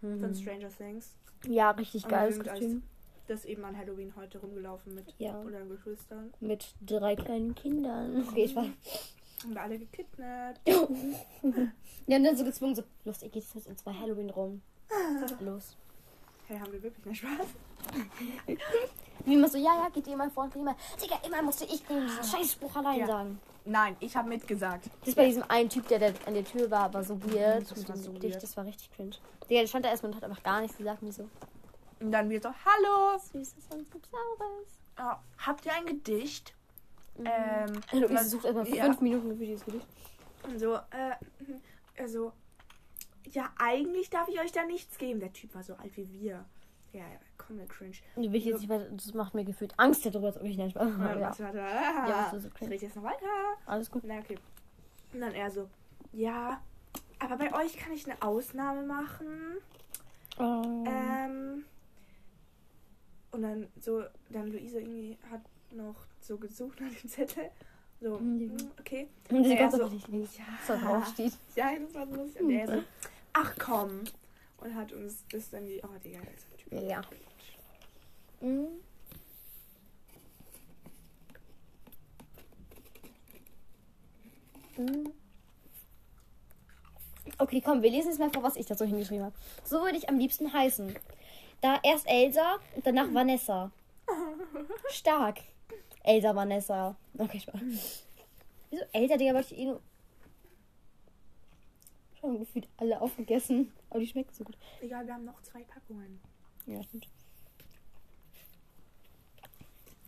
von 0.00 0.18
Mhm. 0.20 0.34
Stranger 0.34 0.70
Things. 0.70 1.10
Ja, 1.46 1.70
richtig 1.72 2.04
Und 2.04 2.10
geiles 2.10 2.38
Kostüm. 2.38 2.82
Das 3.28 3.40
ist 3.40 3.46
eben 3.46 3.64
an 3.64 3.76
Halloween 3.76 4.12
heute 4.16 4.38
rumgelaufen 4.38 4.94
mit 4.94 5.14
Ja. 5.18 5.38
unseren 5.38 5.68
Geschwistern. 5.68 6.32
Mit 6.40 6.74
drei 6.84 7.14
kleinen 7.16 7.54
Kindern. 7.54 8.24
Okay, 8.28 8.44
ich 8.44 8.56
war. 8.56 8.64
Haben 8.64 9.54
wir 9.54 9.62
alle 9.62 9.78
gekidnappt. 9.78 10.60
Ja, 12.06 12.16
und 12.16 12.24
dann 12.24 12.36
so 12.36 12.44
gezwungen, 12.44 12.74
so, 12.74 12.82
los, 13.04 13.22
ihr 13.22 13.28
geht 13.28 13.44
jetzt 13.54 13.66
in 13.68 13.76
zwei 13.76 13.92
Halloween 13.92 14.30
rum. 14.30 14.60
Los. 15.40 15.76
Hey, 16.48 16.58
haben 16.58 16.72
wir 16.72 16.82
wirklich 16.82 17.06
einen 17.06 17.14
Spaß? 17.14 17.46
Wie 19.24 19.34
immer 19.34 19.48
so, 19.48 19.58
ja, 19.58 19.82
ja, 19.84 19.88
geht 19.90 20.08
ihr 20.08 20.16
mal 20.16 20.28
vor 20.30 20.44
und 20.44 20.56
immer. 20.56 20.74
Digga, 21.00 21.20
immer 21.24 21.40
musste 21.42 21.64
ich 21.66 21.84
den 21.86 22.08
Scheißspruch 22.08 22.74
allein 22.76 22.98
Ja. 23.00 23.06
sagen. 23.06 23.40
Nein, 23.64 23.96
ich 24.00 24.16
habe 24.16 24.28
mitgesagt. 24.28 24.88
Das 25.04 25.14
bei 25.14 25.26
diesem 25.26 25.42
einen 25.48 25.68
Typ, 25.68 25.86
der, 25.88 25.98
der 25.98 26.14
an 26.26 26.34
der 26.34 26.44
Tür 26.44 26.70
war, 26.70 26.92
war 26.92 27.04
so 27.04 27.22
weird. 27.22 27.70
das 27.70 27.76
Mit 27.78 27.88
war 27.88 27.96
so 27.96 28.14
weird. 28.22 28.42
Das 28.42 28.56
war 28.56 28.64
richtig 28.64 28.90
cringe. 28.92 29.16
Digga, 29.48 29.60
der 29.60 29.66
stand 29.66 29.84
da 29.84 29.90
erstmal 29.90 30.12
und 30.12 30.16
hat 30.16 30.24
einfach 30.24 30.42
gar 30.42 30.60
nichts 30.60 30.76
gesagt. 30.76 30.98
Wieso? 31.02 31.28
Und 32.00 32.12
dann 32.12 32.30
wird 32.30 32.42
so, 32.42 32.48
hallo. 32.48 33.18
Süßes 33.18 33.66
und 33.72 33.86
Saures. 33.86 34.80
Oh, 34.98 35.16
habt 35.46 35.66
ihr 35.66 35.74
ein 35.74 35.86
Gedicht? 35.86 36.54
Mhm. 37.18 37.26
Ähm, 37.26 37.80
Luise 37.92 38.06
und 38.06 38.14
dann- 38.14 38.28
sucht 38.28 38.44
erstmal 38.46 38.68
ja. 38.68 38.84
fünf 38.84 39.00
Minuten 39.00 39.36
für 39.36 39.44
dieses 39.44 39.64
Gedicht. 39.64 39.86
Und 40.44 40.58
so, 40.58 40.74
äh, 40.76 41.14
also, 41.98 42.32
ja, 43.26 43.50
eigentlich 43.58 44.08
darf 44.10 44.28
ich 44.28 44.40
euch 44.40 44.52
da 44.52 44.64
nichts 44.64 44.96
geben. 44.96 45.20
Der 45.20 45.32
Typ 45.32 45.54
war 45.54 45.62
so 45.62 45.74
alt 45.74 45.96
wie 45.96 46.10
wir. 46.12 46.44
Ja, 46.92 47.00
ja, 47.00 47.20
komplett 47.46 47.68
cringe. 47.70 47.96
Will 48.16 48.34
ich 48.34 48.44
jetzt 48.44 48.60
nicht 48.60 48.68
weiter, 48.70 48.86
das 48.90 49.12
macht 49.14 49.34
mir 49.34 49.44
gefühlt 49.44 49.72
Angst 49.78 50.04
darüber, 50.06 50.28
ob 50.28 50.42
ich 50.44 50.56
nicht 50.56 50.72
Spaß 50.72 50.88
Ja. 50.98 51.20
was 51.20 51.40
war 51.40 51.52
da? 51.52 51.68
Ja, 52.08 52.24
das 52.24 52.34
ist 52.34 52.42
so 52.42 52.48
ich 52.48 52.54
cringe. 52.54 52.70
rede 52.72 52.86
jetzt 52.86 52.96
noch 52.96 53.02
weiter. 53.02 53.26
Alles 53.66 53.90
gut. 53.90 54.02
Na, 54.04 54.18
okay. 54.18 54.38
Und 55.12 55.20
dann 55.20 55.32
er 55.34 55.50
so, 55.50 55.68
ja, 56.12 56.60
aber 57.18 57.36
bei 57.36 57.52
euch 57.54 57.76
kann 57.76 57.92
ich 57.92 58.06
eine 58.10 58.20
Ausnahme 58.22 58.82
machen. 58.82 59.56
Oh. 60.38 60.84
Ähm, 60.86 61.64
und 63.32 63.42
dann 63.42 63.66
so, 63.80 64.04
dann 64.30 64.48
Luise 64.50 64.80
irgendwie 64.80 65.18
hat 65.30 65.40
noch 65.72 65.96
so 66.20 66.36
gesucht 66.36 66.80
nach 66.80 66.90
dem 66.92 67.08
Zettel. 67.08 67.50
So, 68.00 68.18
Mhm. 68.18 68.50
hm, 68.58 68.70
okay. 68.78 69.08
und 69.28 69.44
sie 69.44 69.56
kommt 69.58 69.72
so, 69.72 69.86
nicht 69.88 70.38
ja. 70.38 70.44
was 70.58 70.66
da 70.68 70.76
drauf 70.76 71.06
steht. 71.08 71.32
Ja, 71.54 71.70
das 71.78 71.94
war 71.94 72.06
so 72.06 72.14
lustig. 72.14 72.42
Und 72.42 72.50
er 72.50 72.66
so, 72.66 72.82
ach 73.34 73.54
komm. 73.58 74.00
Und 74.58 74.74
hat 74.74 74.92
uns 74.92 75.24
das 75.30 75.50
dann 75.50 75.66
die, 75.66 75.80
oh 75.84 75.98
Digga, 76.02 76.20
das 76.20 76.34
ist 76.34 76.46
ein 76.52 76.56
Typ. 76.58 76.88
Ja. 76.90 77.00
Mhm. 78.40 78.68
Mhm. 84.76 85.12
Okay, 87.38 87.62
komm, 87.64 87.82
wir 87.82 87.90
lesen 87.90 88.08
jetzt 88.08 88.18
mal 88.18 88.30
vor, 88.30 88.42
was 88.42 88.56
ich 88.56 88.66
dazu 88.66 88.84
hingeschrieben 88.84 89.24
habe. 89.24 89.34
So 89.64 89.80
würde 89.80 89.96
ich 89.96 90.08
am 90.08 90.18
liebsten 90.18 90.52
heißen. 90.52 90.94
Da 91.60 91.78
erst 91.82 92.06
Elsa 92.08 92.58
und 92.74 92.86
danach 92.86 93.12
Vanessa. 93.12 93.70
Stark. 94.90 95.40
Elsa, 96.02 96.34
Vanessa. 96.34 96.96
Okay, 97.18 97.40
Spaß. 97.40 97.60
Wieso 98.70 98.84
Elsa, 98.92 99.16
Digga, 99.16 99.34
wollte 99.34 99.54
ich 99.54 99.60
eh 99.60 99.64
nur. 99.66 99.80
Schon 102.20 102.38
gefühlt 102.38 102.68
alle 102.76 103.00
aufgegessen. 103.00 103.72
Aber 103.90 104.00
die 104.00 104.06
schmecken 104.06 104.32
so 104.32 104.44
gut. 104.44 104.56
Egal, 104.80 105.06
wir 105.06 105.14
haben 105.14 105.24
noch 105.24 105.40
zwei 105.42 105.62
Packungen. 105.64 106.20
Ja, 106.66 106.82
stimmt. 106.82 107.06
Mm. 107.06 107.08
Und 107.08 107.08
wir 107.08 107.08
haben 108.60 108.66
noch 108.66 109.68
richtig 109.70 109.88
viel 109.88 109.98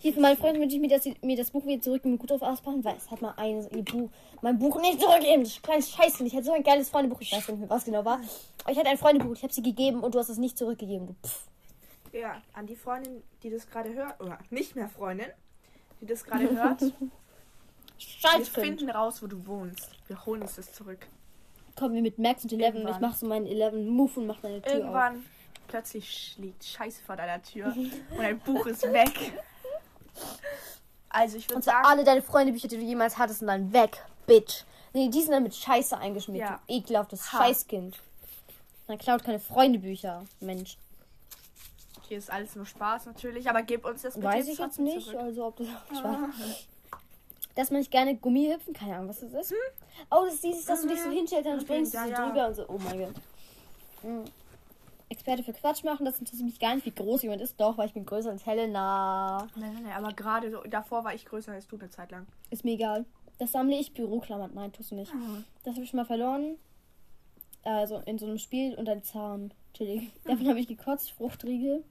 Hier 0.00 0.12
für 0.14 0.20
meine 0.20 0.36
Freundin 0.36 0.62
wünsche 0.62 0.76
ich 0.76 0.80
mir, 0.80 0.88
dass 0.88 1.02
sie 1.02 1.14
mir 1.22 1.36
das 1.36 1.50
Buch 1.50 1.66
wieder 1.66 1.82
zurückgeben, 1.82 2.18
gut 2.18 2.32
auf 2.32 2.42
ausbauen, 2.42 2.82
weil 2.84 2.96
es 2.96 3.10
hat 3.10 3.20
mal 3.20 3.34
eines, 3.36 3.70
ihr 3.70 3.84
Buch, 3.84 4.08
mein 4.40 4.58
Buch 4.58 4.80
nicht 4.80 5.00
zurückgegeben. 5.00 5.44
Das 5.44 5.60
kleines 5.60 5.90
Scheiße. 5.90 6.24
Ich 6.24 6.34
hatte 6.34 6.44
so 6.44 6.52
ein 6.52 6.62
geiles 6.62 6.88
Freundebuch. 6.88 7.20
Ich 7.20 7.32
weiß 7.32 7.48
nicht 7.48 7.58
mehr, 7.60 7.68
was 7.70 7.84
genau 7.84 8.04
war. 8.04 8.20
Aber 8.62 8.72
ich 8.72 8.78
hatte 8.78 8.88
ein 8.88 8.98
Freundebuch. 8.98 9.32
Ich 9.34 9.42
habe 9.42 9.52
sie 9.52 9.62
gegeben 9.62 10.00
und 10.00 10.14
du 10.14 10.18
hast 10.18 10.28
es 10.28 10.38
nicht 10.38 10.56
zurückgegeben. 10.56 11.08
Du 11.08 11.14
Pff. 11.26 11.46
Ja, 12.12 12.40
an 12.54 12.66
die 12.66 12.76
Freundin, 12.76 13.22
die 13.42 13.50
das 13.50 13.68
gerade 13.68 13.92
hört, 13.92 14.18
oder 14.20 14.38
nicht 14.48 14.74
mehr 14.74 14.88
Freundin, 14.88 15.26
die 16.00 16.06
das 16.06 16.24
gerade 16.24 16.50
hört, 16.50 16.80
wir 16.80 16.92
Scheiße. 17.98 18.52
finden 18.58 18.88
raus, 18.88 19.22
wo 19.22 19.26
du 19.26 19.46
wohnst. 19.46 19.90
Wir 20.06 20.24
holen 20.24 20.42
uns 20.42 20.56
das 20.56 20.72
zurück. 20.72 21.06
Kommen 21.74 21.94
wir 21.94 22.00
mit 22.02 22.18
Max 22.18 22.44
und 22.44 22.52
Eleven 22.52 22.76
und 22.76 22.82
ich 22.82 22.88
Irgendwann. 22.88 23.10
mach 23.10 23.16
so 23.16 23.26
meinen 23.26 23.46
Eleven 23.46 23.86
Move 23.86 24.20
und 24.20 24.26
mach 24.28 24.40
deine 24.40 24.62
Tür 24.62 24.72
auf. 24.72 24.78
Irgendwann 24.78 25.24
plötzlich 25.68 26.36
liegt 26.38 26.64
Scheiße 26.64 27.02
vor 27.04 27.16
deiner 27.16 27.42
Tür 27.42 27.66
und 27.76 27.92
dein 28.18 28.38
Buch 28.40 28.66
ist 28.66 28.82
weg. 28.92 29.32
Also 31.08 31.36
ich 31.38 31.48
würde 31.48 31.62
sagen, 31.62 31.86
alle 31.86 32.04
deine 32.04 32.22
Freundebücher, 32.22 32.68
die 32.68 32.76
du 32.76 32.82
jemals 32.82 33.16
hattest, 33.18 33.40
sind 33.40 33.48
dann 33.48 33.72
weg, 33.72 34.02
Bitch. 34.26 34.64
Nee, 34.92 35.08
die 35.08 35.20
sind 35.22 35.32
dann 35.32 35.42
mit 35.42 35.54
Scheiße 35.54 35.96
eingeschmiert. 35.96 36.48
Ja. 36.48 36.60
Du 36.66 36.74
ekelhaftes 36.74 37.32
Ha. 37.32 37.38
Scheißkind. 37.38 37.98
Man 38.88 38.98
klaut 38.98 39.24
keine 39.24 39.40
Freundebücher, 39.40 40.24
Mensch. 40.40 40.78
hier 42.08 42.18
ist 42.18 42.30
alles 42.30 42.54
nur 42.54 42.66
Spaß 42.66 43.06
natürlich, 43.06 43.48
aber 43.50 43.62
gib 43.62 43.84
uns 43.84 44.02
das 44.02 44.14
bitte 44.14 44.26
Weiß 44.26 44.46
ich 44.48 44.58
jetzt 44.58 44.78
nicht, 44.78 45.06
zurück. 45.08 45.20
also 45.20 45.46
ob 45.46 45.56
das 45.56 45.66
Dass 47.56 47.70
man 47.70 47.80
nicht 47.80 47.90
gerne 47.90 48.14
Gummi 48.16 48.52
hüpfen, 48.52 48.72
keine 48.74 48.94
Ahnung, 48.94 49.08
was 49.08 49.20
das 49.20 49.32
ist. 49.32 49.54
Oh, 50.10 50.24
das 50.24 50.34
ist 50.34 50.44
dieses, 50.44 50.64
dass 50.66 50.82
du 50.82 50.88
dich 50.88 51.02
so 51.02 51.10
hinstellst, 51.10 51.46
dann 51.46 51.56
Mhm, 51.56 51.60
springst 51.62 51.94
du 51.94 51.98
ja, 51.98 52.04
so 52.04 52.10
ja. 52.10 52.26
drüber 52.26 52.46
und 52.48 52.54
so. 52.54 52.64
Oh 52.68 52.78
mein 52.78 52.98
Gott. 52.98 53.14
Mhm. 54.02 54.24
Experte 55.08 55.44
für 55.44 55.52
Quatsch 55.52 55.84
machen, 55.84 56.04
das 56.04 56.18
interessiert 56.18 56.46
mich 56.46 56.58
gar 56.58 56.74
nicht, 56.74 56.86
wie 56.86 56.94
groß 56.94 57.22
jemand 57.22 57.40
ist. 57.40 57.60
Doch, 57.60 57.78
weil 57.78 57.86
ich 57.86 57.94
bin 57.94 58.04
größer 58.04 58.30
als 58.30 58.44
Helena. 58.44 59.46
Nein, 59.56 59.74
nein, 59.74 59.82
nein, 59.84 59.92
aber 59.92 60.12
gerade 60.12 60.50
so, 60.50 60.62
davor 60.62 61.04
war 61.04 61.14
ich 61.14 61.24
größer 61.24 61.52
als 61.52 61.68
du 61.68 61.76
eine 61.76 61.90
Zeit 61.90 62.10
lang. 62.10 62.26
Ist 62.50 62.64
mir 62.64 62.72
egal. 62.72 63.04
Das 63.38 63.52
sammle 63.52 63.78
ich. 63.78 63.92
Büroklammern. 63.92 64.52
Nein, 64.54 64.72
tust 64.72 64.90
du 64.90 64.94
nicht. 64.96 65.12
Das 65.62 65.74
habe 65.74 65.84
ich 65.84 65.90
schon 65.90 65.98
mal 65.98 66.06
verloren. 66.06 66.56
Also 67.62 67.98
in 68.06 68.18
so 68.18 68.26
einem 68.26 68.38
Spiel 68.38 68.74
und 68.74 68.88
ein 68.88 69.02
Zahn. 69.02 69.52
Chillig. 69.74 70.10
Davon 70.24 70.48
habe 70.48 70.58
ich 70.58 70.68
gekotzt. 70.68 71.12
Fruchtriegel. 71.12 71.84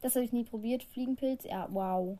Das 0.00 0.14
habe 0.14 0.24
ich 0.24 0.32
nie 0.32 0.44
probiert. 0.44 0.82
Fliegenpilz. 0.82 1.44
Ja, 1.44 1.68
wow. 1.70 2.18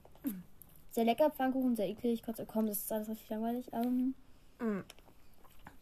Sehr 0.90 1.04
lecker. 1.04 1.30
Pfannkuchen, 1.30 1.76
sehr 1.76 1.88
eklig. 1.88 2.22
Kotze, 2.22 2.44
komm, 2.46 2.66
das 2.66 2.78
ist 2.78 2.92
alles 2.92 3.08
richtig 3.08 3.30
langweilig. 3.30 3.66
Ähm, 3.72 4.14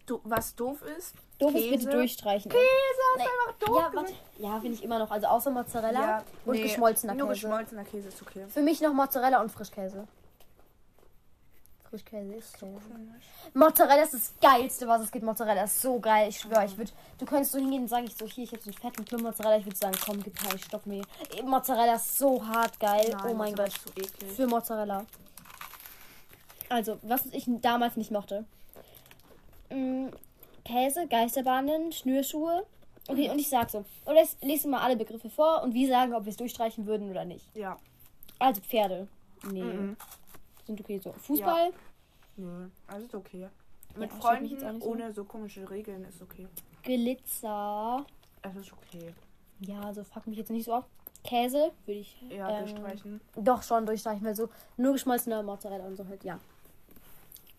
Du, 0.09 0.21
was 0.25 0.55
doof 0.57 0.81
ist, 0.99 1.15
doof 1.39 1.55
ist 1.55 1.63
Käse. 1.65 1.77
bitte 1.77 1.91
durchstreichen. 1.91 2.51
Käse 2.51 2.63
ist 2.65 3.19
Nee. 3.19 3.23
einfach 3.25 3.59
doof. 3.67 3.79
Ja, 3.79 3.91
warte. 3.95 4.13
Ja, 4.39 4.53
finde 4.61 4.73
ich 4.77 4.83
immer 4.83 4.99
noch. 4.99 5.11
Also 5.11 5.27
außer 5.27 5.51
Mozzarella 5.51 6.01
Ja, 6.01 6.25
und 6.47 6.55
nee, 6.57 6.63
geschmolzener 6.63 7.15
Nur 7.15 7.29
Käse. 7.29 7.41
geschmolzener 7.43 7.85
Käse 7.85 8.09
ist 8.09 8.23
okay. 8.23 8.47
Für 8.49 8.63
mich 8.63 8.81
noch 8.81 8.95
Mozzarella 8.95 9.41
und 9.43 9.53
Frischkäse. 9.53 10.09
Frischkäse 11.91 12.35
ist 12.35 12.59
so. 12.59 12.67
Mozzarella 13.55 14.03
ist 14.03 14.15
das 14.15 14.33
geilste, 14.41 14.87
was 14.89 15.03
es 15.03 15.11
gibt. 15.11 15.25
Mozzarella 15.25 15.65
ist 15.65 15.81
so 15.81 15.99
geil. 16.01 16.29
Ich 16.29 16.39
schwöre, 16.41 16.65
ich 16.67 16.77
würde. 16.77 16.91
Du 17.19 17.25
könntest 17.27 17.53
so 17.53 17.59
hingehen 17.59 17.83
und 17.83 17.89
sagen, 17.89 18.05
ich 18.07 18.17
so, 18.17 18.27
hier, 18.27 18.45
ich 18.45 18.53
habe 18.53 18.63
so 18.63 18.71
einen 18.71 18.79
fetten 18.79 19.05
Klumpen 19.05 19.27
Mozzarella. 19.29 19.59
Ich 19.59 19.65
würde 19.67 19.77
sagen, 19.77 19.97
komm, 20.05 20.23
gib 20.23 20.43
her, 20.43 20.55
ich 20.55 20.65
stopp 20.65 20.85
mir. 20.87 21.03
Mozzarella 21.45 21.95
ist 21.95 22.19
so 22.19 22.47
hart 22.47 22.79
geil. 22.81 23.11
Nein, 23.13 23.21
oh 23.31 23.35
mein 23.35 23.51
Mozzarella 23.53 23.57
Gott. 23.57 23.69
ist 23.69 23.83
so 23.85 23.91
eklig. 24.23 24.33
Für 24.37 24.47
Mozzarella. 24.47 25.05
Also, 26.71 26.99
was 27.03 27.25
ich 27.27 27.45
damals 27.61 27.97
nicht 27.97 28.11
mochte. 28.11 28.45
Mm, 29.71 30.09
Käse, 30.65 31.07
Geisterbahnen, 31.09 31.93
Schnürschuhe. 31.93 32.65
Okay, 33.09 33.31
und 33.31 33.39
ich 33.39 33.49
sag 33.49 33.71
so. 33.71 33.85
Oder 34.05 34.23
ich 34.23 34.37
lese 34.43 34.69
mal 34.69 34.81
alle 34.81 34.97
Begriffe 34.97 35.31
vor 35.31 35.63
und 35.63 35.73
wir 35.73 35.89
sagen, 35.89 36.13
ob 36.15 36.25
wir 36.25 36.31
es 36.31 36.37
durchstreichen 36.37 36.87
würden 36.87 37.11
oder 37.11 37.25
nicht. 37.25 37.45
Ja. 37.57 37.79
Also 38.39 38.61
Pferde. 38.61 39.09
Nee. 39.51 39.63
Mhm. 39.63 39.97
Sind 40.67 40.81
okay 40.81 40.99
so. 40.99 41.13
Fußball. 41.13 41.73
Nö, 42.37 42.69
also 42.87 43.07
ist 43.07 43.15
okay. 43.15 43.49
Mit 43.97 44.11
Ja, 44.11 44.17
jetzt 44.17 44.23
Freunden 44.23 44.81
so. 44.81 44.87
ohne 44.87 45.13
so 45.13 45.25
komische 45.25 45.69
Regeln 45.69 46.05
ist 46.05 46.21
okay. 46.21 46.47
Glitzer. 46.83 48.05
Es 48.43 48.55
ist 48.57 48.73
okay. 48.73 49.15
Ja, 49.61 49.81
also 49.81 50.05
fuck 50.05 50.27
mich 50.27 50.37
jetzt 50.39 50.51
nicht 50.51 50.67
so 50.67 50.75
auf. 50.75 50.85
Käse 51.25 51.73
würde 51.87 52.01
ich. 52.01 52.17
Ja, 52.31 52.49
ähm, 52.51 52.67
durchstreichen. 52.67 53.21
Doch 53.37 53.63
schon 53.63 53.87
durchstreichen, 53.87 54.25
weil 54.25 54.37
so 54.37 54.49
nur 54.77 54.93
geschmolzener 54.93 55.43
Mozzarella 55.43 55.85
und 55.87 55.97
so 55.97 56.07
halt, 56.07 56.23
ja. 56.25 56.39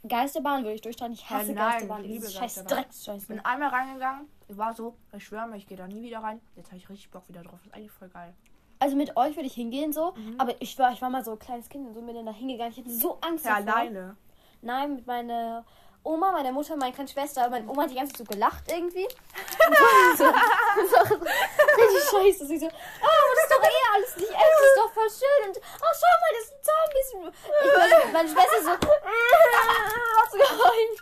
Geisterbahn 0.08 0.64
würde 0.64 0.76
ich 0.76 0.82
durchstreichen. 0.82 1.14
Ich 1.14 1.30
hasse 1.30 1.50
Ja, 1.50 1.54
nein, 1.56 1.72
Geisterbahn. 1.72 2.04
ich 2.06 2.10
liebe 2.12 2.26
scheiß 2.26 2.40
Geisterbahn. 2.40 2.78
Drecksscheiße. 2.84 3.28
bin 3.28 3.40
einmal 3.46 3.70
reingegangen. 3.70 4.28
Ich 4.48 4.58
war 4.58 4.74
so, 4.74 4.96
ich 5.16 5.24
schwöre 5.26 5.48
mir, 5.48 5.58
ich 5.58 5.68
gehe 5.68 5.78
da 5.78 5.88
nie 5.88 6.02
wieder 6.02 6.20
rein. 6.20 6.40
Jetzt 6.56 6.68
habe 6.68 6.78
ich 6.78 6.90
richtig 6.90 7.12
Bock 7.12 7.28
wieder 7.28 7.42
drauf. 7.44 7.60
Das 7.64 7.68
ist 7.68 7.74
eigentlich 7.74 7.92
voll 7.92 8.10
geil. 8.10 8.34
Also 8.80 8.96
mit 8.96 9.18
euch 9.18 9.36
würde 9.36 9.48
ich 9.48 9.54
hingehen 9.56 9.92
so, 9.92 10.14
Mhm. 10.16 10.36
aber 10.40 10.54
ich 10.62 10.80
war, 10.80 10.94
ich 10.94 11.02
war 11.02 11.10
mal 11.10 11.24
so 11.26 11.32
ein 11.32 11.40
kleines 11.40 11.68
Kind 11.68 11.86
und 11.88 11.94
so 11.94 12.02
bin 12.02 12.16
dann 12.16 12.26
da 12.26 12.32
hingegangen. 12.32 12.72
Ich 12.72 12.80
hatte 12.80 12.90
so 12.90 13.18
Angst 13.22 13.44
Ja, 13.46 13.60
davor. 13.62 13.76
alleine. 13.82 14.16
Nein, 14.62 14.96
mit 14.96 15.06
meiner 15.06 15.66
Oma, 16.02 16.32
meiner 16.32 16.54
Mutter, 16.54 16.78
meiner 16.78 16.94
kleinen 16.94 17.10
Schwester. 17.10 17.50
Meine 17.50 17.68
Oma 17.70 17.84
hat 17.84 17.92
die 17.92 17.96
ganze 17.96 18.14
Zeit 18.14 18.26
so 18.26 18.34
gelacht 18.34 18.64
irgendwie. 18.72 19.04
Und 19.04 19.78
so, 20.18 20.24
so, 20.24 20.96
so, 20.96 21.16
richtig 21.16 22.10
scheiße. 22.10 22.46
Sie 22.48 22.58
so, 22.58 22.68
oh, 22.68 22.70
das 22.70 23.44
ist 23.44 23.52
doch 23.52 23.64
eh 23.64 23.79
alles 24.00 24.16
nicht 24.18 24.32
echt, 24.32 24.40
das 24.40 24.70
ist 24.70 24.78
doch 24.78 24.92
voll 24.94 25.10
schön. 25.10 25.50
Und 25.50 25.58
oh, 25.58 25.94
schau 26.00 26.16
mal, 26.24 26.32
das 26.38 26.46
sind 26.50 26.62
Zombies. 26.64 27.08
Ich, 27.10 27.72
meine, 27.78 28.14
meine 28.14 28.30
Schwester 28.30 28.60
so, 28.64 28.70
hat 28.72 30.32
so 30.32 30.38
geheult. 30.38 30.96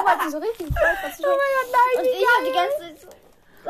Oma 0.00 0.10
hat 0.18 0.30
so 0.30 0.38
richtig 0.38 0.66
zu 0.66 0.72
Oh 0.72 1.36
mein 1.38 1.52
Gott, 1.56 1.68
nein, 1.72 1.94
Und 1.98 2.04
ich 2.06 2.26
hab 2.26 2.44
die 2.44 2.52
ganze 2.52 2.78
Zeit 2.78 3.00
so, 3.00 3.08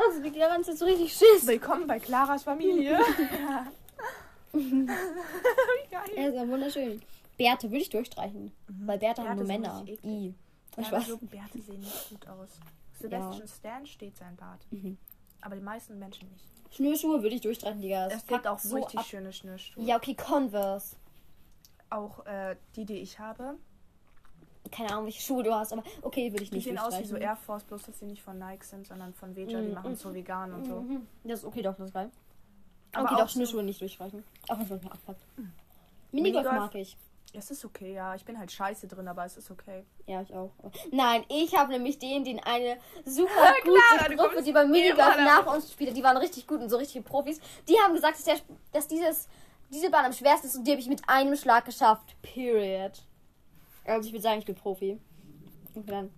also 0.01 0.21
die 0.21 0.31
ganze 0.39 0.71
Zeit 0.71 0.79
so 0.79 0.85
richtig 0.85 1.13
Schiss. 1.13 1.47
Willkommen 1.47 1.87
bei 1.87 1.99
Claras 1.99 2.43
Familie. 2.43 2.99
Wie 4.51 4.85
geil. 5.91 6.11
Er 6.15 6.29
ist 6.29 6.35
ja 6.35 6.47
wunderschön. 6.47 7.01
Bärte 7.37 7.69
würde 7.69 7.81
ich 7.81 7.89
durchstreichen, 7.89 8.55
weil 8.67 8.99
Bärte 8.99 9.27
haben 9.27 9.37
nur 9.37 9.47
Männer. 9.47 9.83
I. 10.03 10.27
Ja, 10.75 10.81
Ich 10.81 10.87
aber 10.87 10.97
weiß. 10.97 11.07
so 11.07 11.17
Bärte 11.17 11.61
sehen 11.61 11.79
nicht 11.79 12.09
gut 12.09 12.27
aus. 12.27 12.49
Sebastian 12.99 13.47
Stan 13.47 13.85
steht 13.85 14.17
sein 14.17 14.35
Bart. 14.35 14.65
Mhm. 14.69 14.97
Aber 15.41 15.55
die 15.55 15.61
meisten 15.61 15.97
Menschen 15.99 16.29
nicht. 16.31 16.52
Schnürschuhe 16.75 17.21
würde 17.21 17.35
ich 17.35 17.41
durchstreichen, 17.41 17.81
Digga. 17.81 18.07
Es 18.07 18.25
gibt 18.25 18.47
auch 18.47 18.59
so 18.59 18.75
richtig 18.75 18.99
ab. 18.99 19.05
schöne 19.05 19.31
Schnürschuhe. 19.31 19.83
Ja, 19.83 19.97
okay, 19.97 20.15
Converse. 20.15 20.95
Auch 21.89 22.25
äh, 22.25 22.55
die, 22.75 22.85
die 22.85 22.97
ich 22.97 23.19
habe. 23.19 23.55
keine 24.71 24.89
Ahnung, 24.91 25.05
welche 25.05 25.21
Schuhe 25.21 25.43
du 25.43 25.53
hast, 25.53 25.71
aber 25.73 25.83
okay, 26.01 26.31
würde 26.31 26.43
ich 26.43 26.49
Die 26.49 26.55
nicht 26.55 26.63
sehen 26.65 26.79
aus 26.79 26.97
wie 26.99 27.03
so. 27.05 27.15
Air 27.17 27.35
Force, 27.35 27.63
bloß 27.65 27.83
dass 27.83 27.99
sie 27.99 28.05
nicht 28.05 28.23
von 28.23 28.39
Nike 28.39 28.63
sind, 28.65 28.87
sondern 28.87 29.13
von 29.13 29.35
Veja. 29.35 29.59
Die 29.61 29.67
Mhm. 29.67 29.73
machen 29.73 29.95
so 29.95 30.13
vegan 30.13 30.51
und 30.53 30.65
so. 30.65 30.81
Mhm. 30.81 31.05
Das 31.25 31.39
ist 31.39 31.45
okay, 31.45 31.61
doch, 31.61 31.75
das 31.75 31.87
ist 31.89 31.93
geil. 31.93 32.09
Aber 32.93 33.03
okay, 33.05 33.13
auch 33.15 33.19
doch, 33.19 33.27
so- 33.29 33.33
Schnürschuhe 33.35 33.61
nicht 33.63 33.79
durchstreichen. 33.81 34.23
Auch 34.47 34.55
wenn 34.57 34.63
es 34.63 34.69
manchmal 34.69 34.93
abpackt. 34.93 35.21
Minigolf 36.11 36.45
Minigolf- 36.45 36.59
mag 36.59 36.75
ich. 36.75 36.97
Es 37.35 37.49
ist 37.49 37.65
okay, 37.65 37.95
ja. 37.95 38.13
Ich 38.13 38.23
bin 38.23 38.37
halt 38.37 38.51
scheiße 38.51 38.87
drin, 38.87 39.07
aber 39.07 39.25
es 39.25 39.37
ist 39.37 39.49
okay. 39.49 39.83
Ja, 40.05 40.21
ich 40.21 40.33
auch. 40.33 40.51
Nein, 40.91 41.23
ich 41.29 41.55
habe 41.57 41.71
nämlich 41.71 41.97
den, 41.97 42.23
den 42.23 42.39
eine 42.39 42.77
super 43.05 43.27
klar, 43.63 44.03
gute 44.03 44.15
Gruppe, 44.15 44.43
die 44.43 44.51
beim 44.51 44.69
Minigolf 44.69 45.17
nach 45.17 45.53
uns 45.53 45.71
spielt, 45.71 45.97
die 45.97 46.03
waren 46.03 46.17
richtig 46.17 46.45
gut 46.45 46.61
und 46.61 46.69
so 46.69 46.77
richtige 46.77 47.03
Profis. 47.03 47.41
Die 47.67 47.75
haben 47.79 47.95
gesagt, 47.95 48.17
dass, 48.17 48.23
der, 48.23 48.35
dass 48.71 48.87
dieses, 48.87 49.27
diese 49.71 49.89
Bahn 49.89 50.05
am 50.05 50.13
schwersten 50.13 50.47
ist 50.47 50.55
und 50.55 50.65
die 50.65 50.71
habe 50.71 50.81
ich 50.81 50.87
mit 50.87 51.01
einem 51.07 51.35
Schlag 51.35 51.65
geschafft. 51.65 52.15
Period. 52.21 53.01
Also 53.85 54.07
ich 54.07 54.13
würde 54.13 54.23
sagen, 54.23 54.39
ich 54.39 54.45
bin 54.45 54.55
Profi. 54.55 54.99
Und 55.73 55.89
dann. 55.89 56.11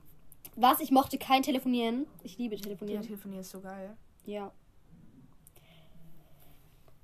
Was? 0.57 0.79
Ich 0.81 0.91
mochte 0.91 1.17
kein 1.17 1.43
Telefonieren. 1.43 2.07
Ich 2.23 2.37
liebe 2.37 2.55
Ja, 2.55 2.61
Telefonieren. 2.61 3.01
Telefonieren 3.03 3.41
ist 3.41 3.51
so 3.51 3.61
geil. 3.61 3.95
Ja. 4.25 4.51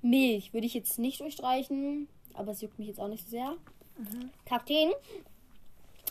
Milch 0.02 0.52
würde 0.52 0.66
ich 0.66 0.74
jetzt 0.74 0.98
nicht 0.98 1.20
durchstreichen, 1.20 2.08
aber 2.34 2.52
es 2.52 2.60
juckt 2.60 2.78
mich 2.78 2.88
jetzt 2.88 3.00
auch 3.00 3.08
nicht 3.08 3.24
so 3.24 3.30
sehr. 3.30 3.56
Kakteen. 4.44 4.92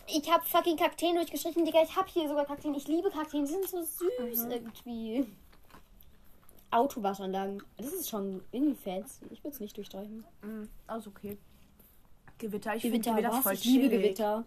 Ich 0.07 0.29
habe 0.31 0.43
fucking 0.45 0.77
Kakteen 0.77 1.15
durchgestrichen, 1.15 1.65
Digga. 1.65 1.83
Ich 1.83 1.95
habe 1.95 2.09
hier 2.09 2.27
sogar 2.27 2.45
Kakteen. 2.45 2.73
Ich 2.73 2.87
liebe 2.87 3.09
Kakteen. 3.09 3.45
Die 3.45 3.51
sind 3.51 3.67
so 3.67 3.81
süß 3.81 4.45
irgendwie. 4.49 5.25
Autowaschanlagen. 6.71 7.61
Das 7.77 7.93
ist 7.93 8.09
schon 8.09 8.41
irgendwie 8.51 8.75
fancy. 8.75 9.25
Ich 9.29 9.43
würde 9.43 9.55
es 9.55 9.59
nicht 9.59 9.75
durchstreichen. 9.75 10.23
Mhm. 10.41 10.69
Also 10.87 11.09
okay. 11.09 11.37
Gewitter. 12.37 12.75
Ich 12.75 12.81
finde 12.81 12.99
Gewitter, 12.99 13.15
Gewitter 13.15 13.33
was? 13.33 13.43
voll 13.43 13.53
Ich 13.53 13.65
liebe 13.65 13.89
chillig. 13.89 14.01
Gewitter. 14.03 14.45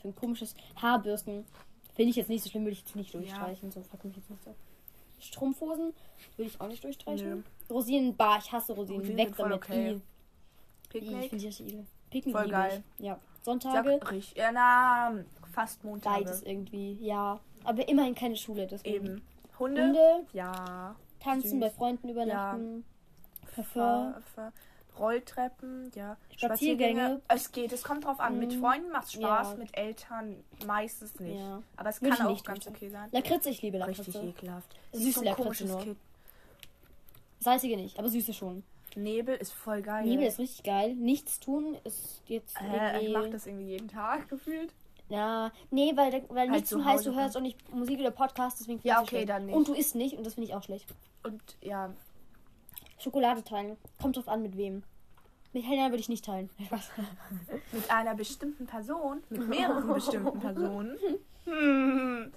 Für 0.00 0.08
ein 0.08 0.14
komisches 0.16 0.54
Haarbürsten. 0.76 1.44
Finde 1.94 2.10
ich 2.10 2.16
jetzt 2.16 2.28
nicht 2.28 2.42
so 2.42 2.50
schlimm, 2.50 2.64
würde 2.64 2.72
ich 2.72 2.80
jetzt 2.80 2.96
nicht 2.96 3.14
durchstreichen. 3.14 3.70
So 3.70 3.82
fuck 3.82 4.04
mich 4.04 4.16
jetzt 4.16 4.30
nicht 4.30 4.42
so. 4.44 4.54
Strumpfhosen 5.20 5.92
würde 6.36 6.50
ich 6.50 6.60
auch 6.60 6.68
nicht 6.68 6.82
durchstreichen. 6.82 7.44
Rosinen, 7.70 8.16
bah, 8.16 8.38
ich 8.38 8.50
hasse 8.50 8.72
Rosinen. 8.72 9.00
Rosinen 9.00 9.18
Weg 9.18 9.36
damit. 9.36 9.54
okay. 9.54 10.00
Ich 10.84 10.90
finde 10.90 11.38
die 11.38 11.46
richtig 11.46 11.78
Picknick 12.12 12.36
Voll 12.36 12.48
geil. 12.48 12.82
Ich. 12.98 13.04
Ja. 13.06 13.18
Sonntage, 13.42 13.98
Sag 13.98 14.10
richtig. 14.12 14.36
Ja, 14.36 14.52
na, 14.52 15.12
fast 15.52 15.82
Montage. 15.82 16.24
beides 16.24 16.42
irgendwie. 16.42 16.92
Ja. 17.00 17.40
Aber 17.64 17.88
immerhin 17.88 18.14
keine 18.14 18.36
Schule, 18.36 18.66
deswegen. 18.66 19.04
Eben. 19.06 19.22
Hunde? 19.58 19.82
Hunde, 19.86 20.26
Ja. 20.32 20.94
tanzen, 21.20 21.50
süß. 21.50 21.60
bei 21.60 21.70
Freunden 21.70 22.08
übernachten. 22.08 22.84
Parfum. 23.54 23.64
Ver, 23.72 24.22
ver, 24.34 24.52
Rolltreppen, 24.98 25.90
ja. 25.94 26.16
Spaziergänge. 26.36 27.20
Es 27.28 27.50
geht, 27.50 27.72
es 27.72 27.82
kommt 27.82 28.04
drauf 28.04 28.20
an. 28.20 28.38
Mit 28.38 28.54
Mhm. 28.54 28.60
Freunden 28.60 28.90
macht 28.92 29.10
Spaß, 29.12 29.52
Ja. 29.52 29.56
mit 29.56 29.76
Eltern 29.76 30.36
meistens 30.66 31.18
nicht. 31.18 31.40
Ja. 31.40 31.62
Aber 31.76 31.88
es 31.88 32.00
Würde 32.02 32.16
kann 32.16 32.26
auch 32.26 32.30
nicht 32.30 32.44
ganz 32.44 32.66
okay 32.66 32.90
sein. 32.90 33.08
Lakritze, 33.10 33.48
ich 33.50 33.62
liebe 33.62 33.78
Richtig 33.86 34.14
Lakritze. 34.14 34.28
ekelhaft. 34.28 34.76
Süße 34.92 35.20
so 35.20 35.24
Lakritze 35.24 35.64
nur. 35.66 35.80
Kind. 35.80 35.98
Salzige 37.40 37.76
nicht, 37.76 37.98
aber 37.98 38.08
süße 38.08 38.32
schon. 38.34 38.62
Nebel 38.96 39.36
ist 39.36 39.52
voll 39.52 39.82
geil. 39.82 40.04
Nebel 40.04 40.26
ist 40.26 40.38
richtig 40.38 40.64
geil. 40.64 40.94
Nichts 40.94 41.40
tun 41.40 41.76
ist 41.84 42.22
jetzt 42.26 42.60
Hä, 42.60 43.00
ich 43.00 43.12
mach 43.12 43.28
das 43.28 43.46
irgendwie 43.46 43.66
jeden 43.66 43.88
Tag 43.88 44.28
gefühlt. 44.30 44.72
Ja, 45.08 45.52
nee, 45.70 45.92
weil, 45.94 46.24
weil 46.28 46.38
Halt 46.38 46.50
nichts 46.52 46.70
zu 46.70 46.76
tun 46.76 46.84
heißt, 46.84 47.04
du 47.06 47.14
hörst 47.14 47.36
auch 47.36 47.40
nicht 47.42 47.72
Musik 47.74 48.00
oder 48.00 48.10
Podcast, 48.10 48.60
deswegen 48.60 48.80
Ja, 48.82 49.00
okay, 49.00 49.08
schlecht. 49.08 49.28
dann 49.28 49.46
nicht. 49.46 49.54
Und 49.54 49.68
du 49.68 49.74
isst 49.74 49.94
nicht 49.94 50.16
und 50.16 50.24
das 50.24 50.34
finde 50.34 50.48
ich 50.48 50.54
auch 50.54 50.62
schlecht. 50.62 50.94
Und 51.22 51.42
ja, 51.60 51.92
Schokolade 52.98 53.42
teilen. 53.44 53.76
Kommt 54.00 54.16
drauf 54.16 54.28
an, 54.28 54.42
mit 54.42 54.56
wem. 54.56 54.84
Mit 55.52 55.64
Helena 55.66 55.88
würde 55.90 55.98
ich 56.00 56.08
nicht 56.08 56.24
teilen. 56.24 56.48
Mit 57.72 57.90
einer 57.90 58.14
bestimmten 58.14 58.66
Person, 58.66 59.22
mit 59.28 59.46
mehreren 59.48 59.92
bestimmten 59.92 60.40
Personen. 60.40 60.96
Hm. 61.44 62.32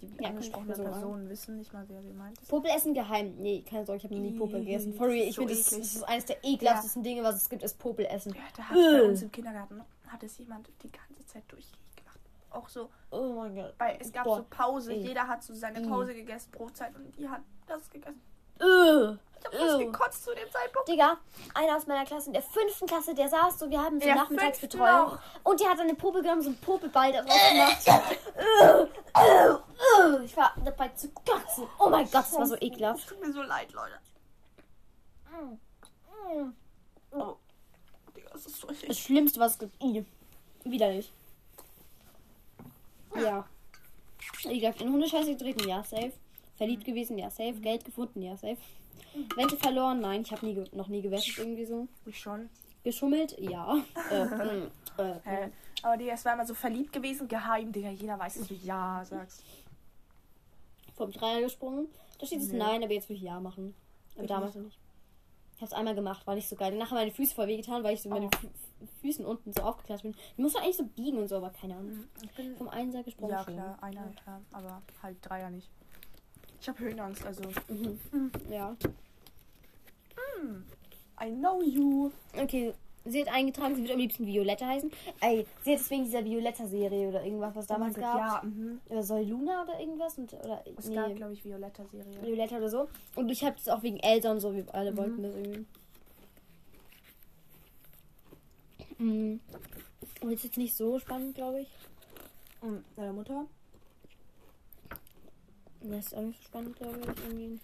Die 0.00 0.10
Ja, 0.22 0.30
angesprochenen 0.30 0.74
Personen 0.74 1.28
wissen 1.28 1.56
nicht 1.58 1.72
mal, 1.72 1.84
wer 1.88 2.00
sie 2.02 2.12
meint. 2.12 2.40
Popel 2.48 2.70
essen 2.74 2.94
geheim. 2.94 3.34
Nee, 3.38 3.62
keine 3.68 3.84
Sorge, 3.84 3.98
ich 3.98 4.04
habe 4.04 4.14
noch 4.14 4.22
nie 4.22 4.38
Popel 4.38 4.60
gegessen. 4.60 4.92
ist 4.92 5.00
ich 5.00 5.34
so 5.34 5.42
finde, 5.42 5.54
das, 5.54 5.64
das 5.70 5.78
ist 5.96 6.02
eines 6.04 6.24
der 6.26 6.42
ekelhaftesten 6.44 7.02
Dinge, 7.02 7.22
was 7.22 7.36
es 7.36 7.48
gibt, 7.50 7.62
ist 7.62 7.78
Popel 7.78 8.06
essen. 8.06 8.32
Ja, 8.34 8.40
da 8.56 8.62
hat 8.64 8.74
bei 8.76 9.02
uns 9.02 9.22
im 9.22 9.30
Kindergarten 9.32 9.82
hat 10.08 10.22
es 10.22 10.38
jemand 10.38 10.68
die 10.82 10.90
ganze 10.90 11.26
Zeit 11.26 11.44
durchgemacht. 11.48 12.18
Auch 12.50 12.68
so, 12.68 12.88
Oh 13.10 13.34
mein 13.36 13.54
Gott. 13.54 13.74
weil 13.78 13.96
es 14.00 14.10
gab 14.12 14.24
Boah. 14.24 14.38
so 14.38 14.46
Pause, 14.50 14.92
jeder 14.94 15.28
hat 15.28 15.42
so 15.42 15.54
seine. 15.54 15.80
Pause 15.86 16.14
gegessen, 16.14 16.50
Brotzeit 16.50 16.94
und 16.96 17.16
die 17.16 17.28
hat 17.28 17.42
das 17.66 17.88
gegessen. 17.90 18.20
Ugh. 18.60 19.18
Ich 19.40 19.46
hab 19.46 19.54
fast 19.54 19.74
Ugh. 19.74 19.78
gekotzt 19.92 20.24
zu 20.24 20.34
dem 20.34 20.50
Zeitpunkt. 20.50 20.88
Digga, 20.88 21.16
einer 21.54 21.76
aus 21.76 21.86
meiner 21.86 22.04
Klasse 22.04 22.26
in 22.26 22.34
der 22.34 22.42
fünften 22.42 22.86
Klasse, 22.86 23.14
der 23.14 23.28
saß 23.28 23.58
so, 23.58 23.70
wir 23.70 23.80
haben 23.82 23.98
so 24.00 24.06
Nachmittagsbetreuung. 24.08 25.18
Und 25.44 25.60
der 25.60 25.70
hat 25.70 25.80
eine 25.80 25.94
Popel 25.94 26.22
genommen, 26.22 26.42
so 26.42 26.48
einen 26.50 26.58
Popelball 26.58 27.10
drauf 27.12 27.24
gemacht. 27.24 27.86
Ugh. 29.14 30.20
ich 30.24 30.36
war 30.36 30.54
dabei 30.64 30.88
zu 30.90 31.08
kotzen. 31.10 31.66
Oh 31.78 31.88
mein 31.88 32.04
Gott, 32.04 32.14
das 32.14 32.34
war 32.34 32.46
so 32.46 32.54
Es 32.56 32.62
ekelhaft. 32.62 33.08
tut 33.08 33.20
mir 33.20 33.32
so 33.32 33.42
leid, 33.42 33.72
Leute. 33.72 33.94
Oh. 37.12 37.36
Digga, 38.14 38.30
das 38.32 38.46
ist 38.46 38.60
so 38.60 38.68
Das. 38.68 38.98
Schlimmste, 38.98 39.40
was 39.40 39.52
es 39.52 39.58
gibt. 39.58 39.82
I. 39.82 40.04
Widerlich. 40.64 41.10
Ja. 43.16 43.44
Ekelhaft. 44.44 44.80
In 44.82 44.92
Hundescheiße 44.92 45.34
getreten, 45.34 45.66
ja, 45.68 45.82
safe. 45.82 46.12
Verliebt 46.60 46.84
gewesen, 46.84 47.16
ja, 47.16 47.30
safe. 47.30 47.54
Geld 47.54 47.86
gefunden, 47.86 48.20
ja, 48.20 48.36
safe. 48.36 48.58
Wette 49.34 49.56
verloren, 49.56 50.00
nein, 50.00 50.20
ich 50.20 50.30
habe 50.30 50.44
nie, 50.44 50.62
noch 50.72 50.88
nie 50.88 51.00
gewettet 51.00 51.38
irgendwie 51.38 51.64
so. 51.64 51.88
Ich 52.04 52.18
schon. 52.20 52.50
Geschummelt, 52.84 53.34
ja. 53.38 53.78
äh, 54.10 54.24
mm, 54.26 54.70
äh, 54.98 55.14
Hä? 55.24 55.50
Aber 55.82 55.96
Digga, 55.96 56.12
es 56.12 56.24
war 56.26 56.34
immer 56.34 56.44
so 56.46 56.52
verliebt 56.52 56.92
gewesen, 56.92 57.28
geheim, 57.28 57.72
Digga. 57.72 57.88
Jeder 57.88 58.18
weiß, 58.18 58.34
dass 58.34 58.48
du 58.48 58.54
ja 58.62 59.02
sagst. 59.06 59.42
vom 60.96 61.10
Dreier 61.12 61.40
gesprungen. 61.40 61.88
Da 62.18 62.26
steht 62.26 62.40
es 62.42 62.52
Nee. 62.52 62.58
nein, 62.58 62.84
aber 62.84 62.92
jetzt 62.92 63.08
würde 63.08 63.16
ich 63.16 63.22
ja 63.22 63.40
machen. 63.40 63.74
Aber 64.16 64.24
Ich 64.24 64.28
damals 64.28 64.54
noch 64.54 64.64
nicht. 64.64 64.78
Ich 65.56 65.62
habe 65.62 65.66
es 65.66 65.72
einmal 65.72 65.94
gemacht, 65.94 66.26
war 66.26 66.34
nicht 66.34 66.48
so 66.48 66.56
geil. 66.56 66.72
Danach 66.72 66.90
haben 66.90 66.96
meine 66.98 67.10
Füße 67.10 67.34
voll 67.34 67.46
wehgetan, 67.46 67.82
weil 67.82 67.94
ich 67.94 68.02
so 68.02 68.10
mit 68.10 68.18
Oh. 68.18 68.28
den 68.28 68.38
Fü 68.38 68.48
Füßen 69.02 69.24
unten 69.26 69.52
so 69.52 69.62
aufgeklatscht 69.62 70.02
bin. 70.04 70.14
Die 70.36 70.42
muss 70.42 70.54
man 70.54 70.62
eigentlich 70.62 70.76
so 70.78 70.84
biegen 70.84 71.18
und 71.18 71.28
so, 71.28 71.36
aber 71.36 71.50
keine 71.50 71.76
Ahnung. 71.76 72.04
Ich 72.22 72.30
bin 72.32 72.56
Vom 72.56 72.68
Einser 72.68 73.02
gesprungen. 73.02 73.32
Ja, 73.32 73.44
schon. 73.44 73.54
klar, 73.54 73.78
einer, 73.82 74.08
klar, 74.22 74.40
aber 74.52 74.82
halt 75.02 75.16
Dreier 75.22 75.50
nicht. 75.50 75.68
Ich 76.60 76.68
habe 76.68 76.78
Höhenangst, 76.80 77.24
also. 77.24 77.42
Mhm. 77.68 77.98
Ja. 78.50 78.76
I 81.22 81.30
know 81.30 81.62
you. 81.62 82.10
Okay, 82.38 82.72
sie 83.04 83.20
hat 83.22 83.32
eingetragen, 83.32 83.74
sie 83.74 83.82
wird 83.82 83.92
am 83.92 83.98
liebsten 83.98 84.26
Violetta 84.26 84.66
heißen. 84.66 84.90
Ey, 85.20 85.46
sie 85.64 85.72
hat 85.72 85.80
es 85.80 85.90
wegen 85.90 86.04
dieser 86.04 86.24
Violetta-Serie 86.24 87.08
oder 87.08 87.22
irgendwas, 87.24 87.54
was 87.54 87.66
damals 87.66 87.96
Oh 87.96 88.00
mein 88.00 88.10
Gott, 88.10 88.20
gab. 88.20 88.42
Ja, 88.44 88.48
mhm. 88.48 88.80
Oder 88.88 89.02
Soll 89.02 89.22
Luna 89.24 89.62
oder 89.64 89.78
irgendwas? 89.80 90.16
Und, 90.18 90.32
oder, 90.34 90.62
Es 90.78 90.86
nee, 90.88 90.94
gab, 90.94 91.14
glaube 91.16 91.32
ich, 91.34 91.44
Violetta-Serie. 91.44 92.22
Violetta 92.22 92.56
oder 92.56 92.68
so. 92.70 92.88
Und 93.16 93.30
ich 93.30 93.44
habe 93.44 93.56
es 93.56 93.68
auch 93.68 93.82
wegen 93.82 93.98
Elsa 93.98 94.30
und 94.30 94.40
so, 94.40 94.54
wir 94.54 94.64
alle 94.74 94.92
Mhm. 94.92 94.96
wollten 94.96 95.22
das 95.22 95.34
irgendwie. 95.34 95.66
Mhm. 98.98 99.40
Und 100.20 100.32
ist 100.32 100.44
jetzt 100.44 100.58
nicht 100.58 100.74
so 100.76 100.98
spannend, 100.98 101.34
glaube 101.34 101.60
ich. 101.62 101.68
Und 102.60 102.84
deine 102.96 103.12
Mutter? 103.12 103.46
Das 105.82 106.06
ist 106.06 106.14
auch 106.14 106.22
nicht 106.22 106.38
so 106.38 106.44
spannend, 106.44 106.76
glaube 106.76 106.98
ich. 107.00 107.24
Irgendwie. 107.24 107.60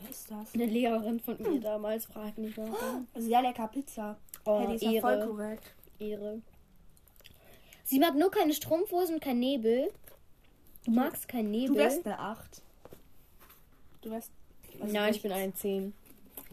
Wer 0.00 0.10
ist 0.10 0.30
das? 0.30 0.54
Eine 0.54 0.66
Lehrerin 0.66 1.20
von 1.20 1.40
mir 1.40 1.60
damals 1.60 2.06
fragt 2.06 2.38
mich 2.38 2.56
mal. 2.56 2.72
Sehr 3.14 3.42
lecker 3.42 3.68
Pizza. 3.68 4.16
Oh, 4.44 4.60
hey, 4.60 4.68
die 4.68 4.86
ist 4.86 4.92
ja 4.92 5.00
voll 5.00 5.14
Ehre. 5.14 5.26
korrekt. 5.26 5.74
Ehre. 5.98 6.42
Sie 7.84 7.98
mag 7.98 8.14
nur 8.14 8.30
keine 8.30 8.54
Strumpfhosen 8.54 9.16
und 9.16 9.20
kein 9.20 9.38
Nebel. 9.38 9.92
Du 10.84 10.90
magst 10.90 11.28
keinen 11.28 11.50
Nebel. 11.50 11.76
Du 11.76 11.82
wärst 11.82 12.06
eine 12.06 12.18
8. 12.18 12.62
Du 14.02 14.10
wärst. 14.10 14.30
Nein, 14.78 15.06
nicht. 15.06 15.16
ich 15.16 15.22
bin 15.22 15.32
eine 15.32 15.54
10. 15.54 15.94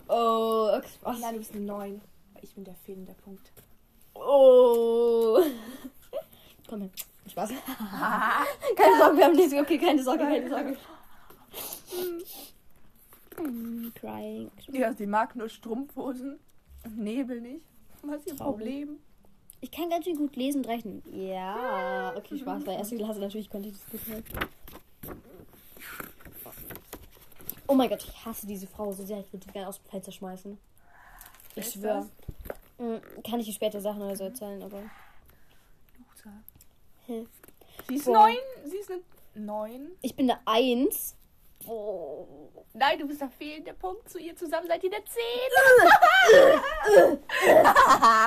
Oh, 0.07 0.69
okay? 0.77 0.87
Nein, 1.19 1.33
du 1.33 1.39
bist 1.39 1.53
eine 1.53 1.65
9. 1.65 2.01
Ich 2.41 2.53
bin 2.53 2.63
der 2.63 2.75
fehlende 2.75 3.13
Punkt. 3.13 3.51
Oh. 4.13 5.39
Komm 6.69 6.81
her. 6.81 6.89
Spaß. 7.31 7.49
keine 8.75 8.97
Sorge, 8.97 9.17
wir 9.17 9.25
haben 9.25 9.35
nichts. 9.35 9.53
Okay, 9.53 9.77
keine 9.77 10.03
Sorge, 10.03 10.23
keine 10.23 10.49
Sorge. 10.49 10.77
Mm, 13.41 13.87
Crying. 13.95 14.51
Ja, 14.71 14.93
sie 14.93 15.07
mag 15.07 15.35
nur 15.35 15.49
Strumpfhosen 15.49 16.39
und 16.85 16.97
Nebel 16.97 17.41
nicht. 17.41 17.65
Was 18.03 18.19
ist 18.19 18.27
ihr 18.27 18.35
Traurig. 18.35 18.57
Problem? 18.57 18.99
Ich 19.61 19.71
kann 19.71 19.89
ganz 19.89 20.05
schön 20.05 20.17
gut 20.17 20.35
lesen 20.35 20.59
und 20.59 20.67
rechnen. 20.67 21.03
Ja, 21.13 22.13
okay, 22.15 22.37
Spaß. 22.37 22.63
Bei 22.63 22.73
erster 22.73 22.97
Klasse 22.97 23.19
natürlich 23.19 23.49
konnte 23.49 23.69
ich 23.69 23.75
das 23.75 23.89
gut 23.89 24.07
hören. 24.07 24.23
Oh 27.67 27.75
mein 27.75 27.87
Gott, 27.87 28.03
ich 28.03 28.25
hasse 28.25 28.47
diese 28.47 28.67
Frau 28.67 28.91
so 28.91 29.05
sehr. 29.05 29.19
Ich 29.19 29.31
würde 29.31 29.45
sie 29.45 29.51
gerne 29.51 29.67
aus 29.67 29.81
dem 29.81 29.89
Fenster 29.89 30.11
schmeißen. 30.11 30.57
Ich 31.55 31.71
schwöre. 31.71 32.09
Kann 33.23 33.39
ich 33.39 33.45
dir 33.45 33.53
später 33.53 33.79
Sachen 33.79 34.01
oder 34.01 34.15
so 34.15 34.23
erzählen, 34.23 34.61
aber. 34.63 34.79
Loser. 34.79 36.33
Sie 37.07 37.95
ist. 37.95 38.07
9. 38.07 38.35
Sie 38.65 38.77
ist 38.77 38.91
eine 38.91 39.01
9. 39.35 39.91
Ich 40.01 40.15
bin 40.15 40.29
eine 40.29 40.39
Eins. 40.45 41.15
Oh. 41.67 42.25
Nein, 42.73 42.99
du 42.99 43.07
bist 43.07 43.21
der 43.21 43.29
fehlende 43.29 43.73
Punkt. 43.73 44.09
Zu 44.09 44.17
ihr 44.19 44.35
zusammen 44.35 44.67
seid 44.67 44.83
ihr 44.83 44.91
eine 44.93 45.03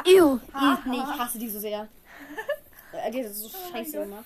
10. 0.05 0.12
Ew. 0.14 0.39
Nee, 0.87 0.97
ich 0.97 1.18
hasse 1.18 1.39
die 1.39 1.49
so 1.49 1.59
sehr. 1.59 1.89
äh, 2.93 3.11
die 3.11 3.20
hat 3.20 3.31
das 3.31 3.39
so 3.41 3.49
Oh 3.49 3.72
scheiße 3.72 4.01
gemacht. 4.01 4.25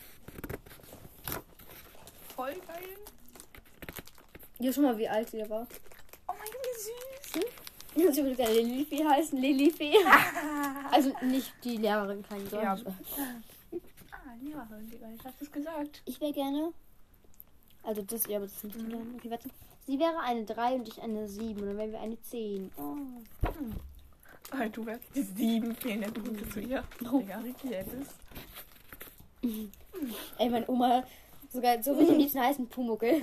Voll 2.34 2.54
geil. 2.66 2.96
Ja, 4.60 4.72
schon 4.72 4.82
mal, 4.84 4.98
wie 4.98 5.08
alt 5.08 5.30
sie 5.30 5.38
da 5.38 5.48
war. 5.48 5.66
Oh 6.26 6.32
mein 6.32 6.48
Gott, 6.50 6.62
wie 6.64 6.78
süß. 7.38 8.14
Sie 8.14 8.22
würde 8.22 8.36
gerne 8.36 8.54
Lilifee 8.54 9.04
heißen, 9.04 9.38
Lilifee. 9.40 9.94
Also 10.90 11.12
nicht 11.22 11.52
die 11.64 11.76
Lehrerin, 11.76 12.22
keine 12.22 12.46
Sorge. 12.46 12.64
Ja. 12.64 12.78
Lehrerin, 14.40 14.90
Digga, 14.90 15.08
ich 15.14 15.24
hab 15.24 15.38
das 15.38 15.50
gesagt. 15.50 16.02
Ich 16.04 16.20
wäre 16.20 16.32
gerne. 16.32 16.72
Also 17.82 18.02
das, 18.02 18.26
ja, 18.26 18.36
aber 18.36 18.46
das 18.46 18.60
die 18.60 18.68
Mhm. 18.68 19.14
Okay, 19.16 19.30
warte. 19.30 19.48
Sie 19.86 19.98
wäre 19.98 20.18
eine 20.20 20.44
3 20.44 20.74
und 20.74 20.88
ich 20.88 21.00
eine 21.00 21.28
7. 21.28 21.60
Und 21.60 21.66
dann 21.68 21.78
wären 21.78 21.92
wir 21.92 22.00
eine 22.00 22.20
10. 22.20 22.70
Oh. 22.76 22.96
Weil 24.50 24.70
du 24.70 24.84
wärst 24.86 25.04
die 25.14 25.22
sieben 25.22 25.74
fehlende 25.74 26.10
Punkte 26.10 26.48
zu 26.48 26.60
ihr. 26.60 26.84
Oh. 27.10 27.18
Digga, 27.18 27.38
richtig 27.38 27.72
ältest. 27.72 28.14
Ey, 30.38 30.50
meine 30.50 30.68
Oma 30.68 31.04
sogar 31.50 31.82
so 31.82 31.98
wie 31.98 32.02
ich 32.02 32.10
am 32.10 32.18
liebsten 32.18 32.40
heißen 32.40 32.68
Pumuckel. 32.68 33.22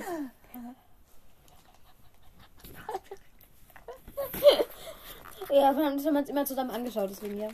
ja, 5.50 5.76
wir 5.76 5.84
haben 5.84 5.92
uns 5.92 6.28
immer 6.28 6.44
zusammen 6.44 6.70
angeschaut, 6.70 7.10
deswegen 7.10 7.38
ja. 7.38 7.48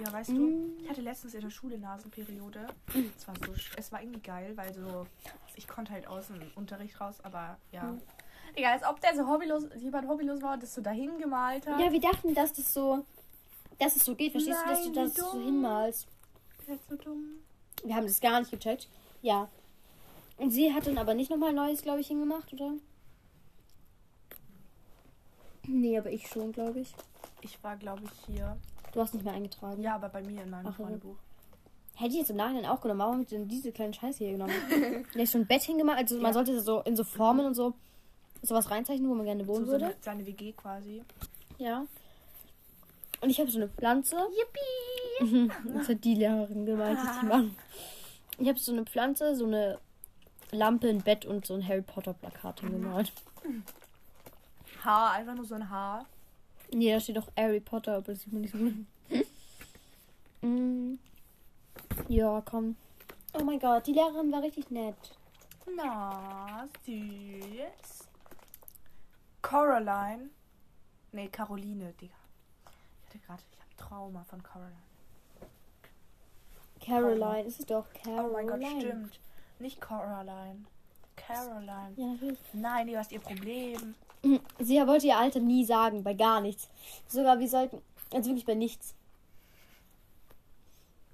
Ja, 0.00 0.12
weißt 0.12 0.30
du, 0.30 0.34
Mm. 0.34 0.78
ich 0.82 0.88
hatte 0.88 1.00
letztens 1.00 1.34
in 1.34 1.40
der 1.40 1.50
Schule 1.50 1.78
Nasenperiode. 1.78 2.66
Es 3.16 3.26
war 3.26 3.34
so, 3.44 3.52
es 3.76 3.90
war 3.92 4.00
irgendwie 4.02 4.20
geil, 4.20 4.56
weil 4.56 4.72
so, 4.74 5.06
ich 5.56 5.66
konnte 5.66 5.92
halt 5.92 6.06
aus 6.06 6.28
dem 6.28 6.40
Unterricht 6.54 7.00
raus, 7.00 7.16
aber 7.22 7.58
ja. 7.72 7.82
Mhm. 7.84 8.00
Egal, 8.54 8.74
als 8.74 8.84
ob 8.84 9.00
der 9.00 9.14
so 9.14 9.26
hobbylos, 9.26 9.64
jemand 9.76 10.08
hobbylos 10.08 10.40
war 10.42 10.54
und 10.54 10.62
das 10.62 10.74
so 10.74 10.80
dahin 10.80 11.18
gemalt 11.18 11.66
hat. 11.66 11.80
Ja, 11.80 11.92
wir 11.92 12.00
dachten, 12.00 12.34
dass 12.34 12.52
das 12.52 12.72
so, 12.72 13.04
dass 13.78 13.96
es 13.96 14.04
so 14.04 14.14
geht. 14.14 14.32
Verstehst 14.32 14.60
du, 14.64 14.68
dass 14.68 14.82
du 14.84 14.90
Nein, 14.92 14.94
das 15.04 15.14
so 15.16 15.32
hinmalst? 15.40 16.08
Ist 16.66 16.88
so 16.88 16.96
dumm. 16.96 17.40
Wir 17.84 17.94
haben 17.96 18.06
das 18.06 18.20
gar 18.20 18.38
nicht 18.40 18.50
gecheckt. 18.50 18.88
Ja. 19.22 19.48
Und 20.36 20.50
sie 20.50 20.72
hat 20.72 20.86
dann 20.86 20.98
aber 20.98 21.14
nicht 21.14 21.30
nochmal 21.30 21.52
Neues, 21.52 21.82
glaube 21.82 22.00
ich, 22.00 22.06
hingemacht, 22.08 22.52
oder? 22.52 22.72
Nee, 25.66 25.98
aber 25.98 26.10
ich 26.10 26.28
schon, 26.28 26.52
glaube 26.52 26.80
ich. 26.80 26.94
Ich 27.42 27.62
war, 27.62 27.76
glaube 27.76 28.02
ich, 28.04 28.34
hier. 28.34 28.56
Du 28.92 29.00
hast 29.00 29.14
nicht 29.14 29.24
mehr 29.24 29.34
eingetragen. 29.34 29.82
Ja, 29.82 29.94
aber 29.96 30.08
bei 30.08 30.22
mir 30.22 30.42
in 30.42 30.50
meinem 30.50 30.66
Ach. 30.68 30.76
Freundebuch. 30.76 31.16
Hätte 31.96 32.12
ich 32.12 32.18
jetzt 32.20 32.30
im 32.30 32.36
Nachhinein 32.36 32.66
auch 32.66 32.80
genommen. 32.80 33.00
Warum 33.00 33.20
habt 33.20 33.32
ihr 33.32 33.38
denn 33.38 33.48
diese 33.48 33.72
kleinen 33.72 33.92
Scheiße 33.92 34.18
hier 34.18 34.32
genommen? 34.32 34.52
Der 35.14 35.22
ist 35.22 35.32
schon 35.32 35.42
ein 35.42 35.46
Bett 35.46 35.62
hingemacht. 35.62 35.98
Also 35.98 36.16
man 36.16 36.26
Ja. 36.26 36.32
sollte 36.32 36.60
so 36.60 36.80
in 36.82 36.94
so 36.96 37.04
Formen 37.04 37.44
und 37.46 37.54
so 37.54 37.74
sowas 38.42 38.70
reinzeichnen, 38.70 39.10
wo 39.10 39.14
man 39.14 39.24
gerne 39.26 39.44
So, 39.44 39.52
wohnen 39.52 39.66
so 39.66 39.72
würde. 39.72 39.86
eine, 39.86 39.94
seine 40.00 40.24
WG 40.26 40.52
quasi. 40.52 41.02
Ja. 41.58 41.84
Und 43.20 43.30
ich 43.30 43.40
habe 43.40 43.50
so 43.50 43.58
eine 43.58 43.68
Pflanze. 43.68 44.16
Yippie! 45.20 45.50
Das 45.74 45.88
hat 45.88 46.04
die 46.04 46.14
Lehrerin 46.14 46.64
gemeint, 46.64 47.00
die 47.02 47.16
ich 47.16 47.22
machen. 47.28 47.56
Ich 48.38 48.48
habe 48.48 48.58
so 48.60 48.70
eine 48.70 48.84
Pflanze, 48.84 49.34
so 49.34 49.46
eine 49.46 49.80
Lampe, 50.52 50.88
ein 50.88 51.02
Bett 51.02 51.24
und 51.26 51.44
so 51.44 51.54
ein 51.54 51.66
Harry 51.66 51.82
Potter 51.82 52.14
Plakat 52.14 52.60
hingemalt. 52.60 53.12
Haar, 54.84 55.12
einfach 55.14 55.34
nur 55.34 55.44
so 55.44 55.56
ein 55.56 55.68
Haar. 55.68 56.06
Nee, 56.72 56.92
da 56.92 57.00
steht 57.00 57.16
doch 57.16 57.28
Harry 57.36 57.60
Potter, 57.60 57.96
aber 57.96 58.12
das 58.12 58.22
sieht 58.22 58.32
man 58.32 58.42
nicht 58.42 58.52
so 58.52 58.58
gut. 58.58 58.74
Mm. 60.42 60.94
Ja, 62.08 62.40
komm. 62.44 62.76
Oh 63.34 63.42
mein 63.42 63.58
Gott, 63.58 63.86
die 63.86 63.92
Lehrerin 63.92 64.30
war 64.30 64.42
richtig 64.42 64.70
nett. 64.70 64.94
Na, 65.76 66.68
süß. 66.86 68.08
Coraline. 69.42 70.30
Nee, 71.12 71.28
Caroline, 71.28 71.92
Digga. 72.00 72.14
Ich 73.02 73.06
hatte 73.08 73.18
gerade, 73.18 73.42
ich 73.52 73.58
habe 73.60 73.76
Trauma 73.76 74.24
von 74.24 74.42
Coraline. 74.42 74.76
Caroline, 76.80 77.42
ist 77.48 77.60
es 77.60 77.66
doch 77.66 77.86
Oh 77.94 77.98
Caroline. 78.04 78.32
mein 78.32 78.46
Gott, 78.46 78.80
stimmt. 78.80 79.20
Nicht 79.58 79.80
Coraline. 79.80 80.64
Caroline. 81.16 81.92
Ja, 81.96 82.06
natürlich. 82.06 82.38
Nein, 82.52 82.86
du 82.86 82.96
hast 82.96 83.12
ihr 83.12 83.20
Problem. 83.20 83.94
Sie 84.58 84.76
wollte 84.86 85.06
ihr 85.06 85.16
Alter 85.16 85.40
nie 85.40 85.64
sagen, 85.64 86.02
bei 86.02 86.14
gar 86.14 86.40
nichts. 86.40 86.68
Sogar 87.06 87.38
wir 87.38 87.48
sollten, 87.48 87.80
also 88.12 88.30
wirklich 88.30 88.46
bei 88.46 88.54
nichts. 88.54 88.94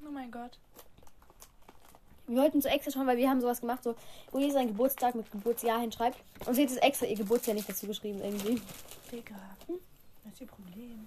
Oh 0.06 0.10
mein 0.10 0.30
Gott. 0.30 0.58
Wir 2.26 2.38
wollten 2.38 2.62
so 2.62 2.68
extra 2.68 2.90
schauen, 2.90 3.06
weil 3.06 3.18
wir 3.18 3.28
haben 3.28 3.40
sowas 3.40 3.60
gemacht, 3.60 3.82
so, 3.84 3.94
wo 4.30 4.38
jeder 4.38 4.54
seinen 4.54 4.68
Geburtstag 4.68 5.14
mit 5.14 5.30
Geburtsjahr 5.30 5.80
hinschreibt. 5.80 6.18
Und 6.46 6.54
sie 6.54 6.62
hat 6.62 6.70
jetzt 6.70 6.82
extra 6.82 7.06
ihr 7.06 7.16
Geburtsjahr 7.16 7.54
nicht 7.54 7.68
dazu 7.68 7.86
geschrieben, 7.86 8.20
irgendwie. 8.22 8.62
Digga. 9.12 9.34
Was 10.24 10.32
ist 10.32 10.40
ihr 10.40 10.46
Problem? 10.46 11.06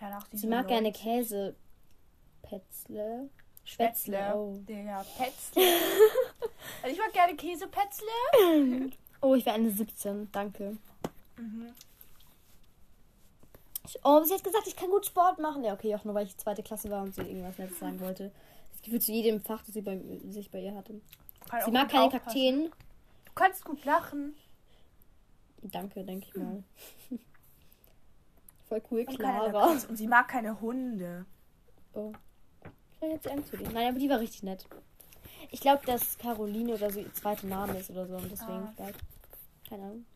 Ja, 0.00 0.18
Sie 0.32 0.46
mag 0.46 0.68
gerne 0.68 0.88
Leute. 0.88 0.98
Käse. 0.98 1.56
Pätzle. 2.42 3.30
Spätzle. 3.64 4.34
Oh. 4.34 4.58
Digga, 4.68 5.02
Pätzle. 5.16 5.62
also 6.82 6.94
ich 6.94 6.98
mag 6.98 7.12
gerne 7.14 7.34
Käsepätzle. 7.34 8.90
oh, 9.24 9.34
ich 9.34 9.46
wäre 9.46 9.56
eine 9.56 9.70
17. 9.70 10.28
Danke. 10.32 10.76
Mhm. 11.38 11.72
Ich, 13.86 13.98
oh, 14.04 14.22
sie 14.24 14.34
hat 14.34 14.44
gesagt, 14.44 14.66
ich 14.66 14.76
kann 14.76 14.88
gut 14.90 15.06
Sport 15.06 15.38
machen. 15.38 15.62
Ja, 15.64 15.74
okay, 15.74 15.94
auch 15.94 16.04
nur 16.04 16.14
weil 16.14 16.26
ich 16.26 16.36
zweite 16.36 16.62
Klasse 16.62 16.90
war 16.90 17.02
und 17.02 17.14
sie 17.14 17.22
irgendwas 17.22 17.58
Nettes 17.58 17.78
sagen 17.78 18.00
wollte. 18.00 18.30
Das 18.72 18.82
Gefühl 18.82 19.00
zu 19.00 19.12
jedem 19.12 19.40
Fach, 19.40 19.62
das 19.64 19.74
sie 19.74 19.82
bei, 19.82 20.00
sich 20.30 20.50
bei 20.50 20.60
ihr 20.60 20.74
hatte. 20.74 21.00
Kann 21.48 21.62
Sie 21.64 21.70
mag 21.70 21.88
keine 21.90 22.04
aufpassen. 22.04 22.24
Kakteen. 22.24 22.70
Du 23.26 23.32
kannst 23.34 23.64
gut 23.64 23.84
lachen. 23.84 24.34
Danke, 25.62 26.04
denke 26.04 26.26
ich 26.28 26.34
mal. 26.36 26.62
Voll 28.68 28.82
cool, 28.90 29.04
Und, 29.06 29.18
Clara. 29.18 29.66
Und 29.72 29.96
sie 29.96 30.06
mag 30.06 30.28
keine 30.28 30.60
Hunde. 30.60 31.26
Oh. 31.92 32.12
Vielleicht 32.98 33.14
hat 33.16 33.22
sie 33.24 33.30
Angst 33.30 33.50
vor 33.50 33.58
denen. 33.58 33.72
Nein, 33.74 33.88
aber 33.88 33.98
die 33.98 34.08
war 34.08 34.20
richtig 34.20 34.42
nett. 34.42 34.66
Ich 35.50 35.60
glaube, 35.60 35.84
dass 35.84 36.16
Caroline 36.18 36.74
oder 36.74 36.90
so 36.90 37.00
ihr 37.00 37.12
zweiter 37.12 37.46
Name 37.46 37.78
ist 37.78 37.90
oder 37.90 38.06
so 38.06 38.16
und 38.16 38.30
deswegen 38.30 38.52
Ah. 38.52 38.72
vielleicht. 38.76 38.98
Keine 39.68 39.82
Ahnung. 39.84 40.06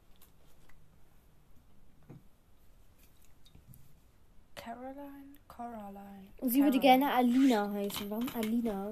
Caroline? 4.54 5.34
Coraline. 5.46 6.28
Und 6.40 6.50
sie 6.50 6.62
würde 6.62 6.78
Caroline. 6.78 7.06
gerne 7.06 7.14
Alina 7.14 7.72
heißen. 7.72 8.10
Warum 8.10 8.28
Alina? 8.34 8.90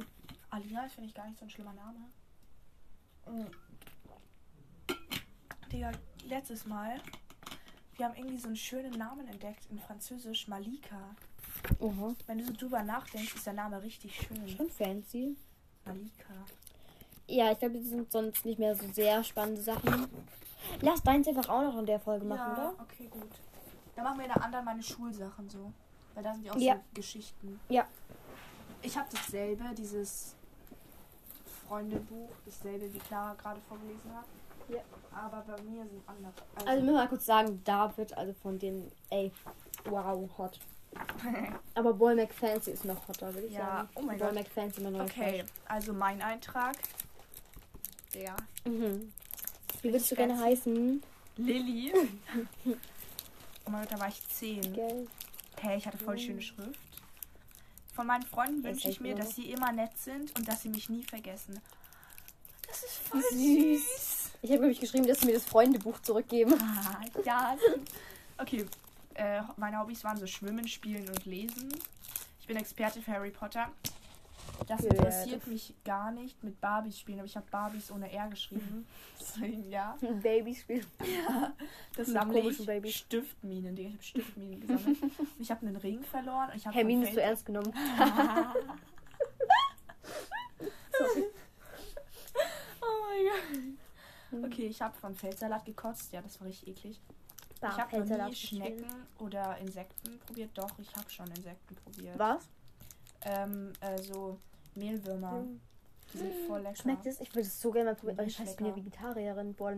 Alina 0.51 0.87
ist, 0.87 0.95
finde 0.95 1.09
ich, 1.09 1.15
gar 1.15 1.27
nicht 1.27 1.39
so 1.39 1.45
ein 1.45 1.51
schlimmer 1.51 1.75
Name. 1.75 1.99
Mhm. 3.27 3.47
Digga, 5.71 5.93
letztes 6.27 6.65
Mal. 6.67 7.01
Wir 7.97 8.07
haben 8.07 8.15
irgendwie 8.17 8.39
so 8.39 8.47
einen 8.47 8.57
schönen 8.57 8.93
Namen 8.93 9.27
entdeckt 9.29 9.67
in 9.71 9.79
Französisch. 9.79 10.49
Malika. 10.49 11.15
Oha. 11.79 12.15
Wenn 12.27 12.39
du 12.39 12.45
so 12.45 12.53
drüber 12.53 12.83
nachdenkst, 12.83 13.35
ist 13.35 13.47
der 13.47 13.55
Name 13.55 13.83
richtig 13.83 14.15
schön. 14.15 14.49
Schon 14.49 14.71
fancy. 14.71 15.37
Malika. 15.85 16.35
Ja, 17.29 17.53
ich 17.53 17.59
glaube, 17.59 17.79
das 17.79 17.89
sind 17.89 18.13
sonst 18.13 18.45
nicht 18.45 18.59
mehr 18.59 18.77
so 18.77 18.87
sehr 18.93 19.25
spannende 19.25 19.61
Sachen. 19.61 20.07
Lass 20.81 21.03
deins 21.03 21.27
einfach 21.29 21.49
auch 21.49 21.62
noch 21.62 21.79
in 21.79 21.87
der 21.87 22.01
Folge 22.01 22.25
machen, 22.25 22.53
oder? 22.53 22.75
okay, 22.81 23.07
gut. 23.11 23.31
Dann 23.95 24.05
machen 24.05 24.19
wir 24.19 24.27
in 24.27 24.33
der 24.33 24.43
anderen 24.45 24.64
meine 24.64 24.83
Schulsachen 24.83 25.49
so. 25.49 25.73
Weil 26.14 26.23
da 26.25 26.35
sind 26.35 26.45
ja 26.45 26.53
auch 26.53 26.57
Ja. 26.57 26.75
so 26.75 26.81
Geschichten. 26.95 27.61
Ja. 27.69 27.87
Ich 28.83 28.97
habe 28.97 29.09
dasselbe, 29.11 29.64
dieses 29.77 30.35
Freundebuch, 31.67 32.29
dasselbe, 32.45 32.93
wie 32.93 32.99
Clara 32.99 33.35
gerade 33.35 33.61
vorgelesen 33.69 34.14
hat. 34.14 34.25
Ja. 34.69 34.81
Aber 35.12 35.43
bei 35.47 35.62
mir 35.62 35.85
sind 35.87 36.03
andere. 36.07 36.33
Also, 36.57 36.71
wir 36.73 36.81
müssen 36.83 36.95
mal 36.95 37.09
kurz 37.09 37.27
sagen, 37.27 37.61
David, 37.64 38.17
also 38.17 38.33
von 38.35 38.59
den, 38.59 38.91
ey, 39.11 39.33
wow, 39.87 40.29
hot. 40.39 40.59
Aber 41.75 41.93
Boy 41.93 42.14
McFancy 42.14 42.71
ist 42.73 42.85
noch 42.85 43.07
hotter, 43.09 43.33
würde 43.35 43.47
ich 43.49 43.53
Ja, 43.55 43.67
sagen. 43.67 43.89
oh 43.97 44.01
mein 44.03 44.19
Boy 44.19 44.29
Gott. 44.29 44.35
McFancy, 44.37 44.81
mein 44.83 44.93
neuer 44.95 45.05
okay, 45.05 45.45
also 45.69 45.93
mein 45.93 46.21
Eintrag. 46.23 46.77
Der. 48.14 48.35
Mhm. 48.64 49.12
Wie 49.87 49.93
würdest 49.93 50.11
du 50.11 50.16
gerne 50.16 50.37
heißen? 50.37 51.01
Lilly. 51.37 51.93
oh 52.66 53.70
mein 53.70 53.82
Gott, 53.82 53.93
da 53.93 54.01
war 54.01 54.09
ich 54.09 54.20
zehn. 54.30 54.61
Gell? 54.74 55.07
Hey, 55.61 55.78
ich 55.78 55.87
hatte 55.87 55.97
voll 55.97 56.18
schöne 56.18 56.43
Schrift. 56.43 56.80
Von 57.95 58.09
meinen 58.09 58.24
Freunden 58.24 58.64
wünsche 58.64 58.89
ich 58.89 59.01
mir, 59.01 59.12
immer 59.12 59.20
dass 59.20 59.37
sie 59.37 59.49
immer 59.53 59.70
nett 59.70 59.97
sind 59.97 60.37
und 60.37 60.49
dass 60.49 60.62
sie 60.62 60.70
mich 60.70 60.89
nie 60.89 61.05
vergessen. 61.05 61.61
Das 62.66 62.82
ist 62.82 62.97
voll 62.97 63.22
Süß. 63.30 63.80
süß. 63.80 64.30
Ich 64.43 64.51
habe 64.51 64.62
nämlich 64.62 64.80
geschrieben, 64.80 65.07
dass 65.07 65.20
sie 65.20 65.26
mir 65.26 65.34
das 65.34 65.45
Freundebuch 65.45 66.01
zurückgeben. 66.01 66.55
Ah, 66.61 67.05
ja. 67.24 67.57
Okay. 68.39 68.66
Äh, 69.14 69.43
meine 69.57 69.78
Hobbys 69.78 70.03
waren 70.03 70.18
so 70.18 70.26
Schwimmen, 70.26 70.66
Spielen 70.66 71.09
und 71.09 71.26
Lesen. 71.26 71.68
Ich 72.41 72.49
bin 72.49 72.57
Experte 72.57 73.01
für 73.01 73.12
Harry 73.12 73.30
Potter. 73.30 73.70
Das 74.67 74.81
Period. 74.81 74.99
interessiert 74.99 75.47
mich 75.47 75.75
gar 75.85 76.11
nicht 76.11 76.43
mit 76.43 76.61
Barbies 76.61 76.99
spielen, 76.99 77.19
aber 77.19 77.27
ich 77.27 77.37
habe 77.37 77.47
Barbies 77.51 77.91
ohne 77.91 78.11
R 78.11 78.29
geschrieben. 78.29 78.87
Deswegen 79.21 79.69
ja. 79.71 79.97
Ein 80.03 80.21
Babyspiel. 80.21 80.85
Das 81.97 82.09
Mit 82.09 82.17
sammle 82.17 82.41
ich. 82.41 82.67
Babys. 82.67 82.95
Stiftminen, 82.95 83.75
Digga. 83.75 83.89
Ich 83.89 83.95
habe 83.95 84.05
Stiftminen 84.05 84.61
gesammelt. 84.61 84.99
Ich 85.39 85.51
habe 85.51 85.67
einen 85.67 85.77
Ring 85.77 86.03
verloren. 86.05 86.51
Ich 86.55 86.67
habe 86.67 86.77
Hermine 86.77 87.07
ist 87.07 87.15
zu 87.15 87.23
ernst 87.23 87.47
genommen. 87.47 87.73
Oh 92.83 92.85
mein 93.09 93.25
Gott. 94.43 94.53
Okay, 94.53 94.67
ich 94.67 94.83
habe 94.83 94.95
von 94.99 95.15
Feldsalat 95.15 95.65
gekotzt. 95.65 96.13
Ja, 96.13 96.21
das 96.21 96.39
war 96.39 96.49
richtig 96.49 96.69
eklig. 96.69 97.01
ich 97.63 97.63
habe 97.63 98.05
noch 98.05 98.29
nie 98.29 98.35
Schnecken 98.35 98.85
oder 99.19 99.57
Insekten 99.59 100.19
probiert. 100.27 100.51
Doch, 100.55 100.79
ich 100.79 100.95
habe 100.95 101.09
schon 101.09 101.29
Insekten 101.29 101.75
probiert. 101.77 102.19
Was? 102.19 102.47
Ähm, 103.23 103.73
äh, 103.81 103.99
so 104.03 104.39
Mehlwürmer. 104.75 105.45
Die 106.12 106.19
sind 106.19 106.33
voll 106.47 106.61
lecker. 106.61 106.77
Schmeckt 106.77 107.07
es? 107.07 107.21
Ich 107.21 107.31
würde 107.31 107.41
es 107.49 107.61
so 107.61 107.71
gerne 107.71 107.91
mal 107.91 107.97
probieren. 107.97 108.31
Scheiße, 108.31 108.51
ich 108.53 108.57
bin 108.57 108.67
ja. 108.67 108.77
Vegetarierin. 108.77 109.55
Boah, 109.55 109.73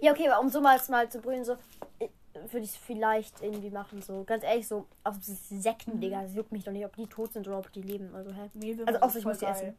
Ja, 0.00 0.12
okay, 0.12 0.28
aber 0.28 0.40
um 0.40 0.48
so 0.48 0.60
mal, 0.60 0.80
mal 0.88 1.10
zu 1.10 1.20
brühen, 1.20 1.44
so 1.44 1.52
äh, 1.98 2.08
würde 2.34 2.64
ich 2.64 2.70
es 2.70 2.76
vielleicht 2.76 3.42
irgendwie 3.42 3.70
machen. 3.70 4.00
So 4.02 4.24
ganz 4.24 4.44
ehrlich, 4.44 4.66
so 4.66 4.86
auf 5.04 5.16
Sekten, 5.20 5.96
Mhm. 5.96 6.00
Digga. 6.00 6.22
Es 6.24 6.34
juckt 6.34 6.52
mich 6.52 6.64
doch 6.64 6.72
nicht, 6.72 6.84
ob 6.86 6.96
die 6.96 7.06
tot 7.06 7.32
sind 7.32 7.46
oder 7.46 7.58
ob 7.58 7.72
die 7.72 7.82
leben. 7.82 8.14
Also, 8.14 8.32
hä? 8.32 8.50
Mehlwürmer 8.54 8.88
Also, 8.92 9.00
außer 9.00 9.18
ich 9.18 9.24
muss 9.24 9.38
die 9.38 9.44
geil. 9.44 9.54
essen. 9.54 9.76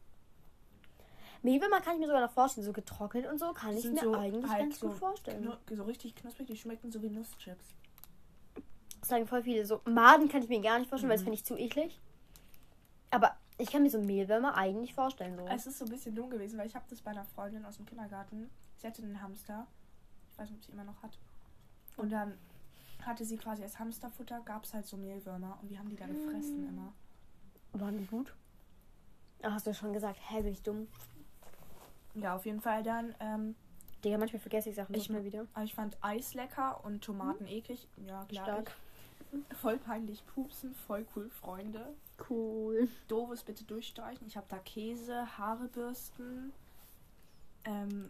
Mehlwürmer 1.43 1.81
kann 1.81 1.95
ich 1.95 2.01
mir 2.01 2.05
sogar 2.07 2.21
noch 2.21 2.31
vorstellen. 2.31 2.65
So 2.65 2.73
getrocknet 2.73 3.25
und 3.25 3.39
so 3.39 3.51
kann 3.53 3.75
ich 3.75 3.83
mir 3.85 3.99
so 3.99 4.13
eigentlich 4.13 4.51
halt 4.51 4.59
ganz 4.61 4.79
so 4.79 4.89
gut 4.89 4.97
vorstellen. 4.97 5.51
So 5.71 5.83
richtig 5.83 6.13
knusprig, 6.15 6.45
die 6.45 6.55
schmecken 6.55 6.91
so 6.91 7.01
wie 7.01 7.09
Nusschips. 7.09 7.65
Das 9.01 9.09
sagen 9.09 9.27
voll 9.27 9.43
viele. 9.43 9.65
So 9.65 9.81
Maden 9.85 10.29
kann 10.29 10.41
ich 10.43 10.49
mir 10.49 10.61
gar 10.61 10.79
nicht 10.79 10.89
vorstellen, 10.89 11.09
weil 11.09 11.17
das 11.17 11.23
Mhm. 11.23 11.33
finde 11.33 11.35
ich 11.39 11.45
zu 11.45 11.57
eklig. 11.57 11.99
Aber 13.09 13.35
ich 13.57 13.69
kann 13.71 13.83
mir 13.83 13.89
so 13.89 13.99
Mehlwürmer 13.99 14.55
eigentlich 14.55 14.93
vorstellen. 14.93 15.35
So. 15.37 15.45
Es 15.47 15.67
ist 15.67 15.77
so 15.79 15.85
ein 15.85 15.91
bisschen 15.91 16.15
dumm 16.15 16.29
gewesen, 16.29 16.57
weil 16.57 16.67
ich 16.67 16.75
habe 16.75 16.85
das 16.89 17.01
bei 17.01 17.11
einer 17.11 17.25
Freundin 17.25 17.65
aus 17.65 17.77
dem 17.77 17.85
Kindergarten. 17.85 18.49
Sie 18.77 18.87
hatte 18.87 19.01
einen 19.03 19.21
Hamster. 19.21 19.67
Ich 20.31 20.37
weiß 20.39 20.49
nicht, 20.49 20.59
ob 20.59 20.65
sie 20.65 20.71
immer 20.71 20.83
noch 20.85 21.01
hat. 21.03 21.17
Und 21.97 22.11
dann 22.11 22.37
hatte 23.05 23.25
sie 23.25 23.37
quasi 23.37 23.63
als 23.63 23.77
Hamsterfutter, 23.79 24.41
gab 24.45 24.63
es 24.63 24.73
halt 24.73 24.85
so 24.87 24.95
Mehlwürmer. 24.97 25.57
Und 25.61 25.69
wir 25.69 25.77
haben 25.79 25.89
die 25.89 25.95
da 25.95 26.05
gefressen 26.05 26.67
immer. 26.69 26.93
Waren 27.73 27.97
die 27.97 28.05
gut? 28.05 28.33
Ah, 29.43 29.51
hast 29.53 29.65
du 29.67 29.73
schon 29.73 29.91
gesagt. 29.93 30.17
Hä, 30.29 30.41
bin 30.43 30.53
ich 30.53 30.61
dumm. 30.61 30.87
Ja, 32.13 32.35
auf 32.35 32.45
jeden 32.45 32.61
Fall 32.61 32.83
dann. 32.83 33.15
Ähm, 33.19 33.55
Digga, 34.03 34.17
manchmal 34.17 34.39
vergesse 34.39 34.69
ich 34.69 34.75
Sachen 34.75 34.93
Ich- 34.95 35.03
nicht 35.03 35.09
mehr 35.09 35.23
wieder. 35.23 35.45
aber 35.53 35.63
ich 35.63 35.73
fand 35.73 35.97
Eis 36.01 36.33
lecker 36.33 36.83
und 36.83 37.03
Tomaten 37.03 37.45
eklig. 37.47 37.87
Ja, 38.05 38.25
klar. 38.25 38.45
Stark. 38.45 38.67
Ich. 38.69 38.90
Voll 39.61 39.77
peinlich 39.77 40.25
pupsen, 40.25 40.73
voll 40.73 41.05
cool, 41.15 41.29
Freunde. 41.29 41.93
Cool. 42.29 42.89
Doofes 43.07 43.43
bitte 43.43 43.63
durchstreichen. 43.63 44.27
Ich 44.27 44.37
habe 44.37 44.47
da 44.49 44.57
Käse, 44.59 45.37
Haarebürsten, 45.37 46.51
ähm, 47.65 48.09